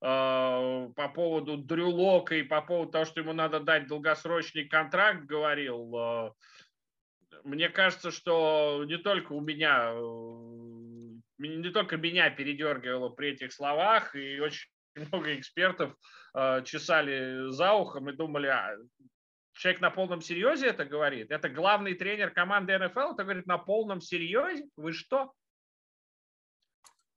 по 0.00 1.12
поводу 1.14 1.56
Дрю 1.56 1.88
Лока 1.88 2.34
и 2.34 2.42
по 2.42 2.60
поводу 2.60 2.92
того, 2.92 3.04
что 3.06 3.20
ему 3.20 3.32
надо 3.32 3.60
дать 3.60 3.86
долгосрочный 3.86 4.68
контракт, 4.68 5.24
говорил 5.24 6.34
мне 7.44 7.68
кажется, 7.68 8.10
что 8.10 8.84
не 8.86 8.96
только 8.96 9.32
у 9.32 9.40
меня, 9.40 9.92
э, 9.92 11.46
не 11.46 11.70
только 11.70 11.96
меня 11.96 12.30
передергивало 12.30 13.10
при 13.10 13.30
этих 13.30 13.52
словах, 13.52 14.16
и 14.16 14.40
очень 14.40 14.68
много 15.12 15.34
экспертов 15.36 15.94
э, 16.34 16.62
чесали 16.64 17.50
за 17.50 17.72
ухом 17.74 18.08
и 18.08 18.16
думали, 18.16 18.46
а, 18.46 18.74
человек 19.52 19.80
на 19.80 19.90
полном 19.90 20.20
серьезе 20.20 20.68
это 20.68 20.84
говорит? 20.84 21.30
Это 21.30 21.48
главный 21.48 21.94
тренер 21.94 22.30
команды 22.30 22.78
НФЛ, 22.78 23.12
это 23.12 23.24
говорит 23.24 23.46
на 23.46 23.58
полном 23.58 24.00
серьезе? 24.00 24.66
Вы 24.76 24.92
что? 24.92 25.32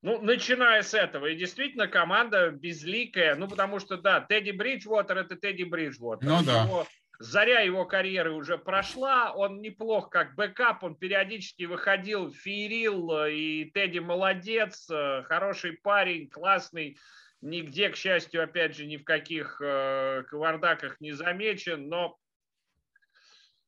Ну, 0.03 0.21
начиная 0.21 0.83
с 0.83 0.93
этого. 0.93 1.25
И 1.25 1.35
действительно, 1.35 1.87
команда 1.87 2.51
безликая. 2.51 3.35
Ну, 3.35 3.47
потому 3.47 3.79
что, 3.79 3.97
да, 3.97 4.21
Тедди 4.21 4.51
Бриджвотер– 4.51 5.17
это 5.19 5.35
Тедди 5.35 5.63
Бриджвотер. 5.63 6.27
Ну, 6.27 6.43
да. 6.45 6.63
Его 6.63 6.87
Заря 7.19 7.61
его 7.61 7.85
карьеры 7.85 8.31
уже 8.33 8.57
прошла, 8.59 9.33
он 9.33 9.59
неплох 9.61 10.09
как 10.09 10.35
бэкап, 10.35 10.83
он 10.83 10.95
периодически 10.95 11.63
выходил, 11.63 12.31
феерил, 12.31 13.11
э, 13.11 13.33
и 13.33 13.71
Тедди 13.71 13.97
молодец, 13.99 14.87
э, 14.89 15.23
хороший 15.23 15.73
парень, 15.73 16.29
классный, 16.29 16.97
нигде, 17.41 17.89
к 17.89 17.95
счастью, 17.95 18.43
опять 18.43 18.75
же, 18.75 18.85
ни 18.85 18.97
в 18.97 19.03
каких 19.03 19.59
э, 19.61 20.23
кавардаках 20.29 21.01
не 21.01 21.13
замечен, 21.13 21.89
но... 21.89 22.17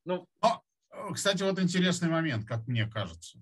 Ну... 0.06 0.28
но, 0.41 0.64
кстати, 1.14 1.41
вот 1.41 1.60
интересный 1.60 2.10
момент, 2.10 2.47
как 2.47 2.68
мне 2.68 2.88
кажется. 2.88 3.39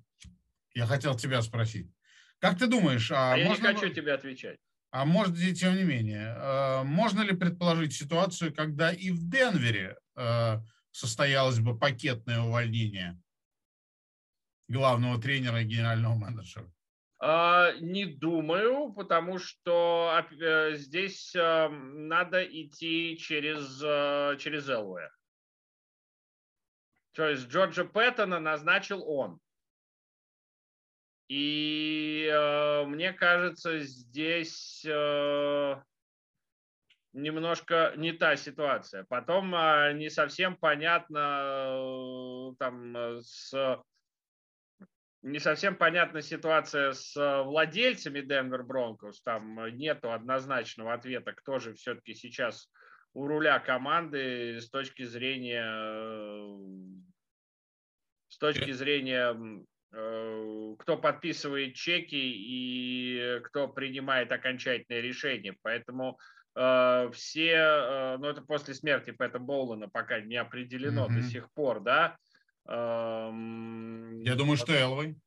Я 0.73 0.85
хотел 0.85 1.15
тебя 1.17 1.41
спросить. 1.41 1.91
Как 2.39 2.57
ты 2.57 2.67
думаешь, 2.67 3.11
а, 3.11 3.33
а 3.33 3.37
я 3.37 3.47
можно... 3.47 3.67
не 3.67 3.73
хочу 3.73 3.89
тебе 3.89 4.13
отвечать. 4.13 4.59
А 4.91 5.05
может, 5.05 5.35
тем 5.57 5.75
не 5.75 5.83
менее, 5.83 6.33
э, 6.37 6.83
можно 6.83 7.21
ли 7.21 7.35
предположить 7.35 7.93
ситуацию, 7.93 8.53
когда 8.53 8.91
и 8.91 9.11
в 9.11 9.29
Денвере 9.29 9.97
э, 10.15 10.59
состоялось 10.91 11.59
бы 11.59 11.77
пакетное 11.77 12.39
увольнение 12.39 13.19
главного 14.69 15.21
тренера 15.21 15.61
и 15.61 15.65
генерального 15.65 16.15
менеджера? 16.15 16.71
А, 17.19 17.73
не 17.81 18.05
думаю, 18.05 18.93
потому 18.93 19.39
что 19.39 20.23
э, 20.31 20.75
здесь 20.75 21.33
надо 21.33 22.43
идти 22.43 23.17
через, 23.17 23.79
через 24.39 24.69
ЛВ. 24.69 24.99
То 27.11 27.27
есть 27.27 27.47
Джорджа 27.47 27.83
Пэттона 27.83 28.39
назначил 28.39 29.03
он. 29.03 29.39
И 31.27 31.86
э, 32.27 32.85
мне 32.85 33.13
кажется, 33.13 33.79
здесь 33.79 34.85
э, 34.85 35.75
немножко 37.13 37.93
не 37.95 38.13
та 38.13 38.35
ситуация. 38.35 39.05
Потом 39.09 39.53
э, 39.55 39.93
не 39.93 40.09
совсем 40.09 40.55
понятно 40.55 42.51
э, 42.51 42.55
там 42.59 42.97
э, 42.97 43.21
с 43.21 43.81
не 45.23 45.39
совсем 45.39 45.75
понятна 45.75 46.21
ситуация 46.21 46.93
с 46.93 47.43
владельцами 47.43 48.21
Денвер 48.21 48.63
Бронкос. 48.63 49.21
Там 49.23 49.75
нету 49.75 50.13
однозначного 50.13 50.93
ответа, 50.93 51.33
кто 51.33 51.59
же 51.59 51.73
все-таки 51.73 52.13
сейчас 52.13 52.69
у 53.13 53.27
руля 53.27 53.59
команды 53.59 54.61
с 54.61 54.69
точки 54.69 55.03
зрения 55.03 55.65
э, 55.65 56.57
с 58.29 58.37
точки 58.37 58.71
зрения 58.71 59.33
Э, 59.33 59.63
кто 60.79 60.97
подписывает 60.97 61.75
чеки 61.75 62.15
и 62.15 63.39
кто 63.45 63.67
принимает 63.67 64.31
окончательное 64.31 65.01
решение. 65.01 65.55
Поэтому 65.63 66.19
э, 66.55 67.09
все, 67.13 67.53
э, 67.55 68.17
ну 68.17 68.27
это 68.27 68.41
после 68.41 68.73
смерти 68.73 69.11
Пэта 69.11 69.39
Боулана 69.39 69.89
пока 69.89 70.19
не 70.19 70.35
определено 70.35 71.07
mm-hmm. 71.07 71.15
до 71.15 71.21
сих 71.23 71.51
пор, 71.53 71.79
да. 71.81 72.17
Эм, 72.67 74.21
Я 74.21 74.35
думаю, 74.35 74.57
что 74.57 74.73
Элвой. 74.73 75.17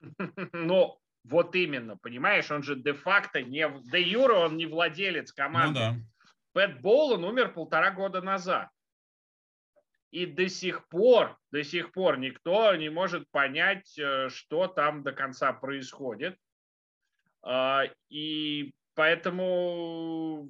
Ну, 0.52 0.98
вот 1.24 1.56
именно, 1.56 1.96
понимаешь, 1.96 2.50
он 2.50 2.62
же 2.62 2.76
де-факто 2.76 3.42
не, 3.42 3.68
де 3.90 4.00
юра 4.00 4.34
он 4.34 4.56
не 4.56 4.66
владелец 4.66 5.32
команды. 5.32 5.80
Ну, 5.80 5.94
да. 5.94 5.96
Пэт 6.52 6.80
Боулан 6.80 7.24
умер 7.24 7.52
полтора 7.52 7.90
года 7.90 8.22
назад. 8.22 8.68
И 10.10 10.24
до 10.26 10.48
сих 10.48 10.88
пор, 10.88 11.36
до 11.50 11.62
сих 11.64 11.92
пор 11.92 12.18
никто 12.18 12.74
не 12.76 12.88
может 12.88 13.30
понять, 13.30 13.98
э, 13.98 14.28
что 14.28 14.68
там 14.68 15.02
до 15.02 15.12
конца 15.12 15.52
происходит. 15.52 16.38
А, 17.42 17.84
и 18.08 18.72
поэтому 18.94 20.48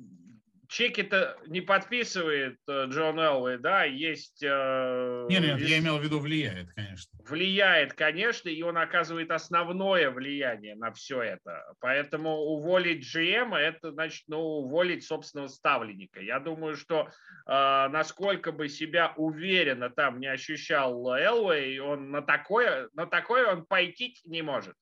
чеки-то 0.69 1.39
не 1.47 1.61
подписывает 1.61 2.59
э, 2.69 2.87
Джон 2.87 3.21
Элвей, 3.21 3.59
да, 3.59 3.85
есть... 3.85 4.43
Э, 4.43 5.27
нет, 5.29 5.43
нет, 5.43 5.61
я 5.61 5.79
имел 5.79 5.99
в 5.99 6.03
виду 6.03 6.19
влияет, 6.19 6.73
конечно. 6.75 7.19
Влияет, 7.29 7.93
конечно, 7.95 8.49
и 8.49 8.63
он 8.63 8.79
оказывает 8.79 9.31
основное 9.31 10.11
влияние 10.11 10.75
на 10.77 10.93
все 10.93 11.23
это. 11.23 11.65
Поэтому 11.81 12.37
уволить 12.37 13.05
GM, 13.05 13.55
это 13.55 13.93
значит, 13.93 14.25
ну, 14.29 14.39
уволить 14.39 15.05
собственного 15.05 15.49
ставленника. 15.49 16.21
Я 16.21 16.41
думаю, 16.41 16.77
что 16.77 17.09
э, 17.47 17.89
насколько 17.89 18.53
бы 18.53 18.69
себя 18.69 19.13
уверенно 19.17 19.91
там 19.91 20.21
не 20.21 20.27
ощущал 20.27 21.15
Элвей, 21.15 21.79
он 21.79 22.11
на 22.11 22.23
такое, 22.23 22.89
на 22.95 23.07
такое 23.07 23.53
он 23.53 23.67
пойти 23.67 24.17
не 24.25 24.43
может. 24.43 24.75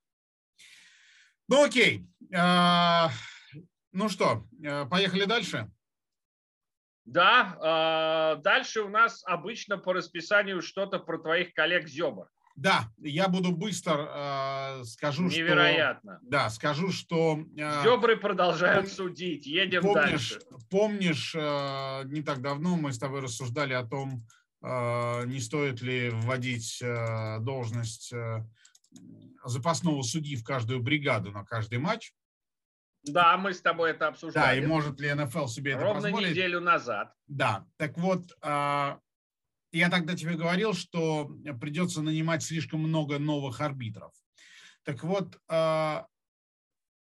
Ну, 1.49 1.65
окей. 1.65 2.07
А, 2.35 3.11
ну 3.95 4.09
что, 4.09 4.47
э, 4.63 4.85
поехали 4.87 5.25
дальше? 5.25 5.71
Да, 7.05 7.59
а, 7.61 8.37
дальше 8.37 8.81
у 8.81 8.89
нас 8.89 9.23
обычно 9.27 9.77
по 9.77 9.93
расписанию 9.93 10.63
что-то 10.63 10.99
про 10.99 11.19
твоих 11.19 11.53
коллег 11.53 11.87
Зебр. 11.87 12.29
Да, 12.57 12.89
я 12.99 13.29
буду 13.29 13.51
быстро 13.51 14.79
э, 14.81 14.85
скажу, 14.85 15.25
Невероятно. 15.25 16.19
что... 16.21 16.31
Да, 16.31 16.51
скажу, 16.51 16.93
что... 16.93 17.41
Э, 17.59 17.83
Зебры 17.83 18.17
продолжают 18.17 18.87
пом... 18.87 18.95
судить, 18.95 19.45
едем 19.45 19.83
помнишь, 19.83 20.31
дальше. 20.31 20.41
Помнишь, 20.71 21.35
э, 21.35 22.03
не 22.05 22.23
так 22.23 22.41
давно 22.43 22.77
мы 22.77 22.93
с 22.93 22.99
тобой 22.99 23.23
рассуждали 23.23 23.73
о 23.73 23.85
том, 23.85 24.25
э, 24.63 25.27
не 25.27 25.41
стоит 25.41 25.83
ли 25.83 26.11
вводить 26.11 26.81
э, 26.81 27.41
должность 27.41 28.13
э, 28.13 28.47
запасного 29.45 30.03
судьи 30.03 30.37
в 30.37 30.45
каждую 30.45 30.81
бригаду 30.81 31.33
на 31.33 31.45
каждый 31.45 31.79
матч. 31.79 32.13
Да, 33.05 33.37
мы 33.37 33.53
с 33.53 33.61
тобой 33.61 33.91
это 33.91 34.09
обсуждали. 34.09 34.61
Да, 34.61 34.65
и 34.65 34.67
может 34.67 34.99
ли 34.99 35.13
НФЛ 35.13 35.47
себе 35.47 35.73
это 35.73 35.83
Ровно 35.83 36.03
позволить? 36.03 36.31
неделю 36.31 36.61
назад. 36.61 37.13
Да, 37.27 37.67
так 37.77 37.99
вот, 37.99 38.33
а, 38.41 38.99
я 39.73 39.91
тогда 39.91 40.15
тебе 40.17 40.35
говорил, 40.37 40.73
что 40.73 41.31
придется 41.61 42.01
нанимать 42.01 42.43
слишком 42.43 42.81
много 42.81 43.19
новых 43.19 43.61
арбитров. 43.61 44.13
Так 44.85 45.03
вот, 45.05 45.39
а, 45.49 46.07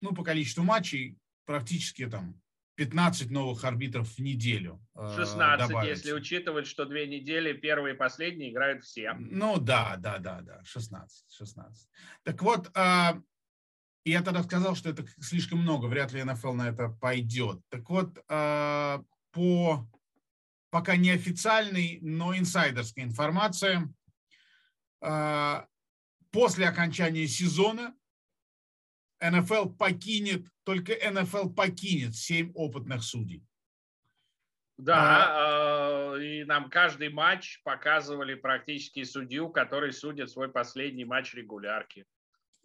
ну, 0.02 0.14
по 0.14 0.22
количеству 0.22 0.64
матчей 0.64 1.18
практически 1.46 2.06
там 2.06 2.40
15 2.74 3.30
новых 3.30 3.64
арбитров 3.64 4.08
в 4.08 4.18
неделю. 4.18 4.84
16, 4.94 5.40
а, 5.40 5.56
добавится. 5.68 5.90
если 5.90 6.12
учитывать, 6.12 6.66
что 6.66 6.84
две 6.84 7.06
недели, 7.06 7.54
первые 7.54 7.94
и 7.94 7.98
последние, 7.98 8.50
играют 8.52 8.84
все. 8.84 9.14
Ну 9.14 9.58
да, 9.58 9.96
да, 9.96 10.18
да, 10.18 10.42
да, 10.42 10.60
16, 10.64 11.24
16. 11.34 11.88
Так 12.22 12.42
вот, 12.42 12.70
и 14.06 14.12
я 14.12 14.22
тогда 14.22 14.44
сказал, 14.44 14.76
что 14.76 14.88
это 14.88 15.04
слишком 15.20 15.58
много, 15.58 15.86
вряд 15.86 16.12
ли 16.12 16.22
НФЛ 16.22 16.52
на 16.52 16.68
это 16.68 16.88
пойдет. 16.88 17.60
Так 17.70 17.90
вот, 17.90 18.16
а, 18.28 19.02
по 19.32 19.84
пока 20.70 20.96
неофициальной, 20.96 21.98
но 22.02 22.36
инсайдерской 22.36 23.02
информации, 23.02 23.80
а, 25.00 25.66
после 26.30 26.68
окончания 26.68 27.26
сезона 27.26 27.96
НФЛ 29.20 29.70
покинет, 29.70 30.46
только 30.62 30.92
НФЛ 31.10 31.50
покинет 31.50 32.14
семь 32.14 32.52
опытных 32.54 33.02
судей. 33.02 33.44
Да, 34.78 36.12
а, 36.12 36.16
и 36.16 36.44
нам 36.44 36.70
каждый 36.70 37.08
матч 37.08 37.60
показывали 37.64 38.34
практически 38.34 39.02
судью, 39.02 39.48
который 39.50 39.92
судит 39.92 40.30
свой 40.30 40.48
последний 40.48 41.04
матч 41.04 41.34
регулярки. 41.34 42.06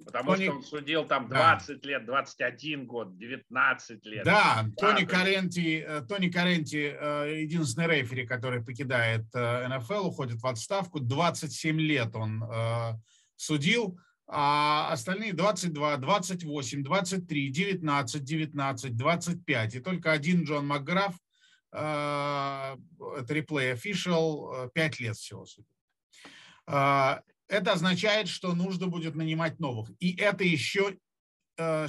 Потому 0.06 0.34
Тони... 0.34 0.46
что 0.46 0.56
он 0.56 0.64
судил 0.64 1.06
там 1.06 1.28
20 1.28 1.82
да. 1.82 1.90
лет, 1.90 2.06
21 2.06 2.86
год, 2.86 3.18
19 3.18 4.06
лет. 4.06 4.26
Да, 4.26 4.66
Тони 4.78 5.06
Каренти, 5.06 5.84
э, 5.88 6.02
Тони 6.02 6.30
Каренти 6.30 6.96
э, 7.00 7.42
единственный 7.42 7.88
рефери, 7.88 8.26
который 8.26 8.64
покидает 8.64 9.26
э, 9.34 9.68
НФЛ, 9.68 10.08
уходит 10.08 10.42
в 10.42 10.48
отставку. 10.48 11.00
27 11.00 11.80
лет 11.80 12.16
он 12.16 12.44
судил, 13.36 14.00
а 14.28 14.92
остальные 14.92 15.34
22, 15.34 15.98
28, 15.98 16.84
23, 16.84 17.50
19, 17.50 18.24
19, 18.24 18.98
25. 18.98 19.76
И 19.76 19.80
только 19.80 20.12
один 20.12 20.44
Джон 20.44 20.68
Макграф, 20.68 21.16
это 21.72 22.78
реплей 23.30 23.74
офишал, 23.74 24.70
5 24.74 25.00
лет 25.00 25.16
всего 25.16 25.46
судил 25.46 25.68
это 27.52 27.74
означает, 27.74 28.30
что 28.30 28.56
нужно 28.56 28.88
будет 28.88 29.14
нанимать 29.14 29.60
новых. 29.60 29.90
И 30.00 30.16
это 30.16 30.44
еще 30.46 30.98
э, 31.58 31.88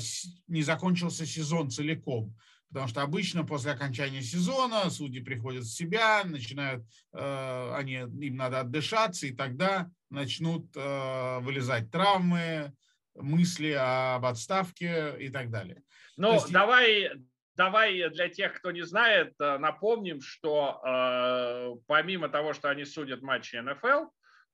не 0.49 0.63
закончился 0.63 1.25
сезон 1.25 1.71
целиком. 1.71 2.37
Потому 2.69 2.89
что 2.89 3.03
обычно 3.03 3.45
после 3.45 3.71
окончания 3.71 4.23
сезона 4.23 4.91
судьи 4.91 5.23
приходят 5.23 5.63
в 5.63 5.73
себя, 5.73 6.25
начинают, 6.25 6.85
э, 7.13 7.75
они, 7.77 7.95
им 7.95 8.37
надо 8.37 8.61
отдышаться, 8.61 9.27
и 9.27 9.31
тогда 9.31 9.89
начнут 10.11 10.67
э, 10.75 11.39
вылезать 11.41 11.93
травмы, 11.93 12.73
мысли 13.15 13.77
об 13.79 14.25
отставке 14.25 15.15
и 15.21 15.29
так 15.29 15.51
далее. 15.51 15.83
Ну, 16.17 16.33
есть... 16.33 16.51
давай, 16.51 17.09
давай 17.55 18.11
для 18.11 18.29
тех, 18.31 18.55
кто 18.55 18.73
не 18.73 18.83
знает, 18.83 19.35
напомним, 19.39 20.23
что 20.23 20.81
э, 20.85 21.77
помимо 21.87 22.29
того, 22.31 22.53
что 22.53 22.69
они 22.69 22.85
судят 22.85 23.23
матчи 23.23 23.57
НФЛ, 23.57 24.07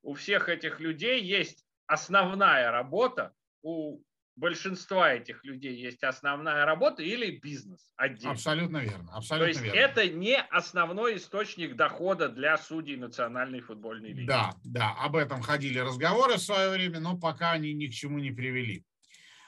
у 0.03 0.15
всех 0.15 0.49
этих 0.49 0.81
людей 0.81 1.23
есть 1.23 1.65
основная 1.87 2.71
работа, 2.71 3.33
у 3.63 4.01
большинства 4.39 5.13
этих 5.13 5.45
людей 5.45 5.75
есть 5.77 6.03
основная 6.05 6.65
работа 6.65 7.03
или 7.03 7.39
бизнес 7.39 7.93
отдельно. 7.97 8.33
Абсолютно 8.33 8.79
верно. 8.79 9.11
Абсолютно 9.13 9.47
То 9.47 9.49
есть 9.49 9.63
верно. 9.63 9.79
это 9.79 10.09
не 10.09 10.41
основной 10.41 11.17
источник 11.17 11.75
дохода 11.77 12.29
для 12.29 12.57
судей 12.57 12.97
Национальной 12.97 13.61
футбольной 13.61 14.13
лиги. 14.13 14.27
Да, 14.27 14.55
да, 14.65 14.95
об 15.01 15.17
этом 15.17 15.43
ходили 15.43 15.79
разговоры 15.79 16.35
в 16.35 16.43
свое 16.43 16.71
время, 16.71 17.01
но 17.01 17.19
пока 17.19 17.53
они 17.53 17.73
ни 17.73 17.89
к 17.89 17.93
чему 17.93 18.19
не 18.21 18.31
привели. 18.31 18.85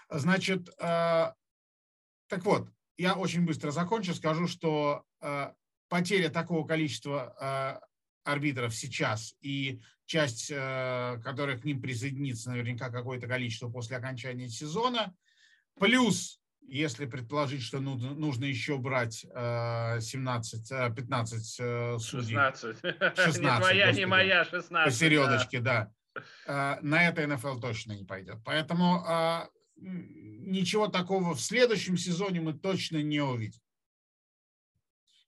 Значит, 0.09 0.69
э, 0.81 1.33
так 2.29 2.45
вот, 2.45 2.69
я 2.97 3.15
очень 3.15 3.47
быстро 3.47 3.71
закончу, 3.71 4.13
скажу, 4.13 4.49
что 4.49 5.05
э, 5.21 5.53
потеря 5.89 6.31
такого 6.31 6.67
количества 6.67 7.35
э, 7.41 8.31
арбитров 8.31 8.75
сейчас 8.75 9.37
и 9.41 9.81
часть, 10.11 10.51
э, 10.51 11.21
которая 11.23 11.57
к 11.57 11.65
ним 11.65 11.81
присоединится 11.81 12.51
наверняка 12.51 12.91
какое-то 12.91 13.29
количество 13.29 13.71
после 13.71 13.97
окончания 13.97 14.49
сезона, 14.49 15.15
плюс 15.79 16.41
если 16.63 17.07
предположить, 17.07 17.63
что 17.63 17.81
нужно, 17.81 18.45
еще 18.45 18.79
брать 18.79 19.21
17, 19.23 20.95
15 20.95 22.01
судей. 22.01 22.37
16. 22.37 22.77
16 22.81 23.43
не 23.43 23.57
твоя, 23.57 23.87
господи, 23.87 23.99
не 23.99 24.07
моя, 24.07 24.45
16. 24.45 24.93
Посередочке, 24.93 25.61
да. 25.61 25.93
да. 26.15 26.79
Э, 26.79 26.81
на 26.83 27.09
это 27.09 27.27
НФЛ 27.27 27.61
точно 27.61 27.93
не 27.93 28.05
пойдет. 28.05 28.39
Поэтому 28.45 29.05
э, 29.09 29.49
ничего 29.77 30.89
такого 30.89 31.35
в 31.35 31.41
следующем 31.41 31.97
сезоне 31.97 32.41
мы 32.41 32.53
точно 32.53 33.03
не 33.03 33.21
увидим. 33.21 33.61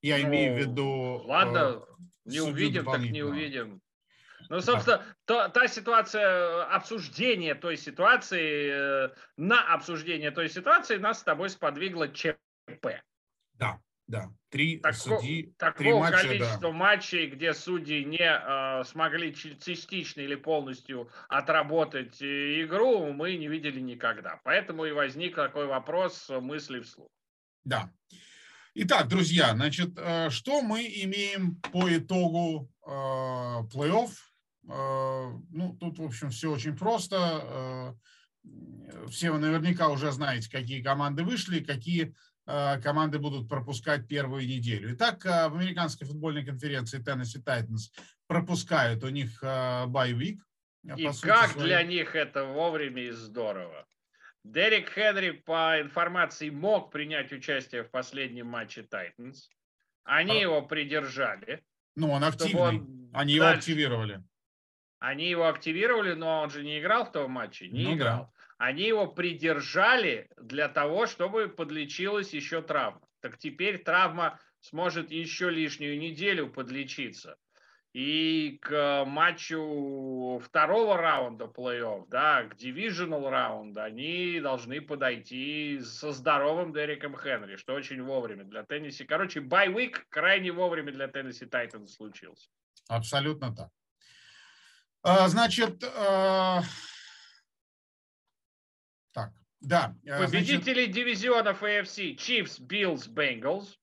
Я 0.00 0.18
ну, 0.18 0.24
имею 0.24 0.54
в 0.54 0.58
виду... 0.58 1.22
Ладно, 1.24 1.84
не 2.24 2.40
увидим, 2.40 2.84
так 2.84 3.00
не 3.00 3.22
увидим. 3.22 3.80
Ну, 4.48 4.60
собственно, 4.60 5.04
то, 5.24 5.48
та 5.48 5.68
ситуация 5.68 6.26
э, 6.26 6.62
обсуждения 6.64 7.54
той 7.54 7.76
ситуации, 7.76 9.06
э, 9.06 9.10
на 9.36 9.72
обсуждение 9.72 10.30
той 10.30 10.48
ситуации 10.48 10.96
нас 10.96 11.20
с 11.20 11.22
тобой 11.22 11.50
сподвигло 11.50 12.08
ЧП. 12.08 12.86
Да, 13.54 13.80
да. 14.06 14.30
Три 14.50 14.78
Тако, 14.78 14.96
судьи, 14.96 15.54
такого 15.56 15.78
три 15.78 15.92
матча, 15.92 16.28
количества 16.28 16.60
да. 16.60 16.72
матчей, 16.72 17.26
где 17.28 17.54
судьи 17.54 18.04
не 18.04 18.18
э, 18.18 18.84
смогли 18.84 19.34
частично 19.34 20.20
или 20.20 20.34
полностью 20.34 21.10
отработать 21.28 22.20
э, 22.20 22.62
игру, 22.62 23.12
мы 23.12 23.36
не 23.36 23.48
видели 23.48 23.80
никогда. 23.80 24.40
Поэтому 24.44 24.84
и 24.84 24.92
возник 24.92 25.36
такой 25.36 25.66
вопрос 25.66 26.28
мысли 26.28 26.80
вслух. 26.80 27.08
Да. 27.64 27.90
Итак, 28.74 29.08
друзья, 29.08 29.52
значит, 29.52 29.98
что 30.30 30.62
мы 30.62 30.82
имеем 30.86 31.56
по 31.72 31.94
итогу 31.94 32.70
э, 32.86 32.90
плей-офф 32.90 34.10
ну, 34.64 35.76
тут, 35.80 35.98
в 35.98 36.04
общем, 36.04 36.30
все 36.30 36.52
очень 36.52 36.76
просто. 36.76 37.96
Э, 38.44 39.08
все 39.08 39.30
вы 39.30 39.38
наверняка 39.38 39.88
уже 39.88 40.12
знаете, 40.12 40.50
какие 40.50 40.82
команды 40.82 41.24
вышли, 41.24 41.60
какие 41.60 42.14
э, 42.46 42.80
команды 42.80 43.18
будут 43.18 43.48
пропускать 43.48 44.06
первую 44.06 44.46
неделю. 44.46 44.94
Итак, 44.94 45.24
в 45.24 45.56
американской 45.56 46.06
футбольной 46.06 46.44
конференции 46.44 47.02
Tennessee 47.02 47.42
Titans 47.44 47.90
пропускают 48.26 49.02
у 49.04 49.08
них 49.08 49.42
байвик. 49.42 50.40
И 50.96 51.04
как 51.22 51.50
своей. 51.50 51.66
для 51.66 51.82
них 51.82 52.14
это 52.14 52.44
вовремя 52.44 53.02
и 53.02 53.10
здорово. 53.10 53.86
Дерек 54.44 54.90
Хенри, 54.90 55.30
по 55.30 55.80
информации, 55.80 56.50
мог 56.50 56.90
принять 56.90 57.32
участие 57.32 57.84
в 57.84 57.90
последнем 57.90 58.48
матче 58.48 58.80
Titans. 58.80 59.36
Они 60.04 60.38
а... 60.38 60.40
его 60.40 60.62
придержали. 60.62 61.62
Ну, 61.94 62.10
он 62.10 62.24
активный. 62.24 62.60
Он 62.60 63.10
Они 63.12 63.34
дальше... 63.34 63.34
его 63.34 63.46
активировали. 63.46 64.24
Они 65.02 65.28
его 65.28 65.48
активировали, 65.48 66.12
но 66.12 66.42
он 66.42 66.50
же 66.50 66.62
не 66.62 66.78
играл 66.78 67.04
в 67.04 67.10
том 67.10 67.32
матче, 67.32 67.66
не 67.66 67.82
ну, 67.82 67.96
играл. 67.96 68.18
Да. 68.20 68.30
Они 68.58 68.84
его 68.84 69.08
придержали 69.08 70.30
для 70.40 70.68
того, 70.68 71.06
чтобы 71.06 71.48
подлечилась 71.48 72.32
еще 72.32 72.62
травма. 72.62 73.00
Так 73.20 73.36
теперь 73.36 73.82
травма 73.82 74.38
сможет 74.60 75.10
еще 75.10 75.50
лишнюю 75.50 75.98
неделю 75.98 76.48
подлечиться. 76.48 77.36
И 77.92 78.60
к 78.62 79.04
матчу 79.04 80.40
второго 80.44 80.96
раунда 80.96 81.46
плей-офф, 81.46 82.04
да, 82.08 82.44
к 82.44 82.54
divisional 82.54 83.28
раунду, 83.28 83.82
они 83.82 84.38
должны 84.38 84.80
подойти 84.80 85.80
со 85.80 86.12
здоровым 86.12 86.72
Дереком 86.72 87.16
Хенри, 87.16 87.56
что 87.56 87.74
очень 87.74 88.04
вовремя 88.04 88.44
для 88.44 88.62
Теннесси. 88.62 89.04
Короче, 89.04 89.40
bye 89.40 89.69
week 89.69 90.06
крайне 90.10 90.52
вовремя 90.52 90.92
для 90.92 91.08
Теннесси 91.08 91.44
Тайтанс 91.44 91.96
случился. 91.96 92.48
Абсолютно 92.88 93.52
так. 93.52 93.70
А, 95.02 95.28
значит, 95.28 95.82
а, 95.84 96.62
так, 99.12 99.32
да. 99.60 99.96
А, 100.08 100.24
Победители 100.24 100.84
значит... 100.84 100.92
дивизионов 100.92 101.62
AFC 101.62 102.16
Chiefs, 102.16 102.60
Bills, 102.60 103.08
Bengals. 103.08 103.76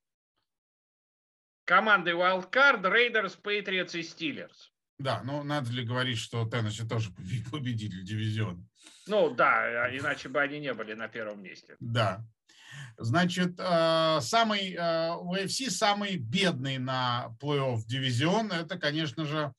Команды 1.66 2.12
Wildcard, 2.12 2.82
Raiders, 2.82 3.40
Patriots 3.40 3.96
и 3.96 4.02
Steelers. 4.02 4.72
Да, 4.98 5.22
ну 5.24 5.44
надо 5.44 5.72
ли 5.72 5.86
говорить, 5.86 6.18
что 6.18 6.46
Теннесси 6.46 6.84
тоже 6.84 7.12
победитель 7.52 8.04
дивизиона? 8.04 8.66
Ну 9.06 9.30
да, 9.30 9.96
иначе 9.96 10.30
бы 10.30 10.42
они 10.42 10.60
не 10.60 10.74
были 10.74 10.94
на 10.94 11.08
первом 11.08 11.44
месте. 11.44 11.76
Да. 11.80 12.26
Значит, 12.98 13.58
самый 13.58 14.76
у 14.76 15.36
UFC 15.36 15.70
самый 15.70 16.18
бедный 16.18 16.80
на 16.80 17.36
плей-офф 17.40 17.82
дивизион, 17.86 18.52
это, 18.52 18.80
конечно 18.80 19.26
же, 19.26 19.54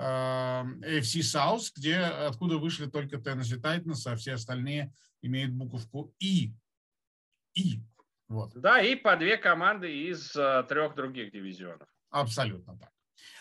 AFC 0.00 1.20
South, 1.20 1.70
где, 1.76 1.98
откуда 1.98 2.56
вышли 2.56 2.86
только 2.86 3.16
Tennessee 3.16 3.60
Titans, 3.60 4.06
а 4.06 4.16
все 4.16 4.34
остальные 4.34 4.92
имеют 5.22 5.52
буковку 5.52 6.14
И. 6.18 6.54
И. 7.54 7.80
Вот. 8.28 8.52
Да, 8.54 8.80
и 8.80 8.94
по 8.94 9.16
две 9.16 9.36
команды 9.36 10.08
из 10.08 10.34
uh, 10.36 10.66
трех 10.66 10.94
других 10.94 11.32
дивизионов. 11.32 11.88
Абсолютно 12.10 12.78
так. 12.78 12.90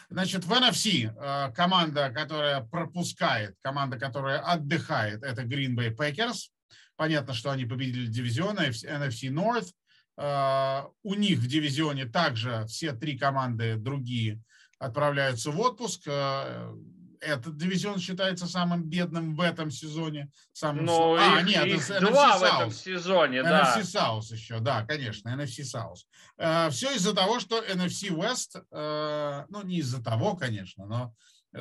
Значит, 0.10 0.44
в 0.44 0.52
NFC 0.52 1.16
uh, 1.16 1.54
команда, 1.54 2.10
которая 2.10 2.62
пропускает, 2.62 3.56
команда, 3.62 4.00
которая 4.00 4.40
отдыхает, 4.40 5.24
это 5.24 5.44
Green 5.44 5.76
Bay 5.76 5.96
Packers. 5.96 6.50
Понятно, 6.96 7.34
что 7.34 7.52
они 7.52 7.66
победили 7.66 8.08
дивизион 8.08 8.58
NFC 8.58 9.30
North. 9.30 9.72
Uh, 10.20 10.92
у 11.04 11.14
них 11.14 11.40
в 11.40 11.48
дивизионе 11.48 12.06
также 12.06 12.66
все 12.68 12.92
три 12.92 13.18
команды 13.18 13.78
другие 13.78 14.42
отправляются 14.80 15.52
в 15.52 15.60
отпуск. 15.60 16.04
Э, 16.08 16.74
этот 17.22 17.58
дивизион 17.58 18.00
считается 18.00 18.48
самым 18.48 18.84
бедным 18.84 19.36
в 19.36 19.42
этом 19.42 19.72
сезоне. 19.72 20.32
Самым... 20.54 20.86
Но 20.86 21.18
а, 21.20 21.42
их, 21.42 21.48
нет, 21.48 21.66
их 21.66 21.90
NFC 21.90 22.00
два 22.00 22.36
South. 22.36 22.40
в 22.40 22.44
этом 22.44 22.72
сезоне, 22.72 23.44
да. 23.44 23.76
NFC 23.78 23.82
South 23.82 24.34
еще, 24.34 24.60
да, 24.60 24.86
конечно, 24.86 25.30
NFC 25.30 25.64
South. 25.64 26.00
Э, 26.38 26.70
Все 26.70 26.92
из-за 26.96 27.14
того, 27.14 27.40
что 27.40 27.62
NFC 27.62 28.10
West, 28.10 28.64
э, 28.72 29.46
ну, 29.50 29.64
не 29.64 29.80
из-за 29.80 30.02
того, 30.02 30.36
конечно, 30.36 30.86
но 30.86 31.14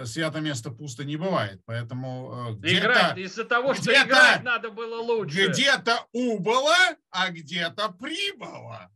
свято 0.05 0.41
место 0.41 0.71
пусто 0.71 1.03
не 1.03 1.17
бывает, 1.17 1.61
поэтому 1.65 2.59
играть 2.63 3.19
из-за 3.19 3.45
того, 3.45 3.75
что 3.75 3.91
играть 3.91 4.43
надо 4.43 4.71
было 4.71 5.01
лучше. 5.01 5.49
Где-то 5.49 6.07
убыло, 6.13 6.77
а 7.11 7.31
где-то 7.31 7.89
прибыло. 7.99 8.91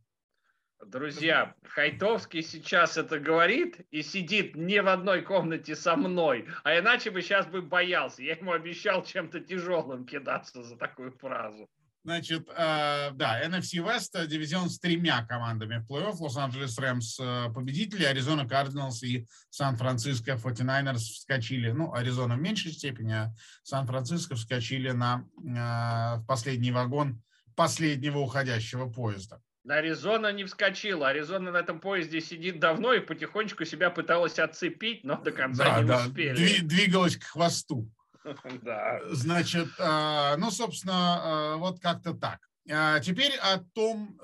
Друзья, 0.85 1.55
Хайтовский 1.63 2.41
сейчас 2.41 2.97
это 2.97 3.19
говорит 3.19 3.85
и 3.91 4.01
сидит 4.01 4.55
не 4.55 4.81
в 4.81 4.87
одной 4.87 5.21
комнате 5.21 5.75
со 5.75 5.95
мной, 5.95 6.47
а 6.63 6.77
иначе 6.77 7.11
бы 7.11 7.21
сейчас 7.21 7.45
бы 7.45 7.61
боялся. 7.61 8.21
Я 8.21 8.35
ему 8.35 8.51
обещал 8.51 9.03
чем-то 9.03 9.39
тяжелым 9.39 10.05
кидаться 10.05 10.63
за 10.63 10.75
такую 10.77 11.11
фразу. 11.11 11.69
Значит, 12.05 12.49
э, 12.49 13.11
да, 13.13 13.41
NFC 13.45 13.79
West 13.79 14.09
э, 14.15 14.27
дивизион 14.27 14.69
с 14.69 14.77
тремя 14.77 15.25
командами 15.25 15.77
в 15.77 15.89
плей-офф. 15.89 16.17
Лос-Анджелес 16.19 16.77
Рэмс 16.77 17.19
э, 17.21 17.49
победители, 17.53 18.03
Аризона 18.03 18.45
Кардиналс 18.45 19.03
и 19.03 19.25
Сан-Франциско 19.49 20.33
49ers 20.33 20.97
вскочили, 20.97 21.71
ну, 21.71 21.93
Аризона 21.93 22.35
в 22.35 22.41
меньшей 22.41 22.73
степени, 22.73 23.13
а 23.13 23.33
Сан-Франциско 23.63 24.35
вскочили 24.35 24.91
на 24.91 25.25
в 25.37 26.25
последний 26.27 26.71
вагон 26.71 27.21
последнего 27.55 28.19
уходящего 28.19 28.89
поезда. 28.89 29.41
Аризона 29.67 30.31
не 30.31 30.43
вскочила. 30.43 31.09
Аризона 31.09 31.51
на 31.51 31.57
этом 31.57 31.79
поезде 31.79 32.19
сидит 32.21 32.59
давно 32.59 32.93
и 32.93 32.99
потихонечку 32.99 33.65
себя 33.65 33.89
пыталась 33.89 34.39
отцепить, 34.39 35.03
но 35.03 35.17
до 35.17 35.31
конца 35.31 35.63
да, 35.63 35.81
не 35.81 35.87
да, 35.87 36.05
успели. 36.05 36.59
Двигалась 36.61 37.17
к 37.17 37.23
хвосту. 37.23 37.89
Да. 38.61 39.01
Значит, 39.09 39.67
а, 39.79 40.37
ну, 40.37 40.49
собственно, 40.49 40.93
а, 40.95 41.55
вот 41.57 41.81
как-то 41.81 42.13
так. 42.13 42.39
А 42.71 43.01
теперь 43.01 43.35
о 43.35 43.57
том, 43.73 44.17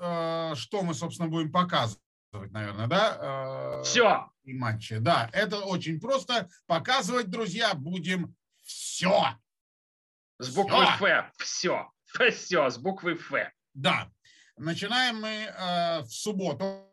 что 0.56 0.82
мы, 0.82 0.94
собственно, 0.94 1.28
будем 1.28 1.52
показывать, 1.52 2.00
наверное, 2.32 2.86
да? 2.86 3.82
Все. 3.84 4.30
И 4.44 4.54
матчи. 4.54 4.96
Да, 4.96 5.28
это 5.34 5.58
очень 5.58 6.00
просто. 6.00 6.48
Показывать, 6.66 7.28
друзья, 7.28 7.74
будем 7.74 8.34
все. 8.62 9.38
С 10.38 10.54
буквы 10.54 10.78
Ф. 10.84 11.32
Все. 11.36 11.92
Все, 12.30 12.70
с 12.70 12.78
буквы 12.78 13.12
Ф. 13.12 13.32
Да. 13.74 14.10
Начинаем 14.60 15.22
мы 15.22 15.28
э, 15.28 16.02
в 16.02 16.10
субботу. 16.10 16.86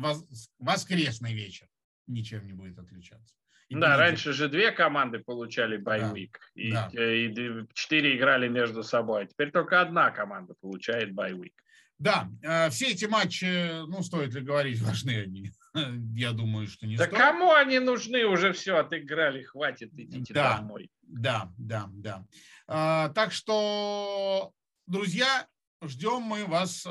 воскресный 0.58 1.32
вечер. 1.32 1.68
Ничем 2.06 2.46
не 2.46 2.52
будет 2.52 2.78
отличаться. 2.78 3.34
И 3.68 3.74
да, 3.74 3.88
будет... 3.88 3.98
раньше 3.98 4.32
же 4.32 4.48
две 4.48 4.72
команды 4.72 5.20
получали 5.20 5.76
bye 5.76 6.00
week, 6.00 6.40
да, 6.54 6.60
и, 6.60 6.72
да. 6.72 6.90
Э, 6.94 7.16
и 7.16 7.66
четыре 7.74 8.16
играли 8.16 8.48
между 8.48 8.82
собой. 8.82 9.26
Теперь 9.26 9.50
только 9.50 9.80
одна 9.80 10.10
команда 10.10 10.54
получает 10.60 11.12
байвик. 11.12 11.52
Да, 11.98 12.30
э, 12.42 12.70
все 12.70 12.92
эти 12.92 13.04
матчи, 13.04 13.86
ну, 13.86 14.02
стоит 14.02 14.32
ли 14.34 14.40
говорить, 14.40 14.80
важны 14.82 15.22
они. 15.22 15.52
Я 16.14 16.32
думаю, 16.32 16.66
что 16.66 16.86
не 16.86 16.96
да 16.96 17.04
стоит. 17.04 17.18
Да 17.18 17.26
кому 17.26 17.52
они 17.52 17.78
нужны? 17.78 18.24
Уже 18.24 18.52
все 18.52 18.76
отыграли, 18.76 19.42
хватит, 19.42 19.92
идите 19.92 20.34
да, 20.34 20.58
домой. 20.58 20.90
Да, 21.02 21.52
да, 21.58 21.88
да. 21.92 22.24
А, 22.66 23.08
так 23.10 23.32
что, 23.32 24.52
друзья, 24.86 25.46
Ждем 25.82 26.22
мы 26.22 26.44
вас 26.44 26.84
э, 26.84 26.88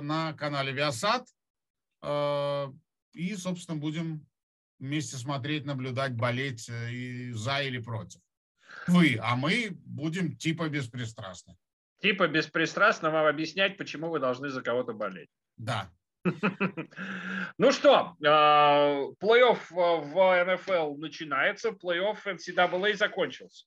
на 0.00 0.32
канале 0.32 0.72
Viasat. 0.72 1.26
Э, 2.02 2.68
и, 3.12 3.34
собственно, 3.36 3.76
будем 3.76 4.26
вместе 4.78 5.16
смотреть, 5.18 5.66
наблюдать, 5.66 6.14
болеть 6.14 6.68
э, 6.70 6.90
и 6.90 7.32
за 7.32 7.60
или 7.60 7.78
против. 7.78 8.20
Вы, 8.86 9.18
а 9.20 9.36
мы 9.36 9.76
будем 9.84 10.36
типа 10.36 10.68
беспристрастны. 10.70 11.56
Типа 12.00 12.28
беспристрастно 12.28 13.10
вам 13.10 13.26
объяснять, 13.26 13.76
почему 13.76 14.08
вы 14.08 14.20
должны 14.20 14.48
за 14.48 14.62
кого-то 14.62 14.94
болеть. 14.94 15.28
Да. 15.58 15.90
Ну 17.58 17.72
что, 17.72 18.16
плей-офф 18.20 19.58
в 19.70 20.44
НФЛ 20.44 20.96
начинается, 20.96 21.70
плей-офф 21.70 22.18
NCAA 22.26 22.94
закончился. 22.94 23.66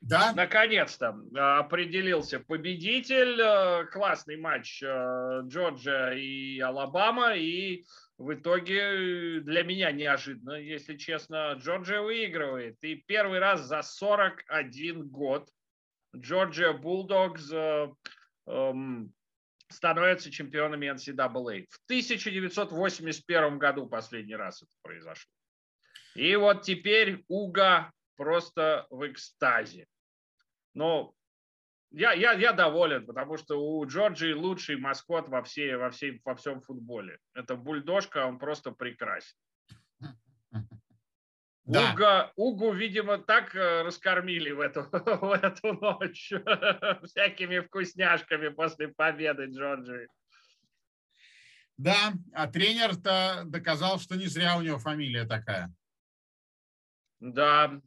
Да. 0.00 0.32
Наконец-то 0.34 1.18
а, 1.36 1.58
определился 1.60 2.38
победитель. 2.40 3.40
Э, 3.40 3.86
классный 3.86 4.36
матч 4.36 4.82
э, 4.82 5.40
Джорджия 5.46 6.10
и 6.12 6.60
Алабама. 6.60 7.34
И 7.34 7.84
в 8.18 8.34
итоге 8.34 9.40
для 9.40 9.62
меня 9.62 9.90
неожиданно, 9.92 10.52
если 10.52 10.96
честно, 10.96 11.54
Джорджия 11.54 12.00
выигрывает. 12.00 12.76
И 12.82 12.96
первый 12.96 13.38
раз 13.38 13.62
за 13.62 13.82
41 13.82 15.08
год 15.08 15.48
Джорджия 16.14 16.72
Булдогс 16.72 17.50
э, 17.50 17.88
эм, 18.46 19.12
становятся 19.74 20.30
чемпионами 20.30 20.86
NCAA. 20.86 21.66
В 21.68 21.78
1981 21.86 23.58
году 23.58 23.86
последний 23.86 24.36
раз 24.36 24.62
это 24.62 24.72
произошло. 24.82 25.30
И 26.14 26.36
вот 26.36 26.62
теперь 26.62 27.24
Уга 27.28 27.92
просто 28.16 28.86
в 28.90 29.06
экстазе. 29.06 29.86
Но 30.74 31.14
я, 31.90 32.12
я, 32.12 32.32
я 32.32 32.52
доволен, 32.52 33.06
потому 33.06 33.36
что 33.36 33.56
у 33.56 33.86
Джорджии 33.86 34.32
лучший 34.32 34.76
маскот 34.76 35.28
во, 35.28 35.42
всей, 35.42 35.76
во, 35.76 35.90
всей, 35.90 36.20
во 36.24 36.34
всем 36.34 36.60
футболе. 36.60 37.18
Это 37.34 37.56
бульдожка, 37.56 38.26
он 38.26 38.38
просто 38.38 38.72
прекрасен. 38.72 39.36
Да. 41.64 41.92
Уга, 41.92 42.32
Угу, 42.36 42.72
видимо, 42.72 43.18
так 43.18 43.54
э, 43.54 43.82
раскормили 43.82 44.50
в 44.50 44.60
эту, 44.60 44.82
в 44.92 45.32
эту 45.32 45.72
ночь 45.72 46.30
всякими 47.04 47.60
вкусняшками 47.60 48.48
после 48.48 48.88
победы 48.88 49.46
Джорджии. 49.46 50.08
Да, 51.78 52.12
а 52.34 52.46
тренер-то 52.46 53.42
доказал, 53.46 53.98
что 53.98 54.16
не 54.16 54.26
зря 54.26 54.56
у 54.56 54.62
него 54.62 54.78
фамилия 54.78 55.24
такая. 55.24 55.72
Да, 57.20 57.80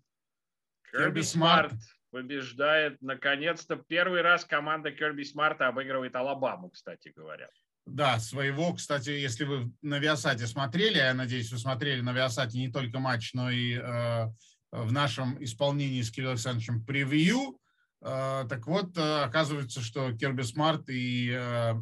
Керби 0.92 1.22
Смарт 1.22 1.74
побеждает. 2.10 3.00
Наконец-то 3.02 3.76
первый 3.76 4.22
раз 4.22 4.44
команда 4.44 4.92
Керби 4.92 5.24
Смарта 5.24 5.68
обыгрывает 5.68 6.16
Алабаму, 6.16 6.72
кстати 6.72 7.14
говоря. 7.16 7.50
Да, 7.88 8.20
своего, 8.20 8.74
кстати, 8.74 9.12
если 9.12 9.46
вы 9.46 9.72
на 9.82 9.98
Виасате 10.00 10.46
смотрели, 10.46 10.98
я 10.98 11.14
надеюсь, 11.14 11.52
вы 11.52 11.58
смотрели 11.58 12.02
на 12.02 12.12
Виасате 12.12 12.58
не 12.58 12.70
только 12.70 13.00
матч, 13.00 13.34
но 13.34 13.50
и 13.50 13.76
э, 13.76 14.28
в 14.72 14.92
нашем 14.92 15.42
исполнении 15.42 16.02
с 16.02 16.12
Кириллом 16.12 16.34
Александровичем 16.34 16.84
превью. 16.84 17.58
Э, 18.02 18.46
так 18.50 18.68
вот, 18.68 18.98
э, 18.98 19.24
оказывается, 19.24 19.82
что 19.82 20.12
Керби 20.12 20.42
Смарт 20.42 20.90
и 20.90 21.32
э, 21.32 21.76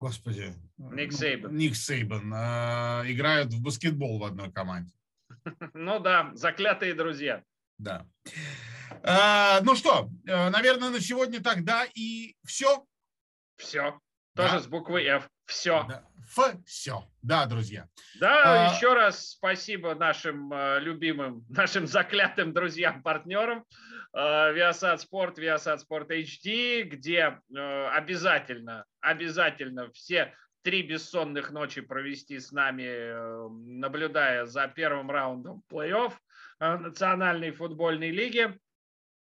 господи, 0.00 0.54
Ник 0.78 1.12
ну, 1.12 1.18
Сейбан, 1.18 1.56
Ник 1.56 1.76
Сейбан 1.76 2.32
э, 2.32 3.12
играют 3.12 3.52
в 3.52 3.62
баскетбол 3.62 4.18
в 4.18 4.24
одной 4.24 4.50
команде. 4.50 4.92
Ну 5.74 6.00
да, 6.00 6.30
заклятые 6.34 6.94
друзья. 6.94 7.42
Да. 7.76 8.06
А, 9.02 9.60
ну 9.60 9.74
что, 9.76 10.10
э, 10.26 10.48
наверное, 10.48 10.88
на 10.88 11.00
сегодня 11.00 11.42
тогда 11.42 11.84
и 11.94 12.36
все. 12.44 12.86
Все. 13.56 14.00
Тоже 14.34 14.54
да. 14.54 14.60
с 14.60 14.66
буквы 14.66 15.04
Ф. 15.04 15.28
Все. 15.46 15.86
Да. 15.88 16.04
Ф, 16.36 16.56
все. 16.66 17.04
Да, 17.22 17.46
друзья. 17.46 17.86
Да, 18.18 18.68
а... 18.68 18.74
еще 18.74 18.92
раз 18.94 19.30
спасибо 19.30 19.94
нашим 19.94 20.52
э, 20.52 20.80
любимым, 20.80 21.44
нашим 21.48 21.86
заклятым 21.86 22.52
друзьям, 22.52 23.02
партнерам. 23.02 23.64
Э, 24.12 24.52
Viasat 24.52 24.98
Sport, 24.98 25.36
Viasat 25.36 25.80
Sport 25.88 26.08
HD, 26.08 26.82
где 26.82 27.38
э, 27.54 27.86
обязательно, 27.88 28.84
обязательно 29.00 29.90
все 29.92 30.34
три 30.62 30.82
бессонных 30.82 31.50
ночи 31.50 31.82
провести 31.82 32.40
с 32.40 32.50
нами, 32.50 33.50
наблюдая 33.78 34.46
за 34.46 34.66
первым 34.66 35.10
раундом 35.10 35.62
плей-офф 35.70 36.14
Национальной 36.58 37.50
футбольной 37.50 38.10
лиги. 38.10 38.58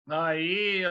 А, 0.06 0.34
и 0.34 0.82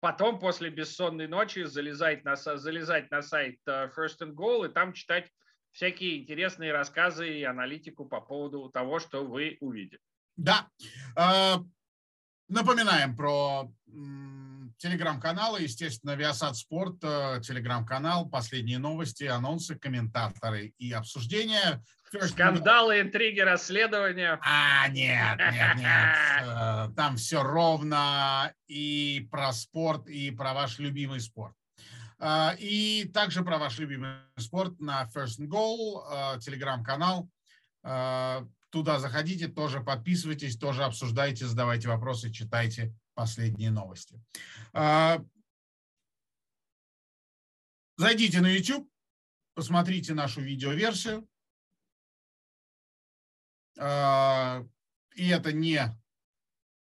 потом 0.00 0.38
после 0.38 0.70
бессонной 0.70 1.28
ночи 1.28 1.64
залезать 1.64 2.24
на, 2.24 2.36
залезать 2.36 3.10
на 3.10 3.22
сайт 3.22 3.58
First 3.66 4.20
and 4.22 4.34
Goal 4.34 4.68
и 4.68 4.72
там 4.72 4.92
читать 4.92 5.30
всякие 5.72 6.22
интересные 6.22 6.72
рассказы 6.72 7.28
и 7.38 7.44
аналитику 7.44 8.04
по 8.04 8.20
поводу 8.20 8.68
того, 8.70 8.98
что 8.98 9.24
вы 9.24 9.56
увидели. 9.60 10.00
Да. 10.36 10.68
Напоминаем 12.48 13.14
про 13.14 13.70
телеграм-каналы, 14.80 15.62
естественно, 15.62 16.12
Viasat 16.12 16.54
Спорт, 16.54 16.96
э, 17.02 17.40
телеграм-канал, 17.42 18.28
последние 18.28 18.78
новости, 18.78 19.24
анонсы, 19.24 19.76
комментаторы 19.76 20.72
и 20.78 20.90
обсуждения. 20.92 21.82
Скандалы, 22.22 23.00
интриги, 23.00 23.40
расследования. 23.40 24.40
А, 24.42 24.88
нет, 24.88 25.38
нет, 25.38 25.76
нет. 25.76 26.16
Э, 26.42 26.88
там 26.96 27.16
все 27.16 27.42
ровно 27.42 28.52
и 28.68 29.28
про 29.30 29.52
спорт, 29.52 30.08
и 30.08 30.30
про 30.30 30.54
ваш 30.54 30.78
любимый 30.78 31.20
спорт. 31.20 31.54
Э, 32.18 32.56
и 32.58 33.04
также 33.12 33.44
про 33.44 33.58
ваш 33.58 33.78
любимый 33.78 34.14
спорт 34.38 34.80
на 34.80 35.06
First 35.14 35.40
and 35.40 35.48
Goal, 35.48 36.40
телеграм-канал. 36.40 37.28
Туда 37.82 39.00
заходите, 39.00 39.48
тоже 39.48 39.80
подписывайтесь, 39.80 40.56
тоже 40.56 40.84
обсуждайте, 40.84 41.46
задавайте 41.46 41.88
вопросы, 41.88 42.30
читайте 42.30 42.94
последние 43.20 43.70
новости. 43.70 44.18
А, 44.72 45.22
зайдите 47.98 48.40
на 48.40 48.46
YouTube, 48.46 48.90
посмотрите 49.52 50.14
нашу 50.14 50.40
видеоверсию. 50.40 51.28
А, 53.78 54.64
и 55.14 55.28
это 55.28 55.52
не 55.52 55.82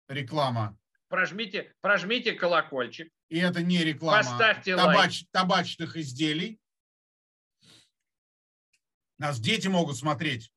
реклама. 0.09 0.79
Прожмите, 1.09 1.75
прожмите 1.81 2.35
колокольчик. 2.35 3.13
И 3.31 3.39
это 3.39 3.63
не 3.63 3.83
реклама 3.83 4.19
Поставьте 4.19 4.77
табач, 4.77 4.97
лайк. 4.97 5.31
табачных 5.33 5.97
изделий. 5.97 6.61
Нас 9.19 9.41
дети 9.41 9.67
могут 9.67 9.97
смотреть. 9.97 10.53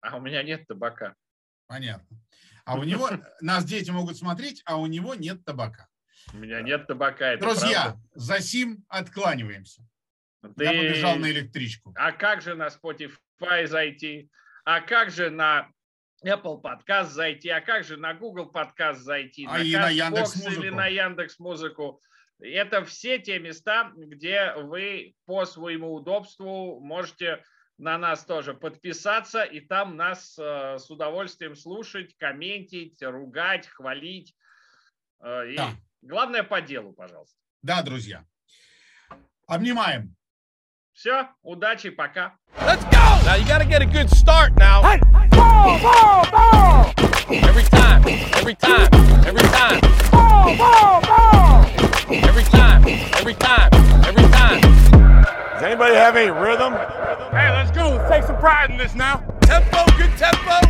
А 0.00 0.16
у 0.16 0.20
меня 0.20 0.42
нет 0.42 0.66
табака. 0.66 1.16
Понятно. 1.66 2.21
А 2.64 2.78
у 2.78 2.84
него, 2.84 3.10
нас 3.40 3.64
дети 3.64 3.90
могут 3.90 4.16
смотреть, 4.16 4.62
а 4.64 4.76
у 4.76 4.86
него 4.86 5.14
нет 5.14 5.44
табака. 5.44 5.88
У 6.32 6.36
меня 6.36 6.62
нет 6.62 6.86
табака. 6.86 7.32
Это 7.32 7.44
Друзья, 7.44 7.82
правда. 7.82 8.00
за 8.14 8.40
сим 8.40 8.84
откланиваемся. 8.88 9.82
Ты... 10.56 10.64
Я 10.64 10.70
побежал 10.70 11.16
на 11.16 11.30
электричку. 11.30 11.92
А 11.96 12.12
как 12.12 12.42
же 12.42 12.54
на 12.54 12.68
Spotify 12.68 13.66
зайти? 13.66 14.30
А 14.64 14.80
как 14.80 15.10
же 15.10 15.30
на 15.30 15.68
Apple 16.24 16.60
подкаст 16.60 17.12
зайти? 17.12 17.48
А 17.48 17.60
как 17.60 17.84
же 17.84 17.96
на 17.96 18.14
Google 18.14 18.46
подкаст 18.46 19.00
зайти? 19.00 19.46
А 19.46 19.58
на 19.58 19.62
и 19.62 19.74
на 19.74 19.90
Яндекс 19.90 20.36
Музыку. 20.36 20.62
Или 20.62 20.70
на 20.70 20.86
Яндекс 20.86 21.38
Музыку? 21.38 22.00
Это 22.40 22.84
все 22.84 23.18
те 23.18 23.38
места, 23.38 23.92
где 23.96 24.52
вы 24.56 25.14
по 25.26 25.44
своему 25.44 25.94
удобству 25.94 26.80
можете 26.80 27.44
на 27.82 27.98
нас 27.98 28.24
тоже 28.24 28.54
подписаться 28.54 29.42
и 29.42 29.60
там 29.60 29.96
нас 29.96 30.38
э, 30.38 30.78
с 30.78 30.88
удовольствием 30.88 31.56
слушать, 31.56 32.16
комментить, 32.16 33.02
ругать, 33.02 33.66
хвалить. 33.66 34.36
Э, 35.20 35.50
и 35.50 35.56
да. 35.56 35.70
главное 36.00 36.44
по 36.44 36.60
делу, 36.60 36.92
пожалуйста. 36.92 37.36
Да, 37.62 37.82
друзья. 37.82 38.24
Обнимаем. 39.48 40.14
Все, 40.92 41.28
удачи, 41.42 41.90
пока. 41.90 42.36
Let's 42.60 42.84
go! 42.84 43.24
Now 43.24 43.34
you 43.34 43.46
gotta 43.46 43.64
get 43.64 43.82
a 43.82 43.86
good 43.86 44.08
start 44.10 44.52
now. 44.56 44.82
Ball, 45.30 45.80
ball, 45.80 46.26
ball! 46.30 46.94
Every 47.28 47.64
time, 47.64 48.04
every 48.36 48.54
time, 48.54 48.90
every 49.26 49.48
time. 49.48 49.80
Ball, 50.12 50.56
ball, 50.56 51.00
ball! 51.00 51.66
Every 52.08 52.44
time, 52.44 52.86
every 53.18 53.34
time, 53.34 53.72
every 54.06 54.28
time. 54.30 54.60
Does 55.54 55.62
anybody 55.64 55.94
have 55.94 56.14
any 56.14 56.30
rhythm? 56.30 56.74
Hey, 57.32 57.50
let's 57.50 57.70
go. 57.70 57.96
Take 58.10 58.24
some 58.24 58.36
pride 58.36 58.70
in 58.70 58.76
this 58.76 58.94
now. 58.94 59.24
Tempo, 59.40 59.86
good 59.96 60.10
tempo. 60.18 60.60